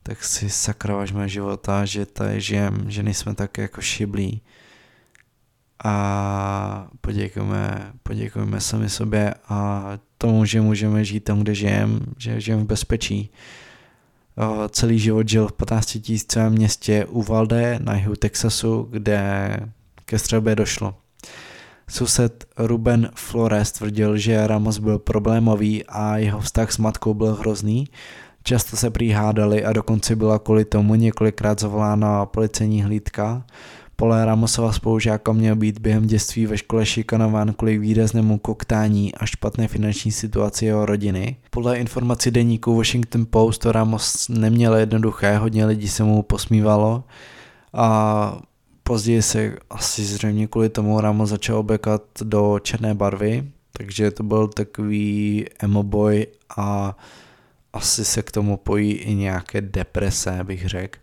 tak 0.03 0.23
si 0.23 0.49
sakra 0.49 0.95
vážme 0.95 1.29
života, 1.29 1.85
že 1.85 2.05
tady 2.05 2.41
žijem, 2.41 2.91
že 2.91 3.03
nejsme 3.03 3.35
tak 3.35 3.57
jako 3.57 3.81
šiblí. 3.81 4.41
A 5.83 6.87
poděkujeme, 7.01 7.93
poděkujeme 8.03 8.61
sami 8.61 8.89
sobě 8.89 9.33
a 9.49 9.83
tomu, 10.17 10.45
že 10.45 10.61
můžeme 10.61 11.05
žít 11.05 11.19
tam, 11.19 11.39
kde 11.39 11.55
žijeme, 11.55 11.99
že 12.17 12.41
žijeme 12.41 12.63
v 12.63 12.67
bezpečí. 12.67 13.31
Celý 14.69 14.99
život 14.99 15.29
žil 15.29 15.47
v 15.47 15.53
15 15.53 15.85
tisícovém 15.85 16.53
městě 16.53 17.05
Uvalde 17.05 17.79
na 17.83 17.95
jihu 17.95 18.15
Texasu, 18.15 18.87
kde 18.91 19.51
ke 20.05 20.19
střelbě 20.19 20.55
došlo. 20.55 20.95
Sused 21.89 22.45
Ruben 22.57 23.09
Flores 23.15 23.71
tvrdil, 23.71 24.17
že 24.17 24.47
Ramos 24.47 24.77
byl 24.77 24.99
problémový 24.99 25.83
a 25.85 26.17
jeho 26.17 26.39
vztah 26.39 26.71
s 26.71 26.77
matkou 26.77 27.13
byl 27.13 27.33
hrozný. 27.33 27.87
Často 28.43 28.77
se 28.77 28.89
prý 28.89 29.09
hádali 29.09 29.65
a 29.65 29.73
dokonce 29.73 30.15
byla 30.15 30.39
kvůli 30.39 30.65
tomu 30.65 30.95
několikrát 30.95 31.59
zavolána 31.59 32.25
policejní 32.25 32.83
hlídka. 32.83 33.45
Pole 34.01 34.25
Ramosova 34.25 34.71
spolužáka 34.71 35.33
měl 35.33 35.55
být 35.55 35.79
během 35.79 36.07
dětství 36.07 36.45
ve 36.45 36.57
škole 36.57 36.85
šikanován 36.85 37.53
kvůli 37.53 37.77
výraznému 37.77 38.37
koktání 38.37 39.15
a 39.15 39.25
špatné 39.25 39.67
finanční 39.67 40.11
situaci 40.11 40.65
jeho 40.65 40.85
rodiny. 40.85 41.35
Podle 41.49 41.77
informací 41.77 42.31
deníku 42.31 42.75
Washington 42.75 43.25
Post 43.29 43.65
Ramos 43.65 44.29
neměl 44.29 44.75
jednoduché, 44.75 45.37
hodně 45.37 45.65
lidí 45.65 45.87
se 45.87 46.03
mu 46.03 46.23
posmívalo 46.23 47.03
a 47.73 48.41
později 48.83 49.21
se 49.21 49.55
asi 49.69 50.03
zřejmě 50.03 50.47
kvůli 50.47 50.69
tomu 50.69 51.01
Ramos 51.01 51.29
začal 51.29 51.57
oblekat 51.57 52.01
do 52.23 52.59
černé 52.59 52.93
barvy, 52.93 53.51
takže 53.71 54.11
to 54.11 54.23
byl 54.23 54.47
takový 54.47 55.45
emo 55.59 55.83
boy 55.83 56.27
a 56.57 56.97
asi 57.73 58.05
se 58.05 58.21
k 58.21 58.31
tomu 58.31 58.57
pojí 58.57 58.91
i 58.91 59.15
nějaké 59.15 59.61
deprese, 59.61 60.39
bych 60.43 60.67
řekl. 60.67 60.99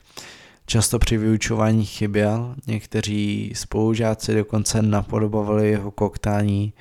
Často 0.68 0.98
při 0.98 1.16
vyučování 1.16 1.86
chyběl, 1.86 2.54
někteří 2.66 3.52
spolužáci 3.54 4.34
dokonce 4.34 4.82
napodobovali 4.82 5.70
jeho 5.70 5.90
koktání. 5.90 6.72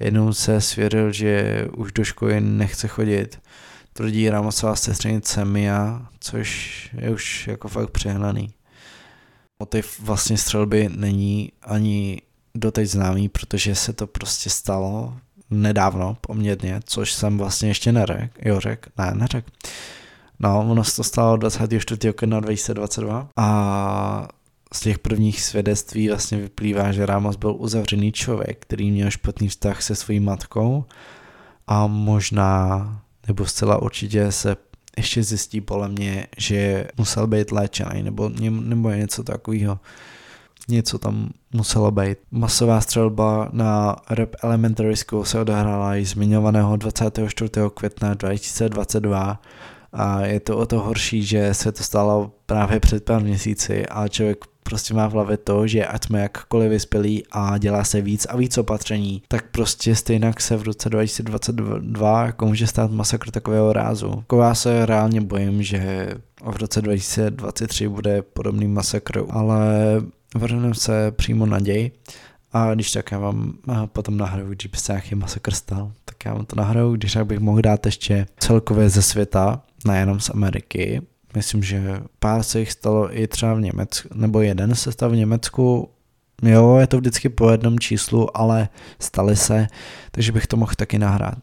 Jednou 0.00 0.32
se 0.32 0.60
svěřil, 0.60 1.12
že 1.12 1.64
už 1.76 1.92
do 1.92 2.04
školy 2.04 2.40
nechce 2.40 2.88
chodit. 2.88 3.40
Tvrdí 3.92 4.30
Ramosová 4.30 4.76
sestřenice 4.76 5.44
Mia, 5.44 6.06
což 6.20 6.90
je 6.98 7.10
už 7.10 7.46
jako 7.46 7.68
fakt 7.68 7.90
přehnaný. 7.90 8.54
Motiv 9.58 10.00
vlastně 10.00 10.38
střelby 10.38 10.90
není 10.96 11.52
ani 11.62 12.20
doteď 12.54 12.88
známý, 12.88 13.28
protože 13.28 13.74
se 13.74 13.92
to 13.92 14.06
prostě 14.06 14.50
stalo 14.50 15.16
nedávno 15.50 16.16
poměrně, 16.20 16.80
což 16.84 17.12
jsem 17.12 17.38
vlastně 17.38 17.68
ještě 17.68 17.92
neřekl. 17.92 18.38
Jo, 18.44 18.60
řek, 18.60 18.88
ne, 18.98 19.12
neřekl. 19.14 19.50
No, 20.38 20.70
ono 20.70 20.84
se 20.84 20.96
to 20.96 21.04
stalo 21.04 21.36
24. 21.36 22.12
května 22.12 22.40
2022 22.40 23.28
a 23.36 24.28
z 24.72 24.80
těch 24.80 24.98
prvních 24.98 25.42
svědectví 25.42 26.08
vlastně 26.08 26.38
vyplývá, 26.38 26.92
že 26.92 27.06
Ramos 27.06 27.36
byl 27.36 27.56
uzavřený 27.58 28.12
člověk, 28.12 28.58
který 28.60 28.90
měl 28.90 29.10
špatný 29.10 29.48
vztah 29.48 29.82
se 29.82 29.94
svojí 29.94 30.20
matkou 30.20 30.84
a 31.66 31.86
možná, 31.86 33.00
nebo 33.28 33.46
zcela 33.46 33.82
určitě 33.82 34.32
se 34.32 34.56
ještě 34.96 35.22
zjistí 35.22 35.60
podle 35.60 35.88
mě, 35.88 36.26
že 36.36 36.86
musel 36.98 37.26
být 37.26 37.52
léčený 37.52 38.02
nebo, 38.02 38.28
nebo 38.50 38.90
něco 38.90 39.22
takového. 39.22 39.78
Něco 40.68 40.98
tam 40.98 41.30
muselo 41.52 41.90
být. 41.90 42.18
Masová 42.30 42.80
střelba 42.80 43.48
na 43.52 43.96
Rep 44.10 44.36
Elementary 44.42 44.96
School 44.96 45.24
se 45.24 45.40
odehrála 45.40 45.96
i 45.96 46.04
zmiňovaného 46.04 46.76
24. 46.76 47.50
května 47.74 48.14
2022 48.14 49.40
a 49.94 50.20
je 50.20 50.40
to 50.40 50.58
o 50.58 50.66
to 50.66 50.80
horší, 50.80 51.22
že 51.22 51.54
se 51.54 51.72
to 51.72 51.82
stalo 51.82 52.32
právě 52.46 52.80
před 52.80 53.04
pár 53.04 53.22
měsíci 53.22 53.86
a 53.86 54.08
člověk 54.08 54.44
prostě 54.62 54.94
má 54.94 55.06
v 55.06 55.12
hlavě 55.12 55.36
to, 55.36 55.66
že 55.66 55.86
ať 55.86 56.04
jsme 56.04 56.20
jakkoliv 56.20 56.70
vyspělí 56.70 57.22
a 57.30 57.58
dělá 57.58 57.84
se 57.84 58.00
víc 58.00 58.26
a 58.30 58.36
víc 58.36 58.58
opatření, 58.58 59.22
tak 59.28 59.44
prostě 59.50 59.96
stejně 59.96 60.32
se 60.38 60.56
v 60.56 60.62
roce 60.62 60.90
2022 60.90 62.26
jako 62.26 62.46
může 62.46 62.66
stát 62.66 62.90
masakr 62.90 63.30
takového 63.30 63.72
rázu. 63.72 64.10
Jako 64.16 64.42
já 64.42 64.54
se 64.54 64.86
reálně 64.86 65.20
bojím, 65.20 65.62
že 65.62 66.08
v 66.50 66.56
roce 66.56 66.82
2023 66.82 67.88
bude 67.88 68.22
podobný 68.22 68.68
masakr, 68.68 69.24
ale 69.30 69.66
vrhneme 70.34 70.74
se 70.74 71.10
přímo 71.10 71.46
na 71.46 71.60
děj. 71.60 71.90
A 72.56 72.74
když 72.74 72.92
tak 72.92 73.12
já 73.12 73.18
vám 73.18 73.58
potom 73.86 74.16
nahraju, 74.16 74.48
když 74.48 74.66
by 74.66 74.76
se 74.76 74.92
nějaký 74.92 75.14
masakr 75.14 75.54
stal, 75.54 75.92
tak 76.04 76.24
já 76.24 76.34
vám 76.34 76.46
to 76.46 76.56
nahraju, 76.56 76.92
když 76.96 77.12
tak 77.12 77.26
bych 77.26 77.38
mohl 77.38 77.62
dát 77.62 77.86
ještě 77.86 78.26
celkově 78.38 78.90
ze 78.90 79.02
světa, 79.02 79.62
nejenom 79.86 80.20
z 80.20 80.30
Ameriky. 80.30 81.02
Myslím, 81.36 81.62
že 81.62 82.00
pár 82.18 82.42
se 82.42 82.60
jich 82.60 82.72
stalo 82.72 83.18
i 83.18 83.28
třeba 83.28 83.54
v 83.54 83.60
Německu, 83.60 84.08
nebo 84.14 84.40
jeden 84.40 84.74
se 84.74 84.92
stal 84.92 85.10
v 85.10 85.16
Německu. 85.16 85.88
Jo, 86.42 86.76
je 86.76 86.86
to 86.86 86.98
vždycky 86.98 87.28
po 87.28 87.50
jednom 87.50 87.78
číslu, 87.78 88.36
ale 88.36 88.68
stali 88.98 89.36
se, 89.36 89.66
takže 90.10 90.32
bych 90.32 90.46
to 90.46 90.56
mohl 90.56 90.72
taky 90.76 90.98
nahrát. 90.98 91.38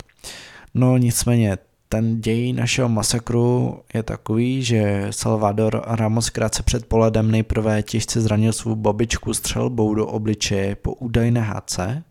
No 0.73 0.97
nicméně, 0.97 1.57
ten 1.91 2.21
děj 2.21 2.53
našeho 2.53 2.89
masakru 2.89 3.79
je 3.93 4.03
takový, 4.03 4.63
že 4.63 5.07
Salvador 5.09 5.83
Ramos 5.87 6.29
krátce 6.29 6.63
před 6.63 6.85
poledem 6.85 7.31
nejprve 7.31 7.83
těžce 7.83 8.21
zranil 8.21 8.53
svou 8.53 8.75
babičku 8.75 9.33
střelbou 9.33 9.95
do 9.95 10.07
obličeje 10.07 10.75
po 10.75 10.93
údajné 10.93 11.41
hádce. 11.41 12.03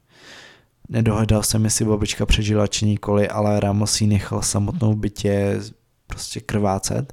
Nedohledal 0.89 1.43
jsem, 1.43 1.65
jestli 1.65 1.85
babička 1.85 2.27
přežila 2.27 2.67
či 2.67 2.87
nikoli, 2.87 3.29
ale 3.29 3.61
Ramos 3.61 4.01
ji 4.01 4.07
nechal 4.07 4.43
samotnou 4.43 4.93
v 4.93 4.97
bytě 4.97 5.61
prostě 6.07 6.41
krvácet. 6.41 7.13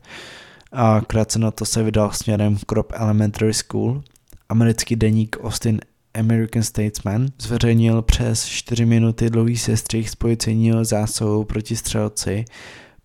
A 0.71 1.01
krátce 1.07 1.39
na 1.39 1.51
to 1.51 1.65
se 1.65 1.83
vydal 1.83 2.11
směrem 2.11 2.57
Crop 2.69 2.91
Elementary 2.95 3.53
School. 3.53 4.03
Americký 4.49 4.95
deník 4.95 5.37
Austin 5.43 5.79
American 6.19 6.63
Statesman 6.63 7.27
zveřejnil 7.39 8.01
přes 8.01 8.45
4 8.45 8.85
minuty 8.85 9.29
dlouhý 9.29 9.57
sestřih 9.57 10.09
z 10.09 10.15
policejního 10.15 10.85
zásahu 10.85 11.43
proti 11.43 11.75
střelci 11.75 12.45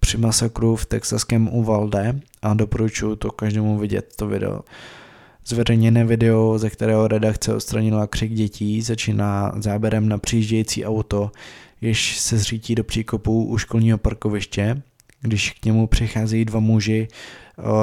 při 0.00 0.18
masakru 0.18 0.76
v 0.76 0.86
texaském 0.86 1.48
Uvalde 1.48 2.20
a 2.42 2.54
doporučuji 2.54 3.16
to 3.16 3.30
každému 3.30 3.78
vidět 3.78 4.12
to 4.16 4.26
video. 4.26 4.60
Zveřejněné 5.46 6.04
video, 6.04 6.58
ze 6.58 6.70
kterého 6.70 7.08
redakce 7.08 7.54
odstranila 7.54 8.06
křik 8.06 8.32
dětí, 8.32 8.82
začíná 8.82 9.52
záběrem 9.56 10.08
na 10.08 10.18
přijíždějící 10.18 10.84
auto, 10.84 11.30
jež 11.80 12.18
se 12.18 12.38
zřítí 12.38 12.74
do 12.74 12.84
příkopů 12.84 13.44
u 13.44 13.58
školního 13.58 13.98
parkoviště, 13.98 14.82
když 15.20 15.50
k 15.50 15.64
němu 15.64 15.86
přicházejí 15.86 16.44
dva 16.44 16.60
muži 16.60 17.08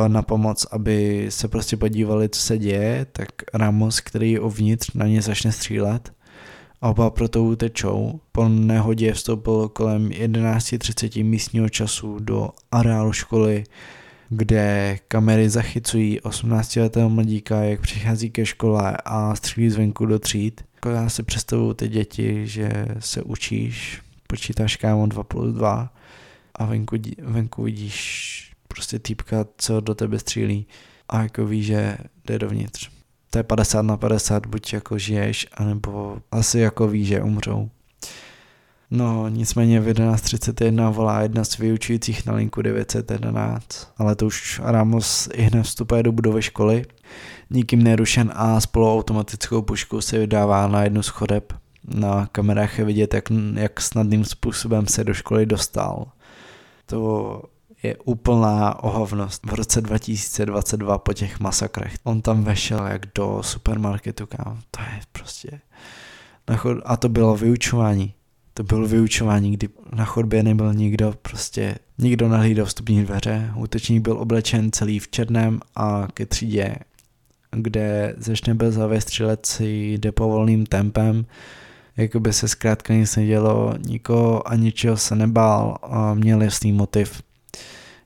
na 0.08 0.22
pomoc, 0.22 0.66
aby 0.72 1.26
se 1.30 1.48
prostě 1.48 1.78
podívali, 1.78 2.30
co 2.30 2.42
se 2.42 2.58
děje, 2.58 3.06
tak 3.12 3.28
Ramos, 3.54 4.00
který 4.00 4.32
je 4.32 4.40
uvnitř, 4.40 4.94
na 4.94 5.08
ně 5.08 5.22
začne 5.22 5.52
střílet. 5.52 6.14
A 6.82 6.90
oba 6.90 7.10
proto 7.10 7.44
utečou. 7.44 8.20
Po 8.32 8.50
nehodě 8.50 9.14
vstoupil 9.14 9.68
kolem 9.68 10.10
11.30 10.10 11.26
místního 11.26 11.70
času 11.70 12.20
do 12.20 12.50
areálu 12.72 13.14
školy, 13.14 13.64
kde 14.30 14.98
kamery 15.08 15.50
zachycují 15.50 16.20
18-letého 16.20 17.10
mladíka, 17.10 17.64
jak 17.64 17.82
přichází 17.82 18.30
ke 18.30 18.46
škole 18.46 18.98
a 19.06 19.36
střílí 19.36 19.70
zvenku 19.70 20.06
do 20.06 20.20
tříd. 20.20 20.62
Já 20.94 21.10
si 21.10 21.24
představuju 21.24 21.74
ty 21.74 21.88
děti, 21.88 22.48
že 22.48 22.86
se 23.00 23.22
učíš, 23.22 24.02
počítáš 24.28 24.76
kámo 24.76 25.08
2 25.08 25.24
plus 25.24 25.54
2 25.54 25.94
a 26.56 26.66
venku, 26.66 26.96
venku 27.24 27.64
vidíš 27.64 28.49
prostě 28.74 29.00
týpka, 29.00 29.46
co 29.58 29.80
do 29.80 29.96
tebe 29.96 30.20
střílí 30.20 30.68
a 31.10 31.24
jako 31.24 31.46
ví, 31.46 31.64
že 31.64 31.98
jde 32.26 32.40
dovnitř. 32.40 32.90
To 33.30 33.40
je 33.40 33.44
50 33.44 33.82
na 33.82 33.98
50, 33.98 34.46
buď 34.46 34.74
jako 34.74 34.98
žiješ, 34.98 35.48
anebo 35.54 36.18
asi 36.32 36.60
jako 36.60 36.88
ví, 36.88 37.06
že 37.06 37.22
umřou. 37.22 37.70
No, 38.92 39.28
nicméně 39.28 39.82
v 39.82 39.88
11.31 39.88 40.92
volá 40.92 41.22
jedna 41.22 41.44
z 41.44 41.58
vyučujících 41.58 42.26
na 42.26 42.34
linku 42.34 42.62
911, 42.62 43.92
ale 43.98 44.16
to 44.16 44.26
už 44.26 44.62
Ramos 44.64 45.30
i 45.34 45.42
hned 45.42 45.64
vstupuje 45.64 46.04
do 46.04 46.12
budovy 46.12 46.42
školy, 46.42 46.86
nikým 47.50 47.84
nerušen 47.84 48.32
a 48.36 48.62
s 48.62 48.66
poloautomatickou 48.66 49.62
puškou 49.62 50.02
se 50.02 50.20
vydává 50.20 50.68
na 50.68 50.84
jednu 50.84 51.04
z 51.04 51.08
chodeb. 51.08 51.54
Na 51.84 52.28
kamerách 52.32 52.80
je 52.80 52.86
vidět, 52.86 53.14
jak, 53.14 53.24
jak 53.54 53.82
snadným 53.82 54.26
způsobem 54.26 54.88
se 54.88 55.04
do 55.04 55.14
školy 55.14 55.46
dostal. 55.46 56.12
To 56.86 57.44
je 57.84 57.98
úplná 57.98 58.84
ohovnost 58.84 59.46
v 59.46 59.54
roce 59.54 59.82
2022 59.82 60.98
po 60.98 61.14
těch 61.14 61.40
masakrech. 61.40 61.96
On 62.04 62.22
tam 62.22 62.44
vešel 62.44 62.88
jak 62.88 63.02
do 63.16 63.40
supermarketu, 63.44 64.26
kam. 64.26 64.62
To 64.72 64.82
je 64.82 65.00
prostě... 65.12 65.62
A 66.86 66.98
to 66.98 67.10
bylo 67.10 67.36
vyučování. 67.36 68.14
To 68.54 68.64
bylo 68.64 68.88
vyučování, 68.88 69.52
kdy 69.52 69.70
na 69.96 70.06
chodbě 70.06 70.44
nebyl 70.44 70.74
nikdo, 70.74 71.14
prostě 71.22 71.76
nikdo 71.98 72.28
nahlídal 72.28 72.66
vstupní 72.66 73.06
dveře. 73.06 73.52
Útočník 73.56 74.02
byl 74.02 74.18
oblečen 74.18 74.72
celý 74.72 75.00
v 75.00 75.08
černém 75.08 75.60
a 75.76 76.08
ke 76.14 76.26
třídě, 76.26 76.76
kde 77.52 78.16
začne 78.18 78.54
bezhavě 78.54 79.02
střílet 79.02 79.46
si 79.46 79.66
jde 79.68 80.12
povolným 80.12 80.66
tempem, 80.66 81.26
jako 81.98 82.20
by 82.20 82.34
se 82.34 82.48
zkrátka 82.48 82.94
nic 82.94 83.16
nedělo, 83.16 83.74
nikoho 83.78 84.48
a 84.48 84.56
ničeho 84.56 84.98
se 84.98 85.16
nebál 85.16 85.78
a 85.84 86.14
měl 86.14 86.42
jasný 86.42 86.72
motiv 86.72 87.22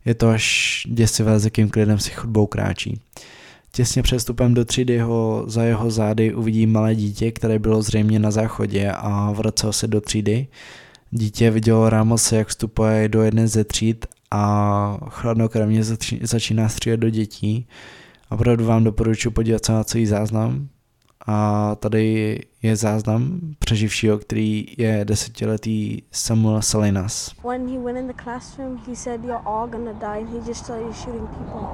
je 0.05 0.13
to 0.13 0.29
až 0.29 0.83
děsivé, 0.89 1.39
s 1.39 1.45
jakým 1.45 1.69
klidem 1.69 1.99
si 1.99 2.11
chodbou 2.11 2.47
kráčí. 2.47 2.99
Těsně 3.71 4.03
před 4.03 4.17
vstupem 4.17 4.53
do 4.53 4.65
třídy 4.65 4.99
ho 4.99 5.43
za 5.47 5.63
jeho 5.63 5.91
zády 5.91 6.33
uvidí 6.33 6.67
malé 6.67 6.95
dítě, 6.95 7.31
které 7.31 7.59
bylo 7.59 7.81
zřejmě 7.81 8.19
na 8.19 8.31
záchodě 8.31 8.91
a 8.91 9.31
vracelo 9.31 9.73
se 9.73 9.87
do 9.87 10.01
třídy. 10.01 10.47
Dítě 11.11 11.51
vidělo 11.51 11.89
Ramose, 11.89 12.35
jak 12.35 12.47
vstupuje 12.47 13.09
do 13.09 13.21
jedné 13.21 13.47
ze 13.47 13.63
tříd 13.63 14.05
a 14.31 14.97
chladnokrevně 15.09 15.83
začíná 16.21 16.69
střílet 16.69 16.97
do 16.97 17.09
dětí. 17.09 17.67
Opravdu 18.29 18.65
vám 18.65 18.83
doporučuji 18.83 19.31
podívat 19.31 19.65
se 19.65 19.71
na 19.71 19.83
celý 19.83 20.05
záznam, 20.05 20.67
a 21.27 21.75
tady 21.75 22.39
je 22.61 22.75
záznam 22.75 23.39
přeživšího, 23.59 24.17
který 24.17 24.65
je 24.77 25.05
desetiletý 25.05 26.01
Samuel 26.11 26.61
Salinas. 26.61 27.31
When 27.43 27.67
he 27.67 27.79
went 27.79 27.97
in 27.97 28.07
the 28.07 28.23
classroom, 28.23 28.77
he 28.87 28.95
said 28.95 29.23
you're 29.23 29.43
all 29.45 29.67
gonna 29.67 29.93
die 29.93 30.19
and 30.19 30.29
he 30.29 30.49
just 30.49 30.63
started 30.63 30.95
shooting 30.95 31.27
people. 31.27 31.67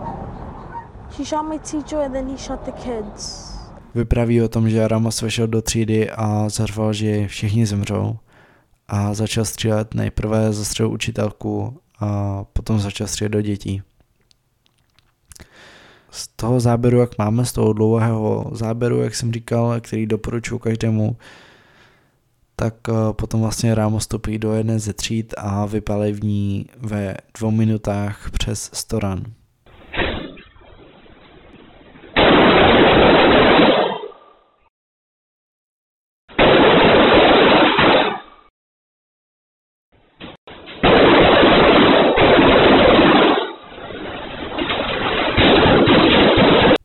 He 1.18 1.26
shot 1.26 1.46
my 1.50 1.60
teacher 1.60 2.00
and 2.00 2.14
then 2.14 2.30
he 2.30 2.38
shot 2.38 2.66
the 2.66 2.72
kids. 2.72 3.50
Vypraví 3.96 4.42
o 4.42 4.50
tom, 4.50 4.70
že 4.70 4.88
Ramos 4.88 5.22
vešel 5.22 5.48
do 5.48 5.62
třídy 5.62 6.10
a 6.10 6.50
zařval, 6.50 6.94
že 6.94 7.28
všichni 7.28 7.66
zemřou 7.66 8.16
a 8.88 9.14
začal 9.14 9.46
střílet 9.46 9.94
nejprve 9.94 10.54
zastřelil 10.54 10.92
učitelku 10.92 11.80
a 12.00 12.44
potom 12.44 12.80
začal 12.80 13.08
střílet 13.08 13.30
do 13.30 13.42
dětí 13.42 13.82
z 16.12 16.28
toho 16.28 16.60
záběru, 16.60 17.00
jak 17.00 17.18
máme, 17.18 17.46
z 17.46 17.54
toho 17.54 17.74
dlouhého 17.74 18.52
záběru, 18.54 19.02
jak 19.02 19.16
jsem 19.16 19.34
říkal, 19.34 19.82
který 19.82 20.06
doporučuji 20.06 20.60
každému, 20.60 21.18
tak 22.56 22.76
eh, 22.90 22.94
potom 23.12 23.42
vlastně 23.42 23.76
rámo 23.76 24.00
stopí 24.00 24.38
do 24.38 24.54
jedné 24.54 24.80
ze 24.80 24.94
tříd 24.94 25.34
a 25.38 25.66
vypálí 25.66 26.12
v 26.14 26.24
ní 26.24 26.66
ve 26.78 27.18
dvou 27.38 27.52
minutách 27.52 28.32
přes 28.32 28.70
100 28.74 29.00
ran. 29.00 29.24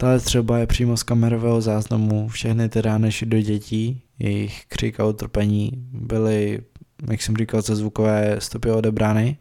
Tahle 0.05 0.21
třeba 0.21 0.59
je 0.59 0.67
přímo 0.67 0.97
z 0.97 1.03
kamerového 1.03 1.61
záznamu, 1.61 2.29
všechny 2.29 2.69
ty 2.69 2.81
rány 2.81 3.11
do 3.25 3.41
dětí, 3.41 4.03
jejich 4.19 4.65
křik 4.69 5.01
a 5.01 5.05
utrpení 5.05 5.73
byly, 5.93 6.63
jak 7.11 7.23
jsem 7.23 7.37
říkal, 7.37 7.63
ze 7.63 7.77
zvukové 7.77 8.37
stopy 8.39 8.71
odebrány. 8.71 9.37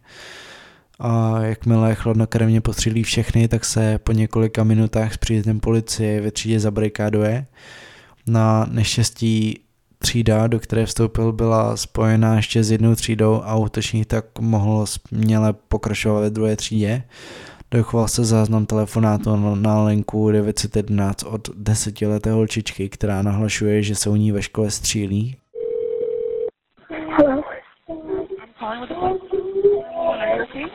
A 1.00 1.42
jakmile 1.42 1.96
chladnokrevně 1.96 2.62
postřílí 2.62 3.04
všechny, 3.04 3.48
tak 3.48 3.66
se 3.66 4.00
po 4.00 4.12
několika 4.12 4.64
minutách 4.64 5.14
s 5.14 5.18
příjezdem 5.18 5.60
policie 5.60 6.22
ve 6.22 6.32
třídě 6.32 6.60
zabarikáduje. 6.60 7.46
Na 8.28 8.66
neštěstí 8.72 9.60
třída, 9.98 10.48
do 10.48 10.60
které 10.60 10.86
vstoupil, 10.86 11.32
byla 11.32 11.78
spojená 11.78 12.36
ještě 12.36 12.64
s 12.64 12.72
jednou 12.72 12.96
třídou 12.96 13.42
a 13.44 13.56
útočník 13.56 14.08
tak 14.08 14.26
mohl 14.40 14.86
směle 14.86 15.54
pokračovat 15.54 16.22
ve 16.22 16.30
druhé 16.30 16.56
třídě. 16.56 17.04
Dochoval 17.74 18.08
se 18.08 18.24
záznam 18.24 18.66
telefonátu 18.66 19.56
na 19.56 19.84
linku 19.84 20.32
911 20.32 21.24
od 21.24 21.50
desetileté 21.56 22.32
holčičky, 22.32 22.90
která 22.90 23.22
nahlašuje, 23.22 23.84
že 23.84 23.96
se 23.96 24.10
u 24.10 24.16
ní 24.16 24.32
ve 24.32 24.42
škole 24.42 24.72
střílí. 24.72 25.38
Hello. 26.90 27.44
I'm 27.90 28.54
calling 28.60 28.82
with 28.82 28.90
the 28.90 28.96
police. 28.96 29.44
Are 30.22 30.38
you 30.38 30.44
okay? 30.44 30.66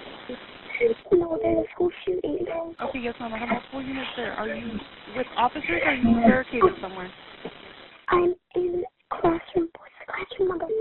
No, 1.12 1.38
there's 1.42 1.59
a 1.59 1.70
school 1.74 1.90
shooting. 2.05 2.49
Okay, 2.84 3.01
yes, 3.03 3.14
ma'am. 3.20 3.34
I 3.34 3.38
have 3.38 3.49
multiple 3.49 3.82
units 3.82 4.11
there. 4.16 4.32
Are 4.32 4.49
you 4.49 4.78
with 5.16 5.26
officers 5.36 5.82
or 5.82 5.90
are 5.90 5.96
you 5.96 6.14
barricaded 6.26 6.74
somewhere? 6.80 7.11
I'm 8.09 8.34
in 8.55 8.84
classroom, 9.11 9.68
boys 9.74 9.99
classroom 10.09 10.49
number 10.49 10.78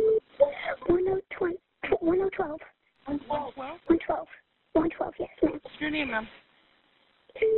your 5.97 6.05
name, 6.05 6.11
ma'am? 6.11 6.27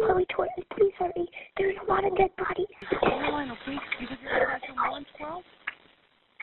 Chloe 0.06 0.26
Torres, 0.36 0.50
please 0.76 0.94
hurry. 1.00 1.26
There's 1.58 1.78
a 1.88 1.92
lot 1.92 2.04
of 2.06 2.18
dead 2.18 2.32
bodies. 2.38 2.68
Hold 3.02 3.22
the 3.24 3.32
line, 3.32 3.52
okay? 3.52 3.78
You 4.00 4.08
you're 4.24 4.60
in 4.68 4.76
112? 4.76 5.44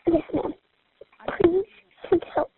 Yes, 0.06 0.22
ma'am. 0.34 0.54
Please, 1.40 1.68
please 2.08 2.26
help. 2.34 2.50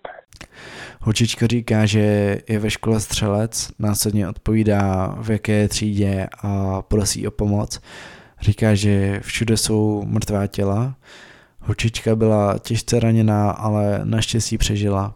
Holčička 1.00 1.46
říká, 1.46 1.86
že 1.86 2.00
je 2.48 2.58
ve 2.58 2.70
škole 2.70 3.00
střelec, 3.00 3.72
následně 3.78 4.28
odpovídá 4.28 5.14
v 5.20 5.30
jaké 5.30 5.68
třídě 5.68 6.28
a 6.42 6.82
prosí 6.82 7.26
o 7.26 7.30
pomoc. 7.30 7.80
Říká, 8.40 8.74
že 8.74 9.20
všude 9.20 9.56
jsou 9.56 10.02
mrtvá 10.06 10.46
těla. 10.46 10.94
Holčička 11.60 12.16
byla 12.16 12.58
těžce 12.58 13.00
raněná, 13.00 13.50
ale 13.50 14.00
naštěstí 14.04 14.58
přežila. 14.58 15.14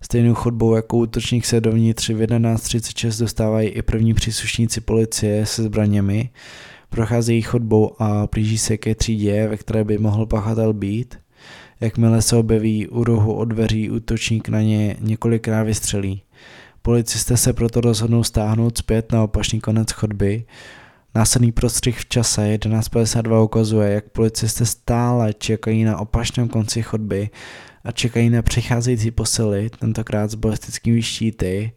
Stejnou 0.00 0.34
chodbou 0.34 0.74
jako 0.74 0.96
útočník 0.96 1.46
se 1.46 1.60
dovnitř 1.60 2.08
v 2.08 2.20
11.36 2.20 3.20
dostávají 3.20 3.68
i 3.68 3.82
první 3.82 4.14
příslušníci 4.14 4.80
policie 4.80 5.46
se 5.46 5.62
zbraněmi. 5.62 6.30
Procházejí 6.88 7.42
chodbou 7.42 8.02
a 8.02 8.28
blíží 8.32 8.58
se 8.58 8.76
ke 8.76 8.94
třídě, 8.94 9.48
ve 9.48 9.56
které 9.56 9.84
by 9.84 9.98
mohl 9.98 10.26
pachatel 10.26 10.72
být. 10.72 11.18
Jakmile 11.80 12.22
se 12.22 12.36
objeví 12.36 12.88
u 12.88 13.04
rohu 13.04 13.34
od 13.34 13.44
dveří, 13.44 13.90
útočník 13.90 14.48
na 14.48 14.62
ně 14.62 14.96
několikrát 15.00 15.62
vystřelí. 15.62 16.22
Policisté 16.82 17.36
se 17.36 17.52
proto 17.52 17.80
rozhodnou 17.80 18.24
stáhnout 18.24 18.78
zpět 18.78 19.12
na 19.12 19.22
opačný 19.22 19.60
konec 19.60 19.92
chodby. 19.92 20.44
Následný 21.14 21.52
prostřih 21.52 21.98
v 21.98 22.06
čase 22.06 22.56
11.52 22.56 23.44
ukazuje, 23.44 23.92
jak 23.92 24.08
policisté 24.08 24.66
stále 24.66 25.34
čekají 25.34 25.84
na 25.84 25.98
opačném 25.98 26.48
konci 26.48 26.82
chodby 26.82 27.30
a 27.86 27.92
čekají 27.92 28.30
na 28.30 28.42
přicházející 28.42 29.10
posily, 29.10 29.70
tentokrát 29.70 30.30
s 30.30 30.34
balistickými 30.34 31.02
štíty, 31.02 31.72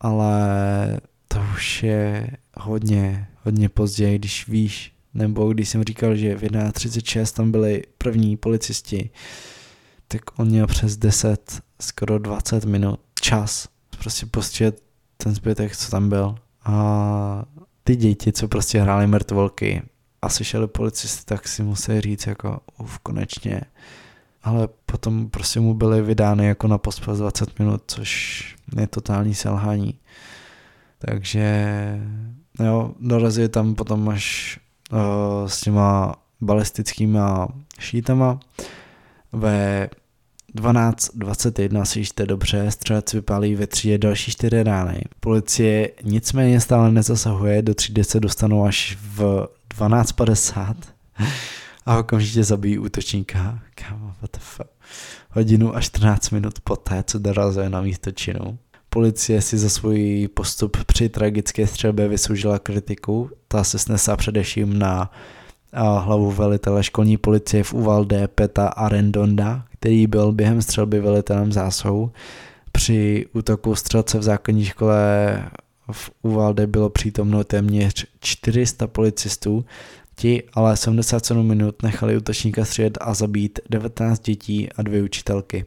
ale 0.00 0.40
to 1.28 1.40
už 1.54 1.82
je 1.82 2.30
hodně, 2.56 3.28
hodně 3.44 3.68
později, 3.68 4.18
když 4.18 4.48
víš, 4.48 4.92
nebo 5.14 5.52
když 5.52 5.68
jsem 5.68 5.84
říkal, 5.84 6.16
že 6.16 6.36
v 6.36 6.42
11.36 6.42 7.36
tam 7.36 7.50
byli 7.50 7.82
první 7.98 8.36
policisti, 8.36 9.10
tak 10.08 10.20
on 10.36 10.48
měl 10.48 10.66
přes 10.66 10.96
10, 10.96 11.60
skoro 11.80 12.18
20 12.18 12.64
minut 12.64 13.00
čas 13.20 13.68
prostě 13.98 14.26
postřet 14.26 14.82
ten 15.16 15.34
zbytek, 15.34 15.76
co 15.76 15.90
tam 15.90 16.08
byl. 16.08 16.34
A 16.64 17.44
ty 17.84 17.96
děti, 17.96 18.32
co 18.32 18.48
prostě 18.48 18.80
hráli 18.80 19.06
mrtvolky 19.06 19.82
a 20.22 20.28
slyšeli 20.28 20.68
policisty, 20.68 21.24
tak 21.24 21.48
si 21.48 21.62
museli 21.62 22.00
říct 22.00 22.26
jako 22.26 22.60
uf, 22.78 22.98
konečně. 22.98 23.60
Ale 24.42 24.68
potom 24.86 25.30
prostě 25.30 25.60
mu 25.60 25.74
byly 25.74 26.02
vydány 26.02 26.46
jako 26.46 26.68
na 26.68 26.78
pospas 26.78 27.18
20 27.18 27.58
minut, 27.58 27.82
což 27.86 28.44
je 28.76 28.86
totální 28.86 29.34
selhání. 29.34 29.94
Takže 30.98 32.00
jo, 32.64 32.94
dorazili 33.00 33.48
tam 33.48 33.74
potom 33.74 34.08
až 34.08 34.58
uh, 34.92 34.98
s 35.48 35.60
těma 35.60 36.14
balistickýma 36.40 37.48
šítama. 37.78 38.40
Ve 39.32 39.88
12.21 40.56 41.82
si 41.82 41.98
jište 41.98 42.26
dobře, 42.26 42.70
střelec 42.70 43.12
vypálí 43.12 43.54
ve 43.54 43.66
třídě 43.66 43.98
další 43.98 44.32
čtyři 44.32 44.62
rány. 44.62 45.02
Policie 45.20 45.90
nicméně 46.02 46.60
stále 46.60 46.92
nezasahuje, 46.92 47.62
do 47.62 47.74
třídy 47.74 48.04
se 48.04 48.20
dostanou 48.20 48.64
až 48.64 48.98
v 49.02 49.48
12.50 49.78 50.74
a 51.86 51.98
okamžitě 51.98 52.44
zabijí 52.44 52.78
útočníka. 52.78 53.58
Kámo, 53.74 54.06
what 54.06 54.30
the 54.32 54.38
fuck. 54.40 54.70
Hodinu 55.30 55.76
a 55.76 55.80
14 55.80 56.30
minut 56.30 56.60
poté, 56.60 57.04
co 57.06 57.18
dorazuje 57.18 57.70
na 57.70 57.80
místo 57.80 58.10
činu. 58.10 58.58
Policie 58.90 59.42
si 59.42 59.58
za 59.58 59.68
svůj 59.68 60.28
postup 60.34 60.84
při 60.84 61.08
tragické 61.08 61.66
střelbě 61.66 62.08
vysoužila 62.08 62.58
kritiku. 62.58 63.30
Ta 63.48 63.64
se 63.64 63.78
snesla 63.78 64.16
především 64.16 64.78
na 64.78 65.10
hlavu 65.98 66.30
velitele 66.30 66.82
školní 66.82 67.16
policie 67.16 67.64
v 67.64 67.72
Uvalde 67.72 68.28
Peta 68.28 68.68
Arendonda, 68.68 69.64
který 69.72 70.06
byl 70.06 70.32
během 70.32 70.62
střelby 70.62 71.00
velitelem 71.00 71.52
zásahu. 71.52 72.12
Při 72.72 73.26
útoku 73.32 73.74
střelce 73.74 74.18
v 74.18 74.22
základní 74.22 74.64
škole 74.64 75.42
v 75.92 76.10
Uvalde 76.22 76.66
bylo 76.66 76.90
přítomno 76.90 77.44
téměř 77.44 78.06
400 78.20 78.86
policistů, 78.86 79.64
ti 80.20 80.42
ale 80.52 80.76
77 80.76 81.46
minut 81.46 81.82
nechali 81.82 82.16
útočníka 82.16 82.64
střílet 82.64 82.98
a 83.00 83.14
zabít 83.14 83.58
19 83.70 84.20
dětí 84.20 84.72
a 84.72 84.82
dvě 84.82 85.02
učitelky. 85.02 85.64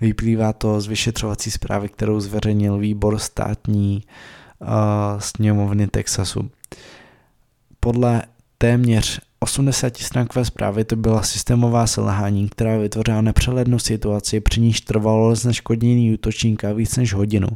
Vyplývá 0.00 0.52
to 0.52 0.80
z 0.80 0.86
vyšetřovací 0.86 1.50
zprávy, 1.50 1.88
kterou 1.88 2.20
zveřejnil 2.20 2.78
výbor 2.78 3.18
státní 3.18 4.02
uh, 4.58 4.68
sněmovny 5.18 5.86
Texasu. 5.86 6.50
Podle 7.80 8.22
téměř 8.58 9.20
80 9.40 9.96
stránkové 9.96 10.44
zprávy 10.44 10.84
to 10.84 10.96
byla 10.96 11.22
systémová 11.22 11.86
selhání, 11.86 12.48
která 12.48 12.78
vytvořila 12.78 13.20
nepřehlednou 13.20 13.78
situaci, 13.78 14.40
při 14.40 14.60
níž 14.60 14.80
trvalo 14.80 15.34
zneškodnění 15.34 16.14
útočníka 16.14 16.72
víc 16.72 16.96
než 16.96 17.14
hodinu. 17.14 17.48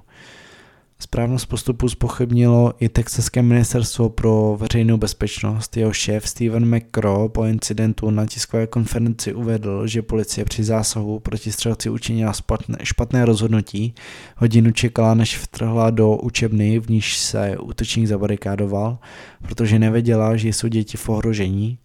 Správnost 1.00 1.46
postupu 1.46 1.88
spochybnilo 1.88 2.72
i 2.80 2.88
Texaské 2.88 3.42
ministerstvo 3.42 4.08
pro 4.08 4.56
veřejnou 4.60 4.96
bezpečnost. 4.96 5.76
Jeho 5.76 5.92
šéf 5.92 6.28
Steven 6.28 6.76
McCraw 6.76 7.28
po 7.28 7.44
incidentu 7.44 8.10
na 8.10 8.26
tiskové 8.26 8.66
konferenci 8.66 9.34
uvedl, 9.34 9.86
že 9.86 10.02
policie 10.02 10.44
při 10.44 10.64
zásahu 10.64 11.20
proti 11.20 11.52
střelci 11.52 11.90
učinila 11.90 12.32
špatné, 12.32 12.78
špatné 12.82 13.24
rozhodnutí. 13.24 13.94
Hodinu 14.36 14.70
čekala, 14.70 15.14
než 15.14 15.38
vtrhla 15.38 15.90
do 15.90 16.16
učebny, 16.16 16.78
v 16.78 16.90
níž 16.90 17.18
se 17.18 17.58
útočník 17.58 18.06
zabarikádoval, 18.06 18.98
protože 19.42 19.78
nevěděla, 19.78 20.36
že 20.36 20.48
jsou 20.48 20.68
děti 20.68 20.96
v 20.96 21.08
ohrožení. 21.08 21.78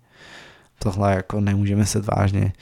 Tohle 0.79 1.15
jako 1.15 1.41
nemůžeme 1.41 1.85
se 1.85 2.01
vážně. 2.01 2.53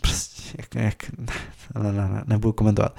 Prostě, 0.00 0.42
jak, 0.58 0.74
jak, 0.74 1.10
ne, 1.18 1.92
ne, 1.92 2.08
ne, 2.08 2.24
nebudu 2.26 2.52
komentovat. 2.52 2.96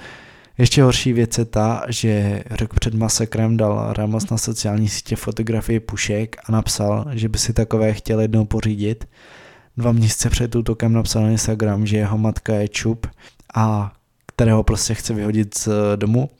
Ještě 0.58 0.82
horší 0.82 1.12
věc 1.12 1.38
je 1.38 1.44
ta, 1.44 1.84
že 1.88 2.42
rok 2.50 2.74
před 2.74 2.94
masakrem 2.94 3.56
dal 3.56 3.92
Ramos 3.92 4.30
na 4.30 4.38
sociální 4.38 4.88
sítě 4.88 5.16
fotografii 5.16 5.80
pušek 5.80 6.36
a 6.44 6.52
napsal, 6.52 7.04
že 7.12 7.28
by 7.28 7.38
si 7.38 7.52
takové 7.52 7.92
chtěl 7.92 8.20
jednou 8.20 8.44
pořídit. 8.44 9.08
Dva 9.76 9.92
měsíce 9.92 10.30
před 10.30 10.56
útokem 10.56 10.92
napsal 10.92 11.22
na 11.22 11.30
Instagram, 11.30 11.86
že 11.86 11.96
jeho 11.96 12.18
matka 12.18 12.54
je 12.54 12.68
čup 12.68 13.06
a 13.54 13.92
kterého 14.26 14.62
prostě 14.62 14.94
chce 14.94 15.14
vyhodit 15.14 15.58
z 15.58 15.68
domu. 15.96 16.30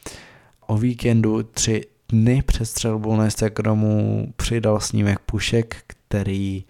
O 0.66 0.78
víkendu 0.78 1.42
tři 1.42 1.82
dny 2.08 2.42
před 2.42 2.66
střelbou 2.66 3.16
na 3.16 3.24
Instagramu 3.24 4.26
přidal 4.36 4.80
snímek 4.80 5.18
pušek, 5.18 5.76
který 5.86 6.64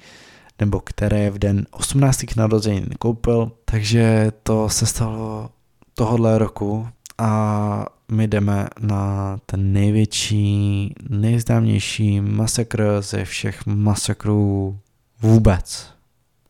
nebo 0.60 0.80
které 0.80 1.30
v 1.30 1.38
den 1.38 1.66
18. 1.70 2.36
narozenin 2.36 2.88
koupil, 2.98 3.52
takže 3.64 4.32
to 4.42 4.68
se 4.68 4.86
stalo 4.86 5.50
tohohle 5.94 6.38
roku 6.38 6.88
a 7.18 7.86
my 8.12 8.28
jdeme 8.28 8.68
na 8.80 9.36
ten 9.46 9.72
největší, 9.72 10.94
nejznámější 11.08 12.20
masakr 12.20 12.98
ze 13.00 13.24
všech 13.24 13.66
masakrů 13.66 14.78
vůbec. 15.22 15.90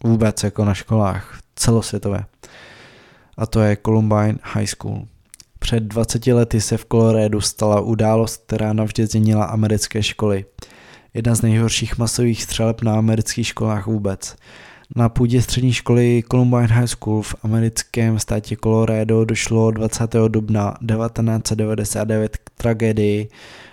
Vůbec 0.04 0.42
jako 0.42 0.64
na 0.64 0.74
školách, 0.74 1.38
celosvětové. 1.56 2.24
A 3.36 3.46
to 3.46 3.60
je 3.60 3.76
Columbine 3.86 4.38
High 4.42 4.66
School. 4.66 5.06
Před 5.58 5.82
20 5.82 6.26
lety 6.26 6.60
se 6.60 6.76
v 6.76 6.86
Coloradu 6.92 7.40
stala 7.40 7.80
událost, 7.80 8.42
která 8.46 8.72
navždy 8.72 9.06
změnila 9.06 9.44
americké 9.44 10.02
školy. 10.02 10.44
Jedna 11.14 11.34
z 11.34 11.42
nejhorších 11.42 11.98
masových 11.98 12.42
střeleb 12.42 12.82
na 12.82 12.98
amerických 12.98 13.46
školách 13.46 13.86
vůbec. 13.86 14.36
Na 14.94 15.08
půdě 15.08 15.42
střední 15.42 15.72
školy 15.72 16.22
Columbine 16.30 16.66
High 16.66 16.86
School 16.86 17.22
v 17.22 17.34
americkém 17.42 18.18
státě 18.18 18.56
Colorado 18.56 19.24
došlo 19.24 19.70
20. 19.70 20.14
dubna 20.28 20.70
1999 20.70 22.36
k 22.36 22.50
tragédii, 22.56 23.28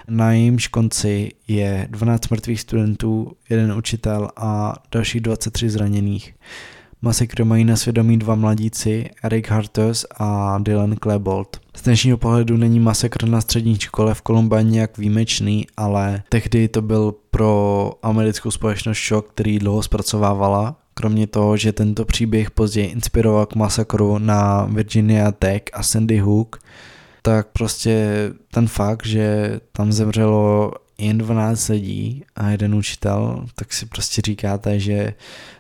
na 0.09 0.31
jejímž 0.31 0.67
konci 0.67 1.31
je 1.47 1.87
12 1.89 2.29
mrtvých 2.29 2.61
studentů, 2.61 3.31
jeden 3.49 3.73
učitel 3.73 4.29
a 4.35 4.73
dalších 4.91 5.21
23 5.21 5.69
zraněných. 5.69 6.35
Masakr 7.01 7.43
mají 7.43 7.65
na 7.65 7.75
svědomí 7.75 8.17
dva 8.17 8.35
mladíci, 8.35 9.09
Eric 9.23 9.47
Hartos 9.47 10.05
a 10.19 10.59
Dylan 10.59 10.95
Klebold. 10.95 11.59
Z 11.75 11.81
dnešního 11.81 12.17
pohledu 12.17 12.57
není 12.57 12.79
masakr 12.79 13.27
na 13.27 13.41
střední 13.41 13.79
škole 13.79 14.13
v 14.13 14.21
Columbine 14.21 14.63
nějak 14.63 14.97
výjimečný, 14.97 15.67
ale 15.77 16.23
tehdy 16.29 16.67
to 16.67 16.81
byl 16.81 17.13
pro 17.31 17.91
americkou 18.03 18.51
společnost 18.51 18.97
šok, 18.97 19.29
který 19.29 19.59
dlouho 19.59 19.83
zpracovávala 19.83 20.75
Kromě 20.93 21.27
toho, 21.27 21.57
že 21.57 21.73
tento 21.73 22.05
příběh 22.05 22.51
později 22.51 22.87
inspiroval 22.87 23.45
k 23.45 23.55
masakru 23.55 24.17
na 24.17 24.65
Virginia 24.65 25.31
Tech 25.31 25.61
a 25.73 25.83
Sandy 25.83 26.17
Hook, 26.17 26.59
tak 27.21 27.47
prostě 27.47 28.09
ten 28.51 28.67
fakt, 28.67 29.05
že 29.05 29.59
tam 29.71 29.91
zemřelo 29.91 30.71
jen 30.97 31.17
12 31.17 31.67
lidí 31.67 32.23
a 32.35 32.49
jeden 32.49 32.75
učitel, 32.75 33.45
tak 33.55 33.73
si 33.73 33.85
prostě 33.85 34.21
říkáte, 34.21 34.79
že 34.79 35.13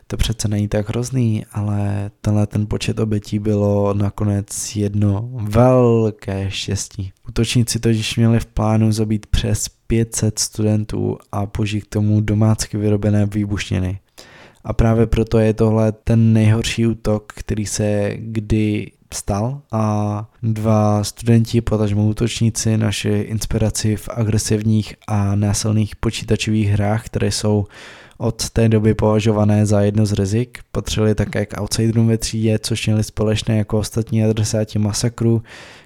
to 0.07 0.17
přece 0.17 0.47
není 0.47 0.67
tak 0.67 0.89
hrozný, 0.89 1.45
ale 1.51 2.11
tenhle 2.21 2.47
ten 2.47 2.67
počet 2.67 2.99
obětí 2.99 3.39
bylo 3.39 3.93
nakonec 3.93 4.75
jedno 4.75 5.29
velké 5.33 6.51
štěstí. 6.51 7.11
Útočníci 7.27 7.79
totiž 7.79 8.15
měli 8.15 8.39
v 8.39 8.45
plánu 8.45 8.91
zabít 8.91 9.25
přes 9.25 9.69
500 9.87 10.39
studentů 10.39 11.17
a 11.31 11.45
použít 11.45 11.81
k 11.81 11.89
tomu 11.89 12.21
domácky 12.21 12.77
vyrobené 12.77 13.25
výbušniny. 13.25 13.99
A 14.63 14.73
právě 14.73 15.07
proto 15.07 15.39
je 15.39 15.53
tohle 15.53 15.91
ten 15.91 16.33
nejhorší 16.33 16.87
útok, 16.87 17.33
který 17.35 17.65
se 17.65 18.13
kdy 18.17 18.91
stal 19.13 19.61
a 19.71 20.25
dva 20.43 21.03
studenti, 21.03 21.61
potažmo 21.61 22.07
útočníci, 22.07 22.77
naše 22.77 23.21
inspiraci 23.21 23.95
v 23.95 24.09
agresivních 24.09 24.95
a 25.07 25.35
násilných 25.35 25.95
počítačových 25.95 26.69
hrách, 26.69 27.05
které 27.05 27.31
jsou 27.31 27.65
od 28.17 28.49
té 28.49 28.69
doby 28.69 28.93
považované 28.93 29.65
za 29.65 29.81
jedno 29.81 30.05
z 30.05 30.13
rizik. 30.13 30.59
Patřili 30.71 31.15
také 31.15 31.45
k 31.45 31.61
outsiderům 31.61 32.07
ve 32.07 32.17
třídě, 32.17 32.59
což 32.59 32.87
měli 32.87 33.03
společné 33.03 33.57
jako 33.57 33.79
ostatní 33.79 34.23
adresáti 34.23 34.79
masakru, 34.79 35.43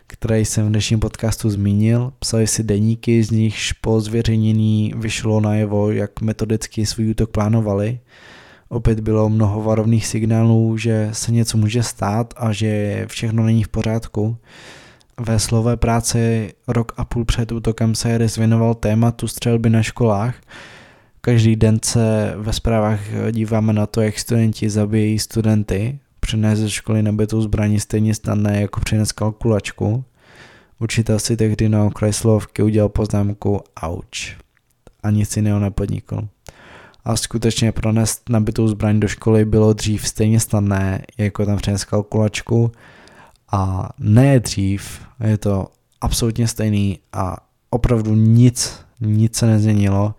které 0.08 0.40
jsem 0.40 0.66
v 0.66 0.70
dnešním 0.70 1.00
podcastu 1.00 1.50
zmínil. 1.50 2.14
Psali 2.20 2.48
si 2.48 2.64
deníky, 2.64 3.24
z 3.24 3.32
nichž 3.32 3.74
po 3.74 4.02
zveřejnění 4.02 4.94
vyšlo 4.98 5.42
najevo, 5.42 5.92
jak 5.92 6.22
metodicky 6.22 6.86
svůj 6.86 7.10
útok 7.10 7.30
plánovali. 7.30 8.00
Opět 8.70 9.00
bylo 9.00 9.30
mnoho 9.30 9.64
varovných 9.64 10.08
signálů, 10.08 10.78
že 10.78 11.10
se 11.12 11.32
něco 11.32 11.58
může 11.58 11.84
stát 11.84 12.34
a 12.38 12.54
že 12.54 13.06
všechno 13.10 13.44
není 13.44 13.64
v 13.64 13.68
pořádku. 13.68 14.38
Ve 15.20 15.40
slové 15.40 15.78
práci 15.78 16.54
rok 16.68 16.92
a 16.98 17.06
půl 17.06 17.26
před 17.26 17.52
útokem 17.52 17.96
se 17.96 18.12
Harris 18.12 18.38
věnoval 18.38 18.76
tématu 18.76 19.28
střelby 19.28 19.70
na 19.70 19.84
školách. 19.84 20.36
Každý 21.22 21.56
den 21.56 21.80
se 21.84 22.34
ve 22.38 22.54
zprávách 22.54 23.00
díváme 23.32 23.74
na 23.74 23.86
to, 23.86 24.02
jak 24.02 24.20
studenti 24.20 24.70
zabíjí 24.70 25.20
studenty. 25.20 26.00
Přinést 26.20 26.60
ze 26.60 26.70
školy 26.70 27.04
nabitou 27.04 27.42
zbraní 27.42 27.80
stejně 27.80 28.16
snadné 28.16 28.62
jako 28.62 28.80
přinést 28.80 29.12
kalkulačku. 29.12 30.04
Učitel 30.80 31.20
si 31.20 31.38
tehdy 31.38 31.70
na 31.70 31.84
okraj 31.84 32.14
slovky 32.14 32.64
udělal 32.64 32.90
poznámku 32.90 33.62
ouch 33.86 34.38
a 35.04 35.10
nic 35.10 35.36
jiného 35.36 35.60
nepodnikl. 35.60 36.28
A 37.08 37.16
skutečně 37.16 37.72
pronést 37.72 38.30
nabitou 38.30 38.68
zbraň 38.68 39.00
do 39.00 39.08
školy 39.08 39.46
bylo 39.46 39.74
dřív 39.74 40.08
stejně 40.08 40.40
snadné, 40.40 41.02
jako 41.18 41.46
tam 41.46 41.58
přinést 41.58 41.86
kalkulačku 41.86 42.72
a 43.52 43.90
ne 44.00 44.40
dřív, 44.40 45.02
je 45.24 45.38
to 45.38 45.68
absolutně 46.02 46.48
stejný 46.48 47.00
a 47.14 47.38
opravdu 47.70 48.16
nic, 48.16 48.80
nic 49.02 49.36
se 49.36 49.46
nezměnilo. 49.46 50.16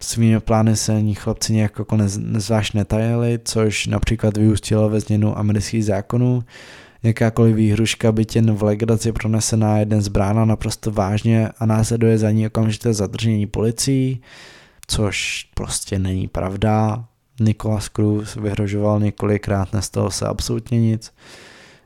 Svými 0.00 0.40
plány 0.40 0.76
se 0.76 1.02
ní 1.02 1.14
chlapci 1.14 1.52
nějak 1.52 1.78
jako 1.78 1.96
nezvlášť 2.18 2.74
netajili, 2.74 3.38
což 3.44 3.86
například 3.86 4.36
vyústilo 4.36 4.88
ve 4.88 5.00
změnu 5.00 5.38
amerických 5.38 5.84
zákonů. 5.84 6.44
Jakákoliv 7.02 7.56
výhruška 7.56 8.12
by 8.12 8.26
jen 8.34 8.54
v 8.54 8.62
legraci 8.62 9.12
pronesená 9.12 9.78
jeden 9.78 10.02
z 10.02 10.08
brána 10.08 10.44
naprosto 10.44 10.90
vážně 10.90 11.48
a 11.58 11.66
následuje 11.66 12.18
za 12.18 12.30
ní 12.30 12.46
okamžité 12.46 12.94
zadržení 12.94 13.46
policií, 13.46 14.20
což 14.86 15.48
prostě 15.54 15.98
není 15.98 16.28
pravda. 16.28 17.04
Nicholas 17.40 17.88
Cruz 17.88 18.36
vyhrožoval 18.36 19.00
několikrát, 19.00 19.72
nestalo 19.72 20.10
se 20.10 20.26
absolutně 20.26 20.80
nic. 20.80 21.12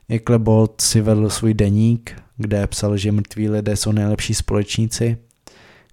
Eklebold 0.09 0.81
si 0.81 1.01
vedl 1.01 1.29
svůj 1.29 1.53
deník, 1.53 2.21
kde 2.37 2.67
psal, 2.67 2.97
že 2.97 3.11
mrtví 3.11 3.49
lidé 3.49 3.75
jsou 3.75 3.91
nejlepší 3.91 4.33
společníci. 4.33 5.17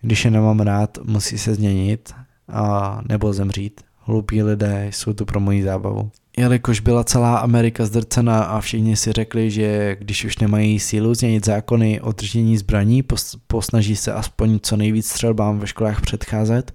Když 0.01 0.25
je 0.25 0.31
nemám 0.31 0.61
rád, 0.61 0.99
musí 1.05 1.39
se 1.39 1.55
změnit 1.55 2.15
a 2.49 3.01
nebo 3.09 3.33
zemřít. 3.33 3.81
Hlupí 3.97 4.43
lidé 4.43 4.89
jsou 4.91 5.13
tu 5.13 5.25
pro 5.25 5.41
moji 5.41 5.63
zábavu. 5.63 6.11
Jelikož 6.39 6.81
byla 6.81 7.05
celá 7.05 7.39
Amerika 7.39 7.87
zdrcena 7.87 8.43
a 8.43 8.61
všichni 8.61 8.97
si 8.97 9.13
řekli, 9.13 9.51
že 9.51 9.97
když 10.01 10.25
už 10.25 10.39
nemají 10.39 10.81
sílu 10.81 11.15
změnit 11.15 11.45
zákony 11.45 12.01
o 12.01 12.13
držení 12.13 12.59
zbraní, 12.59 13.05
posnaží 13.47 13.97
se 13.97 14.13
aspoň 14.13 14.59
co 14.63 14.77
nejvíc 14.77 15.07
střelbám 15.09 15.59
ve 15.59 15.67
školách 15.67 16.01
předcházet, 16.01 16.73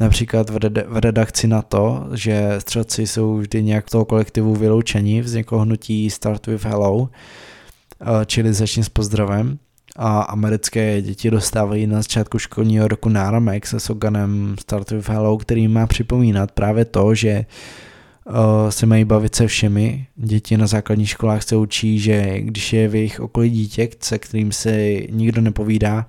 například 0.00 0.50
v 0.86 0.96
redakci 1.00 1.48
na 1.48 1.62
to, 1.62 2.08
že 2.14 2.54
střelci 2.58 3.06
jsou 3.06 3.36
vždy 3.36 3.62
nějak 3.62 3.90
toho 3.90 4.04
kolektivu 4.04 4.54
vyloučeni, 4.54 5.20
vzniklo 5.20 5.58
hnutí 5.58 6.10
Start 6.10 6.46
with 6.46 6.64
Hello, 6.64 7.08
eh, 8.00 8.26
čili 8.26 8.52
začni 8.52 8.84
s 8.84 8.88
pozdravem. 8.88 9.58
A 9.96 10.20
americké 10.20 11.02
děti 11.02 11.30
dostávají 11.30 11.86
na 11.86 11.96
začátku 11.96 12.38
školního 12.38 12.88
roku 12.88 13.08
náramek 13.08 13.66
se 13.66 13.80
sloganem 13.80 14.56
Start 14.60 14.90
with 14.90 15.08
Hello, 15.08 15.38
který 15.38 15.68
má 15.68 15.86
připomínat 15.86 16.52
právě 16.52 16.84
to, 16.84 17.14
že 17.14 17.44
se 18.68 18.86
mají 18.86 19.04
bavit 19.04 19.34
se 19.34 19.46
všemi. 19.46 20.06
Děti 20.16 20.56
na 20.56 20.66
základních 20.66 21.08
školách 21.08 21.42
se 21.42 21.56
učí, 21.56 21.98
že 21.98 22.40
když 22.40 22.72
je 22.72 22.88
v 22.88 22.94
jejich 22.94 23.20
okolí 23.20 23.50
dítě, 23.50 23.88
se 24.00 24.18
kterým 24.18 24.52
se 24.52 24.94
nikdo 25.10 25.40
nepovídá, 25.40 26.06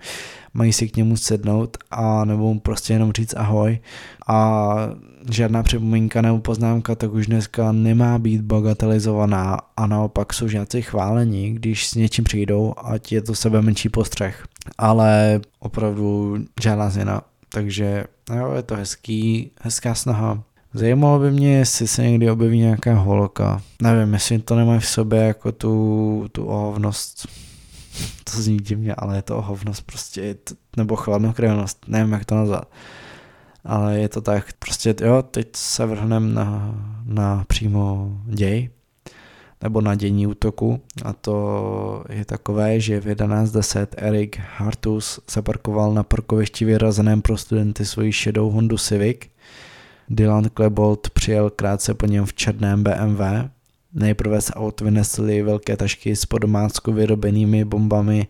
mají 0.54 0.74
si 0.74 0.90
k 0.90 0.98
němu 0.98 1.18
sednout 1.18 1.78
a 1.92 2.26
nebo 2.26 2.54
mu 2.54 2.60
prostě 2.60 2.94
jenom 2.94 3.12
říct 3.12 3.34
ahoj 3.38 3.80
a 4.28 4.76
žádná 5.30 5.64
připomínka 5.64 6.22
nebo 6.22 6.40
poznámka 6.40 6.96
tak 6.96 7.14
už 7.14 7.28
dneska 7.28 7.72
nemá 7.72 8.20
být 8.20 8.42
bagatelizovaná 8.42 9.58
a 9.78 9.88
naopak 9.88 10.34
jsou 10.34 10.48
žáci 10.48 10.82
chválení, 10.82 11.54
když 11.54 11.88
s 11.88 11.96
něčím 11.96 12.24
přijdou, 12.24 12.74
ať 12.84 13.12
je 13.12 13.22
to 13.22 13.36
sebe 13.36 13.62
menší 13.62 13.90
postřeh. 13.90 14.46
Ale 14.78 15.42
opravdu 15.60 16.38
žádná 16.62 16.90
změna, 16.90 17.22
takže 17.50 18.04
jo, 18.36 18.52
je 18.56 18.64
to 18.64 18.76
hezký, 18.76 19.52
hezká 19.62 19.96
snaha. 19.96 20.44
Zajímalo 20.74 21.20
by 21.20 21.32
mě, 21.32 21.58
jestli 21.58 21.88
se 21.88 22.04
někdy 22.04 22.32
objeví 22.32 22.60
nějaká 22.60 22.94
holka. 22.94 23.62
Nevím, 23.82 24.14
jestli 24.14 24.40
to 24.40 24.56
nemá 24.56 24.80
v 24.80 24.88
sobě 24.88 25.20
jako 25.20 25.52
tu, 25.52 26.26
tu 26.32 26.46
ohovnost 26.46 27.28
to 28.24 28.42
zní 28.42 28.58
divně, 28.58 28.96
ale 28.96 29.16
je 29.16 29.22
to 29.22 29.38
ohovnost 29.38 29.86
prostě, 29.86 30.36
nebo 30.78 30.96
chladnokrevnost, 30.96 31.86
nevím 31.88 32.14
jak 32.14 32.26
to 32.26 32.36
nazvat. 32.36 32.72
Ale 33.64 34.00
je 34.00 34.10
to 34.10 34.22
tak, 34.22 34.54
prostě 34.60 34.96
jo, 35.02 35.22
teď 35.22 35.48
se 35.56 35.86
vrhneme 35.86 36.34
na, 36.34 36.76
na 37.06 37.44
přímo 37.48 38.12
děj, 38.26 38.70
nebo 39.62 39.82
na 39.82 39.96
dění 39.96 40.28
útoku 40.28 40.82
a 41.06 41.14
to 41.14 42.04
je 42.10 42.26
takové, 42.26 42.80
že 42.80 43.02
v 43.02 43.06
11.10 43.06 43.88
Eric 43.98 44.38
Hartus 44.58 45.20
zaparkoval 45.32 45.94
na 45.94 46.04
parkovišti 46.04 46.66
vyrazeném 46.66 47.22
pro 47.22 47.38
studenty 47.38 47.86
svoji 47.86 48.12
šedou 48.12 48.50
Hondu 48.50 48.78
Civic. 48.78 49.31
Dylan 50.14 50.50
Klebold 50.54 51.10
přijel 51.10 51.50
krátce 51.50 51.94
po 51.94 52.06
něm 52.06 52.26
v 52.26 52.34
černém 52.34 52.84
BMW, 52.84 53.22
Nejprve 53.94 54.42
z 54.42 54.52
aut 54.56 54.82
vynesli 54.82 55.42
velké 55.42 55.78
tašky 55.78 56.16
s 56.16 56.26
podomácku 56.26 56.92
vyrobenými 56.92 57.66
bombami 57.66 58.28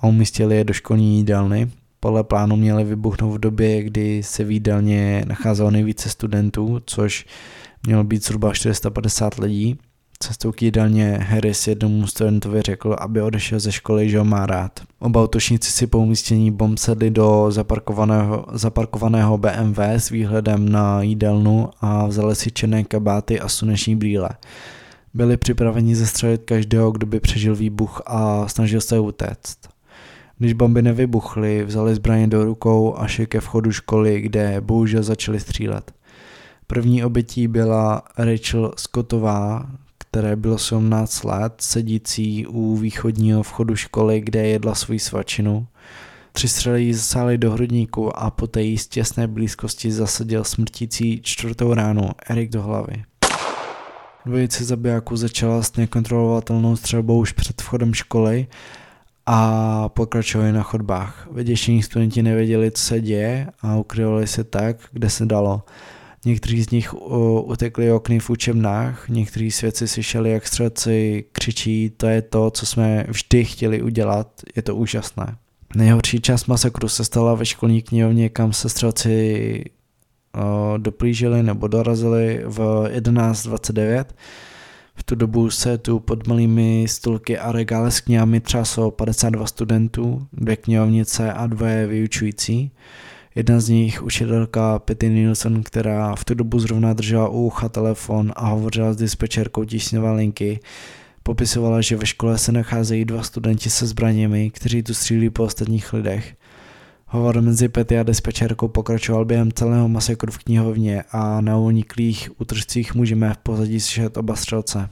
a 0.00 0.06
umístili 0.06 0.56
je 0.56 0.64
do 0.64 0.72
školní 0.72 1.16
jídelny. 1.16 1.70
Podle 2.00 2.24
plánu 2.24 2.56
měly 2.56 2.84
vybuchnout 2.84 3.34
v 3.34 3.40
době, 3.40 3.82
kdy 3.82 4.22
se 4.22 4.44
v 4.44 4.50
jídelně 4.50 5.24
nacházelo 5.26 5.70
nejvíce 5.70 6.08
studentů, 6.08 6.80
což 6.86 7.26
mělo 7.86 8.04
být 8.04 8.24
zhruba 8.24 8.54
450 8.54 9.38
lidí. 9.38 9.78
Cestou 10.22 10.52
k 10.52 10.62
jídelně 10.62 11.18
Harris 11.22 11.66
jednomu 11.66 12.06
studentovi 12.06 12.62
řekl, 12.62 12.96
aby 12.98 13.22
odešel 13.22 13.60
ze 13.60 13.72
školy, 13.72 14.10
že 14.10 14.18
ho 14.18 14.24
má 14.24 14.46
rád. 14.46 14.80
Oba 14.98 15.24
útočníci 15.24 15.72
si 15.72 15.86
po 15.86 15.98
umístění 15.98 16.50
bomb 16.50 16.78
sedli 16.78 17.10
do 17.10 17.46
zaparkovaného, 17.50 18.46
zaparkovaného 18.52 19.38
BMW 19.38 19.78
s 19.80 20.10
výhledem 20.10 20.68
na 20.68 21.02
jídelnu 21.02 21.70
a 21.80 22.06
vzali 22.06 22.34
si 22.34 22.50
černé 22.50 22.84
kabáty 22.84 23.40
a 23.40 23.48
sluneční 23.48 23.96
brýle. 23.96 24.28
Byli 25.14 25.36
připraveni 25.36 25.96
zestřelit 25.96 26.42
každého, 26.44 26.90
kdo 26.90 27.06
by 27.06 27.20
přežil 27.20 27.56
výbuch 27.56 28.02
a 28.06 28.48
snažil 28.48 28.80
se 28.80 28.98
utéct. 28.98 29.58
Když 30.38 30.52
bomby 30.52 30.82
nevybuchly, 30.82 31.64
vzali 31.64 31.94
zbraně 31.94 32.26
do 32.26 32.44
rukou 32.44 32.94
a 32.98 33.06
šli 33.06 33.26
ke 33.26 33.40
vchodu 33.40 33.72
školy, 33.72 34.20
kde 34.20 34.60
bohužel 34.60 35.02
začali 35.02 35.40
střílet. 35.40 35.92
První 36.66 37.04
obětí 37.04 37.48
byla 37.48 38.02
Rachel 38.18 38.72
Scottová, 38.76 39.66
které 40.10 40.36
bylo 40.36 40.58
17 40.58 41.24
let, 41.24 41.54
sedící 41.58 42.46
u 42.46 42.76
východního 42.76 43.42
vchodu 43.42 43.76
školy, 43.76 44.20
kde 44.20 44.46
jedla 44.46 44.74
svoji 44.74 44.98
svačinu. 44.98 45.66
Tři 46.32 46.48
střely 46.48 46.82
jí 46.82 46.94
zasály 46.94 47.38
do 47.38 47.52
hrudníku 47.52 48.18
a 48.18 48.30
poté 48.30 48.62
jí 48.62 48.78
z 48.78 48.86
těsné 48.88 49.26
blízkosti 49.26 49.92
zasadil 49.92 50.44
smrtící 50.44 51.20
čtvrtou 51.22 51.74
ránu 51.74 52.10
Erik 52.30 52.50
do 52.50 52.62
hlavy. 52.62 53.04
Dvojice 54.26 54.64
zabijáků 54.64 55.16
začala 55.16 55.62
s 55.62 55.76
nekontrolovatelnou 55.76 56.76
střelbou 56.76 57.18
už 57.18 57.32
před 57.32 57.62
vchodem 57.62 57.94
školy 57.94 58.46
a 59.26 59.88
pokračovali 59.88 60.52
na 60.52 60.62
chodbách. 60.62 61.28
Vyděšení 61.32 61.82
studenti 61.82 62.22
nevěděli, 62.22 62.70
co 62.70 62.82
se 62.82 63.00
děje 63.00 63.46
a 63.62 63.76
ukryvali 63.76 64.26
se 64.26 64.44
tak, 64.44 64.76
kde 64.92 65.10
se 65.10 65.26
dalo. 65.26 65.62
Někteří 66.28 66.62
z 66.62 66.70
nich 66.70 66.94
utekli 67.44 67.92
okny 67.92 68.18
v 68.18 68.30
učebnách, 68.30 69.08
někteří 69.08 69.50
svědci 69.50 69.88
slyšeli, 69.88 70.30
jak 70.30 70.46
střelci 70.46 71.24
křičí, 71.32 71.92
to 71.96 72.06
je 72.06 72.22
to, 72.22 72.50
co 72.50 72.66
jsme 72.66 73.04
vždy 73.08 73.44
chtěli 73.44 73.82
udělat, 73.82 74.42
je 74.56 74.62
to 74.62 74.76
úžasné. 74.76 75.36
Nejhorší 75.74 76.20
část 76.20 76.46
masakru 76.46 76.88
se 76.88 77.04
stala 77.04 77.34
ve 77.34 77.46
školní 77.46 77.82
knihovně, 77.82 78.28
kam 78.28 78.52
se 78.52 78.68
střelci 78.68 79.64
doplížili 80.76 81.42
nebo 81.42 81.68
dorazili 81.68 82.42
v 82.44 82.58
11.29. 82.96 84.04
V 84.94 85.02
tu 85.02 85.14
dobu 85.14 85.50
se 85.50 85.78
tu 85.78 86.00
pod 86.00 86.26
malými 86.26 86.86
stolky 86.88 87.38
a 87.38 87.52
regály 87.52 87.90
s 87.90 88.00
knihami 88.00 88.40
třáslo 88.40 88.90
52 88.90 89.46
studentů, 89.46 90.26
dvě 90.32 90.56
knihovnice 90.56 91.32
a 91.32 91.46
dvě 91.46 91.86
vyučující. 91.86 92.70
Jedna 93.38 93.60
z 93.60 93.68
nich, 93.68 94.02
učitelka 94.02 94.78
Petty 94.78 95.08
Nielsen, 95.08 95.62
která 95.62 96.14
v 96.14 96.24
tu 96.24 96.34
dobu 96.34 96.58
zrovna 96.58 96.92
držela 96.92 97.28
u 97.28 97.46
ucha 97.46 97.68
telefon 97.68 98.32
a 98.36 98.46
hovořila 98.46 98.92
s 98.92 98.96
dispečerkou 98.96 99.64
tísňové 99.64 100.12
linky, 100.12 100.60
popisovala, 101.22 101.80
že 101.80 101.96
ve 101.96 102.06
škole 102.06 102.38
se 102.38 102.52
nacházejí 102.52 103.04
dva 103.04 103.22
studenti 103.22 103.70
se 103.70 103.86
zbraněmi, 103.86 104.50
kteří 104.50 104.82
tu 104.82 104.94
střílí 104.94 105.30
po 105.30 105.44
ostatních 105.44 105.92
lidech. 105.92 106.34
Hovor 107.06 107.40
mezi 107.40 107.68
Petty 107.68 107.98
a 107.98 108.02
dispečerkou 108.02 108.68
pokračoval 108.68 109.24
během 109.24 109.52
celého 109.52 109.88
masakru 109.88 110.32
v 110.32 110.38
knihovně 110.38 111.04
a 111.12 111.40
na 111.40 111.58
uniklých 111.58 112.30
útržcích 112.40 112.94
můžeme 112.94 113.34
v 113.34 113.38
pozadí 113.38 113.80
slyšet 113.80 114.16
oba 114.16 114.36
střelce. 114.36 114.88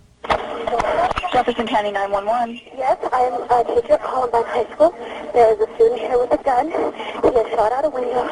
Jefferson 1.36 1.66
County 1.66 1.92
911. 1.92 2.62
Yes, 2.78 2.96
I 3.12 3.20
am 3.28 3.34
a 3.44 3.60
teacher 3.68 3.92
at 3.92 4.02
Columbine 4.02 4.44
High 4.46 4.64
School. 4.72 4.88
There 5.36 5.52
is 5.52 5.60
a 5.60 5.68
student 5.76 6.00
here 6.00 6.16
with 6.16 6.32
a 6.32 6.42
gun. 6.42 6.72
He 6.72 7.28
has 7.28 7.46
shot 7.52 7.72
out 7.76 7.84
a 7.84 7.90
window. 7.90 8.24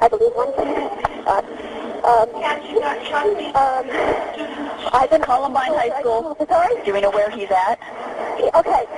I 0.00 0.08
believe 0.08 0.32
one 0.32 0.48
student 0.56 0.88
shot. 1.28 1.44
Um, 2.00 2.32
um, 3.52 3.84
I've 4.90 5.10
been 5.10 5.20
Columbine 5.20 5.68
High 5.68 6.00
School. 6.00 6.34
Sorry? 6.48 6.82
Do 6.82 6.94
we 6.94 7.02
know 7.02 7.10
where 7.10 7.28
he's 7.28 7.50
at? 7.50 7.76
He- 8.40 8.48
Okay. 8.48 8.88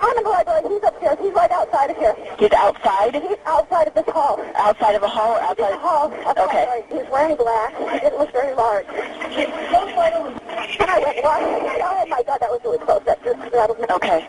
I'm 0.00 0.16
in 0.16 0.24
the 0.24 0.30
library. 0.30 0.62
He's 0.72 0.82
upstairs. 0.82 1.18
He's 1.20 1.34
right 1.34 1.50
outside 1.50 1.90
of 1.90 1.98
here. 1.98 2.16
He's 2.38 2.52
outside? 2.52 3.16
He's 3.16 3.36
outside 3.44 3.88
of 3.88 3.92
this 3.92 4.08
hall. 4.08 4.40
Outside 4.56 4.94
of 4.94 5.02
a 5.02 5.08
hall 5.08 5.36
or 5.36 5.40
outside? 5.42 5.74
Of 5.74 5.82
the 5.82 5.86
hall. 5.86 6.06
Okay. 6.40 6.64
library. 6.64 6.84
He's 6.88 7.12
wearing 7.12 7.36
black. 7.36 7.76
He 7.76 8.00
didn't 8.00 8.18
look 8.18 8.32
very 8.32 8.54
large. 8.54 8.86
And 10.80 10.90
I 10.90 10.98
went? 10.98 11.18
Oh 11.24 12.06
my 12.08 12.22
God, 12.22 12.38
that 12.40 12.50
was 12.50 12.60
really 12.64 12.78
close. 12.78 12.93
That 13.00 13.18
just 13.24 13.52
rattled 13.52 13.80
me. 13.80 13.86
Okay. 13.90 14.20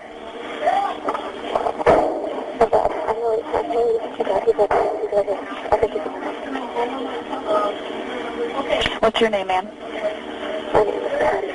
What's 9.01 9.21
your 9.21 9.29
name, 9.29 9.47
ma'am? 9.47 9.65
My 10.73 10.83
name 10.83 10.95
is 10.95 11.11
Patty. 11.21 11.51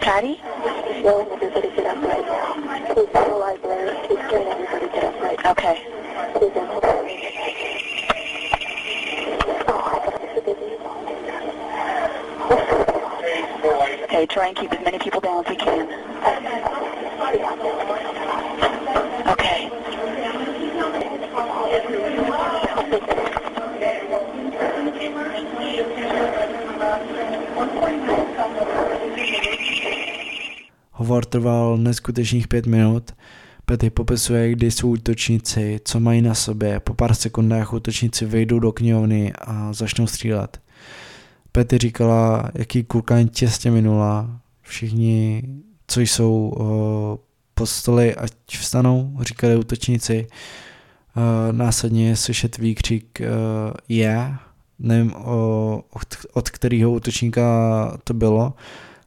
Patty? 0.00 0.34
He's 0.92 1.04
yelling 1.04 1.28
everybody 1.32 1.70
get 1.70 1.86
up 1.86 2.02
right 2.02 2.26
now. 2.26 2.94
Please 2.94 3.08
go 3.12 3.24
the 3.24 3.36
library. 3.36 3.96
He's 4.08 4.18
scaring 4.18 4.48
everybody 4.48 4.88
get 4.88 5.04
up 5.04 5.20
right 5.22 5.38
now. 5.42 5.50
Okay. 5.52 6.00
Okay, 14.10 14.26
try 14.26 14.48
and 14.48 14.56
keep 14.56 14.72
as 14.72 14.84
many 14.84 14.98
people 14.98 15.20
down 15.20 15.44
as 15.44 15.48
we 15.48 15.54
can. 15.54 15.86
Okay. 19.28 19.70
Hovor 30.90 31.24
trval 31.24 31.76
neskutečných 31.76 32.48
pět 32.48 32.66
minut. 32.66 33.12
Petty 33.64 33.90
popisuje, 33.90 34.50
kdy 34.50 34.70
jsou 34.70 34.88
útočníci, 34.88 35.80
co 35.84 36.00
mají 36.00 36.22
na 36.22 36.34
sobě. 36.34 36.80
Po 36.80 36.94
pár 36.94 37.14
sekundách 37.14 37.72
útočníci 37.72 38.26
vejdou 38.26 38.58
do 38.58 38.72
knihovny 38.72 39.32
a 39.40 39.72
začnou 39.72 40.06
střílet. 40.06 40.69
Petty 41.52 41.78
říkala, 41.78 42.50
jaký 42.54 42.84
kulkání 42.84 43.28
těsně 43.28 43.70
minula. 43.70 44.40
Všichni, 44.62 45.42
co 45.86 46.00
jsou 46.00 46.52
o, 46.56 47.18
pod 47.54 47.66
stoly, 47.66 48.14
ať 48.14 48.32
vstanou, 48.48 49.16
říkali 49.20 49.56
útočníci. 49.56 50.26
O, 51.16 51.52
následně 51.52 52.16
slyšet 52.16 52.58
výkřik 52.58 53.20
je, 53.20 53.28
yeah. 53.88 54.40
nevím 54.78 55.14
od, 55.90 56.16
od 56.32 56.50
kterého 56.50 56.90
útočníka 56.92 57.42
to 58.04 58.14
bylo, 58.14 58.54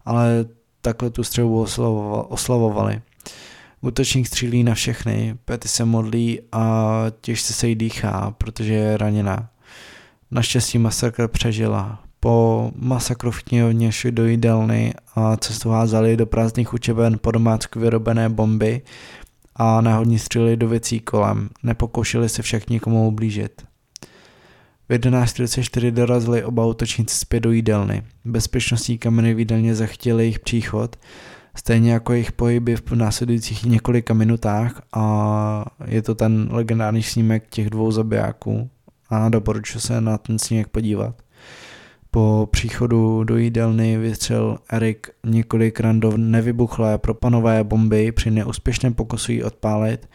ale 0.06 0.46
takhle 0.82 1.10
tu 1.10 1.24
střelbu 1.24 1.62
oslavoval, 1.62 2.26
oslavovali. 2.30 3.02
Útočník 3.82 4.28
střílí 4.28 4.64
na 4.64 4.74
všechny, 4.74 5.38
Petty 5.46 5.68
se 5.68 5.86
modlí 5.86 6.42
a 6.52 7.06
těžce 7.22 7.54
se 7.54 7.68
jí 7.68 7.76
dýchá, 7.76 8.36
protože 8.38 8.74
je 8.74 8.98
raněná. 8.98 9.50
Naštěstí 10.32 10.78
masakr 10.78 11.28
přežila. 11.28 12.04
Po 12.24 12.72
masakru 12.76 13.32
v 13.32 13.44
knihovně 13.44 13.92
šli 13.92 14.12
do 14.12 14.26
jídelny 14.26 14.94
a 15.16 15.38
cestu 15.38 15.70
házali 15.70 16.18
do 16.18 16.26
prázdných 16.26 16.74
učeben 16.74 17.20
po 17.22 17.32
domácku 17.32 17.80
vyrobené 17.80 18.30
bomby 18.30 18.82
a 19.56 19.82
náhodně 19.82 20.20
stříleli 20.20 20.58
do 20.58 20.68
věcí 20.68 21.00
kolem. 21.00 21.50
Nepokoušeli 21.64 22.30
se 22.30 22.42
však 22.42 22.70
nikomu 22.70 23.08
ublížit. 23.08 23.62
V 24.90 24.94
11.44 24.94 25.92
dorazili 25.92 26.44
oba 26.44 26.66
útočníci 26.66 27.16
zpět 27.16 27.40
do 27.40 27.52
jídelny. 27.52 28.04
Bezpečnostní 28.26 28.98
kamery 28.98 29.34
v 29.34 29.40
jídelně 29.40 29.76
zachytily 29.76 30.24
jejich 30.24 30.40
příchod, 30.40 30.96
stejně 31.56 31.94
jako 31.94 32.14
jejich 32.14 32.32
pohyby 32.32 32.76
v 32.76 32.92
následujících 32.92 33.66
několika 33.66 34.14
minutách 34.14 34.82
a 34.94 35.66
je 35.86 36.02
to 36.02 36.16
ten 36.16 36.50
legendární 36.52 37.04
snímek 37.04 37.50
těch 37.50 37.70
dvou 37.70 37.92
zabijáků 37.92 38.70
a 39.10 39.30
doporučuji 39.30 39.80
se 39.80 40.02
na 40.02 40.18
ten 40.18 40.40
snímek 40.40 40.68
podívat. 40.68 41.23
Po 42.14 42.48
příchodu 42.52 43.24
do 43.24 43.38
jídelny 43.38 43.98
vystřel 43.98 44.58
Erik 44.70 45.08
několik 45.26 45.80
randov 45.80 46.16
nevybuchlé 46.18 46.98
propanové 46.98 47.64
bomby 47.64 48.12
při 48.12 48.32
neúspěšném 48.32 48.94
pokusu 48.94 49.32
ji 49.32 49.44
odpálit. 49.44 50.10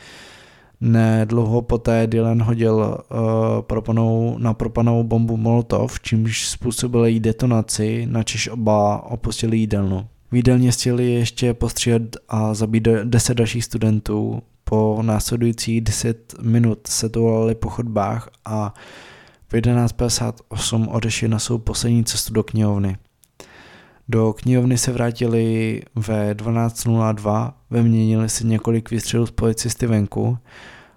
Nedlouho 0.81 1.63
poté 1.63 2.07
Dylan 2.07 2.43
hodil 2.43 2.77
uh, 2.77 3.19
propanou, 3.61 4.39
na 4.39 4.55
propanovou 4.55 5.05
bombu 5.05 5.37
Molotov, 5.37 6.01
čímž 6.01 6.49
způsobil 6.49 7.05
její 7.05 7.21
detonaci, 7.21 8.07
načež 8.11 8.49
oba 8.49 9.03
opustili 9.03 9.57
jídelnu. 9.57 10.07
V 10.31 10.37
jídelně 10.37 10.71
chtěli 10.71 11.11
ještě 11.11 11.55
postříhat 11.55 12.03
a 12.29 12.55
zabít 12.55 12.89
10 13.05 13.35
dalších 13.35 13.65
studentů. 13.65 14.43
Po 14.65 14.99
následujících 15.03 15.81
10 15.81 16.35
minut 16.43 16.87
se 16.87 17.09
toulali 17.09 17.55
po 17.55 17.69
chodbách 17.69 18.31
a 18.45 18.75
v 19.49 19.53
11.58 19.53 20.87
odešli 20.91 21.29
na 21.29 21.39
svou 21.39 21.59
poslední 21.59 22.05
cestu 22.05 22.33
do 22.33 22.43
knihovny. 22.43 22.97
Do 24.09 24.33
knihovny 24.33 24.79
se 24.79 24.93
vrátili 24.93 25.83
ve 25.95 26.35
12.02, 26.35 27.53
vyměnili 27.71 28.29
si 28.29 28.47
několik 28.47 28.91
výstřelů 28.91 29.27
z 29.27 29.31
policisty 29.31 29.87
venku 29.87 30.39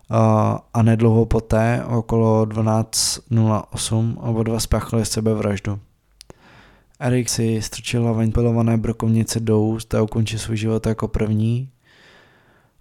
a, 0.09 0.81
nedlouho 0.81 1.25
poté, 1.25 1.83
okolo 1.85 2.45
12.08, 2.45 4.15
oba 4.19 4.43
dva 4.43 4.59
spáchali 4.59 5.05
sebevraždu. 5.05 5.79
Erik 6.99 7.29
si 7.29 7.61
strčil 7.61 8.03
laveň 8.03 8.31
pelované 8.31 8.77
brokovnice 8.77 9.39
do 9.39 9.61
úst 9.61 9.95
a 9.95 10.01
ukončil 10.01 10.39
svůj 10.39 10.57
život 10.57 10.85
jako 10.85 11.07
první. 11.07 11.69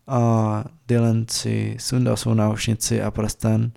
A 0.07 0.65
Dylan 0.89 1.25
si 1.31 1.77
sundal 1.81 2.17
svou 2.17 2.35
náušnici 2.35 3.03
a 3.03 3.11
prsten, 3.11 3.73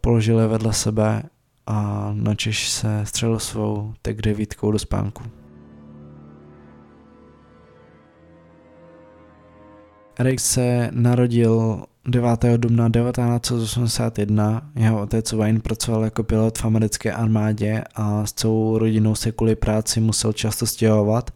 položil 0.00 0.38
je 0.38 0.46
vedle 0.46 0.72
sebe 0.72 1.22
a 1.66 2.10
načež 2.14 2.68
se 2.68 3.00
střelil 3.04 3.38
svou 3.38 3.94
tak 4.02 4.22
devítkou 4.22 4.72
do 4.72 4.78
spánku. 4.78 5.22
Erik 10.18 10.40
se 10.40 10.88
narodil 10.92 11.84
9. 12.08 12.44
dubna 12.56 12.90
1981. 12.90 14.62
Jeho 14.76 15.00
otec 15.02 15.32
Wayne 15.32 15.60
pracoval 15.60 16.04
jako 16.04 16.22
pilot 16.22 16.58
v 16.58 16.64
americké 16.64 17.12
armádě 17.12 17.84
a 17.94 18.26
s 18.26 18.32
celou 18.32 18.78
rodinou 18.78 19.14
se 19.14 19.32
kvůli 19.32 19.56
práci 19.56 20.00
musel 20.00 20.32
často 20.32 20.66
stěhovat. 20.66 21.30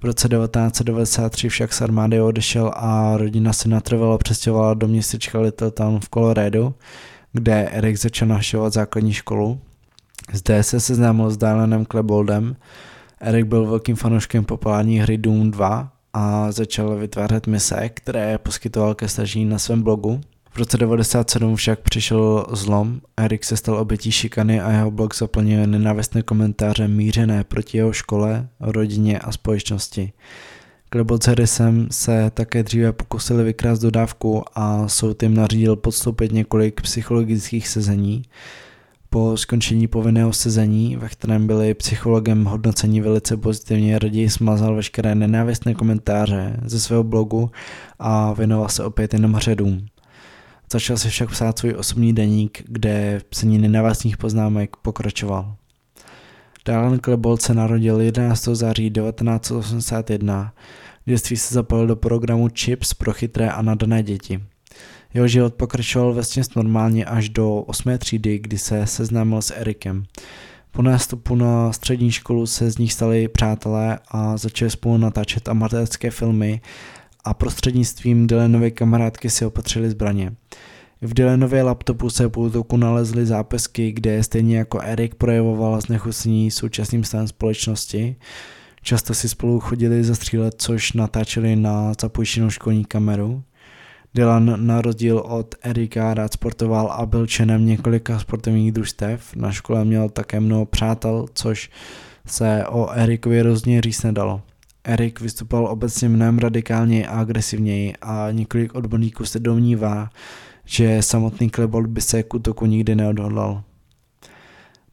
V 0.00 0.04
roce 0.04 0.28
1993 0.28 1.48
však 1.48 1.72
z 1.72 1.82
armády 1.82 2.20
odešel 2.20 2.72
a 2.74 3.16
rodina 3.16 3.52
se 3.52 3.68
natrvalo 3.68 4.18
přestěhovala 4.18 4.74
do 4.74 4.88
městečka 4.88 5.40
Littletown 5.40 6.00
v 6.00 6.08
Coloradu, 6.14 6.74
kde 7.34 7.68
Erik 7.68 7.96
začal 7.96 8.28
navštěvovat 8.28 8.72
základní 8.72 9.12
školu. 9.12 9.60
Zde 10.32 10.62
se 10.62 10.80
seznámil 10.80 11.30
s 11.30 11.36
Dylanem 11.36 11.84
Kleboldem. 11.84 12.56
Erik 13.20 13.46
byl 13.46 13.66
velkým 13.66 13.96
fanouškem 13.96 14.44
populární 14.44 14.98
hry 14.98 15.18
Doom 15.18 15.50
2 15.50 15.92
a 16.12 16.52
začal 16.52 16.96
vytvářet 16.96 17.46
mise, 17.46 17.88
které 17.88 18.38
poskytoval 18.38 18.94
ke 18.94 19.08
stažení 19.08 19.44
na 19.44 19.58
svém 19.58 19.82
blogu. 19.82 20.20
V 20.50 20.58
roce 20.58 20.78
1997 20.78 21.56
však 21.56 21.80
přišel 21.80 22.46
zlom, 22.52 23.00
Erik 23.16 23.44
se 23.44 23.56
stal 23.56 23.76
obětí 23.76 24.12
šikany 24.12 24.60
a 24.60 24.70
jeho 24.70 24.90
blog 24.90 25.14
zaplnil 25.14 25.66
nenávistné 25.66 26.22
komentáře 26.22 26.88
mířené 26.88 27.44
proti 27.44 27.78
jeho 27.78 27.92
škole, 27.92 28.48
rodině 28.60 29.18
a 29.18 29.32
společnosti. 29.32 30.12
S 30.94 31.26
Harrisem 31.26 31.88
se 31.90 32.30
také 32.34 32.62
dříve 32.62 32.92
pokusili 32.92 33.44
vykrást 33.44 33.82
dodávku 33.82 34.44
a 34.54 34.88
soud 34.88 35.22
jim 35.22 35.34
nařídil 35.34 35.76
podstoupit 35.76 36.32
několik 36.32 36.80
psychologických 36.80 37.68
sezení. 37.68 38.22
Po 39.10 39.36
skončení 39.36 39.86
povinného 39.86 40.32
sezení, 40.32 40.96
ve 40.96 41.08
kterém 41.08 41.46
byli 41.46 41.74
psychologem 41.74 42.44
hodnocení 42.44 43.00
velice 43.00 43.36
pozitivně, 43.36 43.98
raději 43.98 44.30
smazal 44.30 44.74
veškeré 44.74 45.14
nenávistné 45.14 45.74
komentáře 45.74 46.60
ze 46.64 46.80
svého 46.80 47.04
blogu 47.04 47.50
a 47.98 48.32
věnoval 48.32 48.68
se 48.68 48.84
opět 48.84 49.12
jenom 49.12 49.32
hředům. 49.32 49.86
Začal 50.72 50.96
se 50.96 51.08
však 51.08 51.30
psát 51.30 51.58
svůj 51.58 51.74
osobní 51.78 52.12
deník, 52.12 52.62
kde 52.68 53.18
v 53.18 53.24
psaní 53.24 53.58
nenávistných 53.58 54.16
poznámek 54.16 54.76
pokračoval. 54.76 55.54
Dylan 56.66 56.98
Klebold 56.98 57.42
se 57.42 57.54
narodil 57.54 58.00
11. 58.00 58.44
září 58.44 58.90
1981. 58.90 60.52
Dětství 61.06 61.36
se 61.36 61.54
zapojil 61.54 61.86
do 61.86 61.96
programu 61.96 62.48
CHIPS 62.48 62.94
pro 62.94 63.12
chytré 63.12 63.50
a 63.50 63.62
nadané 63.62 64.02
děti. 64.02 64.40
Jeho 65.14 65.28
život 65.28 65.54
pokračoval 65.54 66.14
vesměs 66.14 66.54
normálně 66.54 67.04
až 67.04 67.28
do 67.28 67.54
8. 67.54 67.98
třídy, 67.98 68.38
kdy 68.38 68.58
se 68.58 68.86
seznámil 68.86 69.42
s 69.42 69.54
Erikem. 69.56 70.04
Po 70.70 70.82
nástupu 70.82 71.34
na 71.34 71.72
střední 71.72 72.10
školu 72.10 72.46
se 72.46 72.70
z 72.70 72.78
nich 72.78 72.92
stali 72.92 73.28
přátelé 73.28 73.98
a 74.08 74.36
začali 74.36 74.70
spolu 74.70 74.98
natáčet 74.98 75.48
amatérské 75.48 76.10
filmy 76.10 76.60
a 77.24 77.34
prostřednictvím 77.34 78.26
Dylanovy 78.26 78.70
kamarádky 78.70 79.30
si 79.30 79.46
opatřili 79.46 79.90
zbraně. 79.90 80.32
V 81.00 81.14
Dylanově 81.14 81.62
laptopu 81.62 82.10
se 82.10 82.28
po 82.28 82.40
útoku 82.40 82.76
nalezly 82.76 83.26
zápisky, 83.26 83.92
kde 83.92 84.22
stejně 84.22 84.58
jako 84.58 84.80
Erik 84.82 85.14
projevoval 85.14 85.80
znechucení 85.80 86.50
současným 86.50 87.04
stavem 87.04 87.28
společnosti. 87.28 88.16
Často 88.84 89.14
si 89.14 89.28
spolu 89.28 89.60
chodili 89.60 90.04
zastřílet, 90.04 90.54
což 90.58 90.92
natáčeli 90.92 91.56
na 91.56 91.92
zapůjčenou 92.00 92.50
školní 92.50 92.84
kameru. 92.84 93.42
Dylan 94.14 94.66
na 94.66 94.82
rozdíl 94.82 95.18
od 95.18 95.54
Erika 95.62 96.14
rád 96.14 96.32
sportoval 96.32 96.92
a 96.92 97.06
byl 97.06 97.26
členem 97.26 97.66
několika 97.66 98.18
sportovních 98.18 98.72
družstev. 98.72 99.36
Na 99.36 99.52
škole 99.52 99.84
měl 99.84 100.08
také 100.08 100.40
mnoho 100.40 100.66
přátel, 100.66 101.26
což 101.34 101.70
se 102.26 102.64
o 102.66 102.90
Erikovi 102.90 103.42
rozně 103.42 103.80
říct 103.80 104.02
nedalo. 104.02 104.42
Erik 104.84 105.20
vystupoval 105.20 105.66
obecně 105.66 106.08
mnohem 106.08 106.38
radikálněji 106.38 107.06
a 107.06 107.20
agresivněji 107.20 107.94
a 108.02 108.26
několik 108.30 108.74
odborníků 108.74 109.24
se 109.24 109.38
domnívá, 109.38 110.10
že 110.64 111.02
samotný 111.02 111.50
Klebold 111.50 111.86
by 111.86 112.00
se 112.00 112.22
k 112.22 112.34
útoku 112.34 112.66
nikdy 112.66 112.94
neodhodlal. 112.94 113.62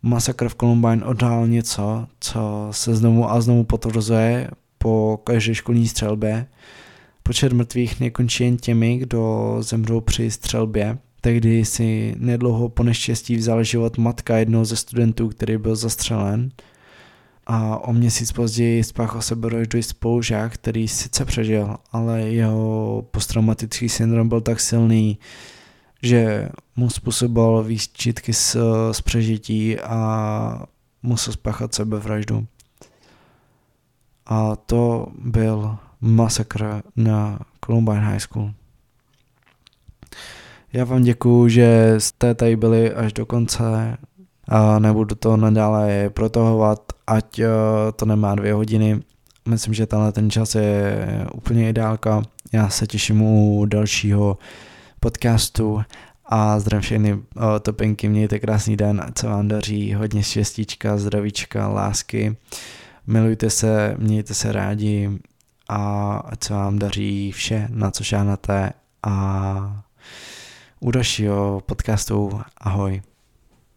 Masakr 0.04 0.50
v 0.50 0.56
Columbine 0.56 1.06
odhalil 1.06 1.48
něco, 1.48 2.08
co 2.20 2.68
se 2.72 2.96
znovu 2.96 3.32
a 3.32 3.42
znovu 3.42 3.64
potvrzuje 3.64 4.50
po 4.78 5.22
každé 5.24 5.56
školní 5.56 5.88
střelbě. 5.88 6.48
Počet 7.24 7.54
mrtvých 7.54 8.00
nekončí 8.00 8.44
jen 8.44 8.58
těmi, 8.58 8.98
kdo 8.98 9.56
zemřou 9.60 10.02
při 10.02 10.32
střelbě. 10.32 10.98
Tehdy 11.22 11.66
si 11.66 12.16
nedlouho 12.18 12.70
po 12.70 12.84
neštěstí 12.84 13.36
vzal 13.36 13.64
život 13.64 13.98
matka 13.98 14.38
jednoho 14.38 14.66
ze 14.66 14.76
studentů, 14.76 15.30
který 15.30 15.58
byl 15.58 15.76
zastřelen. 15.76 16.52
A 17.48 17.78
o 17.78 17.94
měsíc 17.94 18.32
později 18.32 18.84
spáchal 18.84 19.22
sebevraždu 19.22 19.80
i 19.80 19.84
spolužák, 19.84 20.54
který 20.54 20.88
sice 20.88 21.26
přežil, 21.26 21.76
ale 21.92 22.22
jeho 22.22 23.06
posttraumatický 23.12 23.90
syndrom 23.90 24.30
byl 24.30 24.42
tak 24.42 24.60
silný, 24.60 25.18
že 26.02 26.50
mu 26.76 26.90
způsobil 26.90 27.64
výčitky 27.64 28.34
z, 28.34 28.58
z 28.92 29.02
přežití 29.02 29.80
a 29.80 30.64
musel 31.04 31.34
spáchat 31.34 31.76
sebevraždu. 31.76 32.46
A 34.26 34.56
to 34.56 35.08
byl 35.20 35.78
masakr 36.02 36.82
na 36.96 37.40
Columbine 37.66 38.00
High 38.00 38.20
School. 38.20 38.52
Já 40.74 40.86
vám 40.86 41.04
děkuju, 41.04 41.48
že 41.48 41.96
jste 41.98 42.36
tady 42.36 42.56
byli 42.56 42.94
až 42.94 43.14
do 43.14 43.26
konce 43.26 43.98
a 44.48 44.80
nebudu 44.80 45.16
to 45.16 45.38
nadále 45.38 46.10
protahovat, 46.10 46.80
ať 47.08 47.40
eh, 47.40 47.48
to 47.96 48.06
nemá 48.06 48.36
dvě 48.36 48.54
hodiny. 48.54 49.02
Myslím, 49.50 49.74
že 49.74 49.86
tenhle 49.86 50.12
ten 50.12 50.30
čas 50.30 50.56
je 50.56 51.08
úplně 51.34 51.70
ideálka. 51.70 52.22
Já 52.54 52.70
se 52.70 52.88
těším 52.88 53.22
u 53.22 53.66
dalšího 53.66 54.38
podcastu 55.02 55.82
a 56.26 56.60
zdravím 56.60 56.82
všechny 56.82 57.14
o, 57.14 57.60
topinky, 57.60 58.10
mějte 58.10 58.40
krásný 58.40 58.78
den, 58.78 59.06
se 59.20 59.28
vám 59.28 59.48
daří, 59.48 59.94
hodně 59.94 60.24
štěstíčka, 60.24 60.98
zdravíčka, 60.98 61.68
lásky, 61.68 62.38
milujte 63.08 63.50
se, 63.50 63.96
mějte 63.98 64.34
se 64.34 64.52
rádi 64.52 65.10
a 65.70 66.24
se 66.44 66.54
vám 66.54 66.80
daří 66.80 67.32
vše, 67.32 67.68
na 67.70 67.92
co 67.92 68.04
šáhnete. 68.04 68.72
A 69.04 69.84
u 70.80 70.92
dalšího 70.92 71.62
podcastu 71.66 72.42
ahoj. 72.58 73.02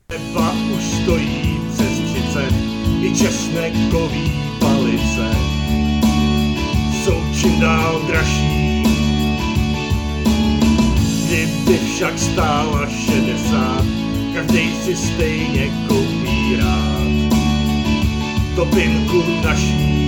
Teba 0.07 0.53
už 0.77 0.85
stojí 0.85 1.61
přes 1.73 1.99
30, 1.99 2.55
i 3.03 3.15
česnekový 3.19 4.33
palice. 4.61 5.31
Jsou 7.05 7.41
čím 7.41 7.61
dál 7.61 8.03
dražší 8.07 8.54
Kdyby 11.35 11.79
však 11.79 12.19
stála 12.19 12.87
60, 12.87 13.85
každej 14.35 14.69
si 14.85 14.97
stejně 14.97 15.71
koupí 15.89 16.57
rád. 16.57 17.11
Topinku 18.55 19.23
naší 19.45 20.04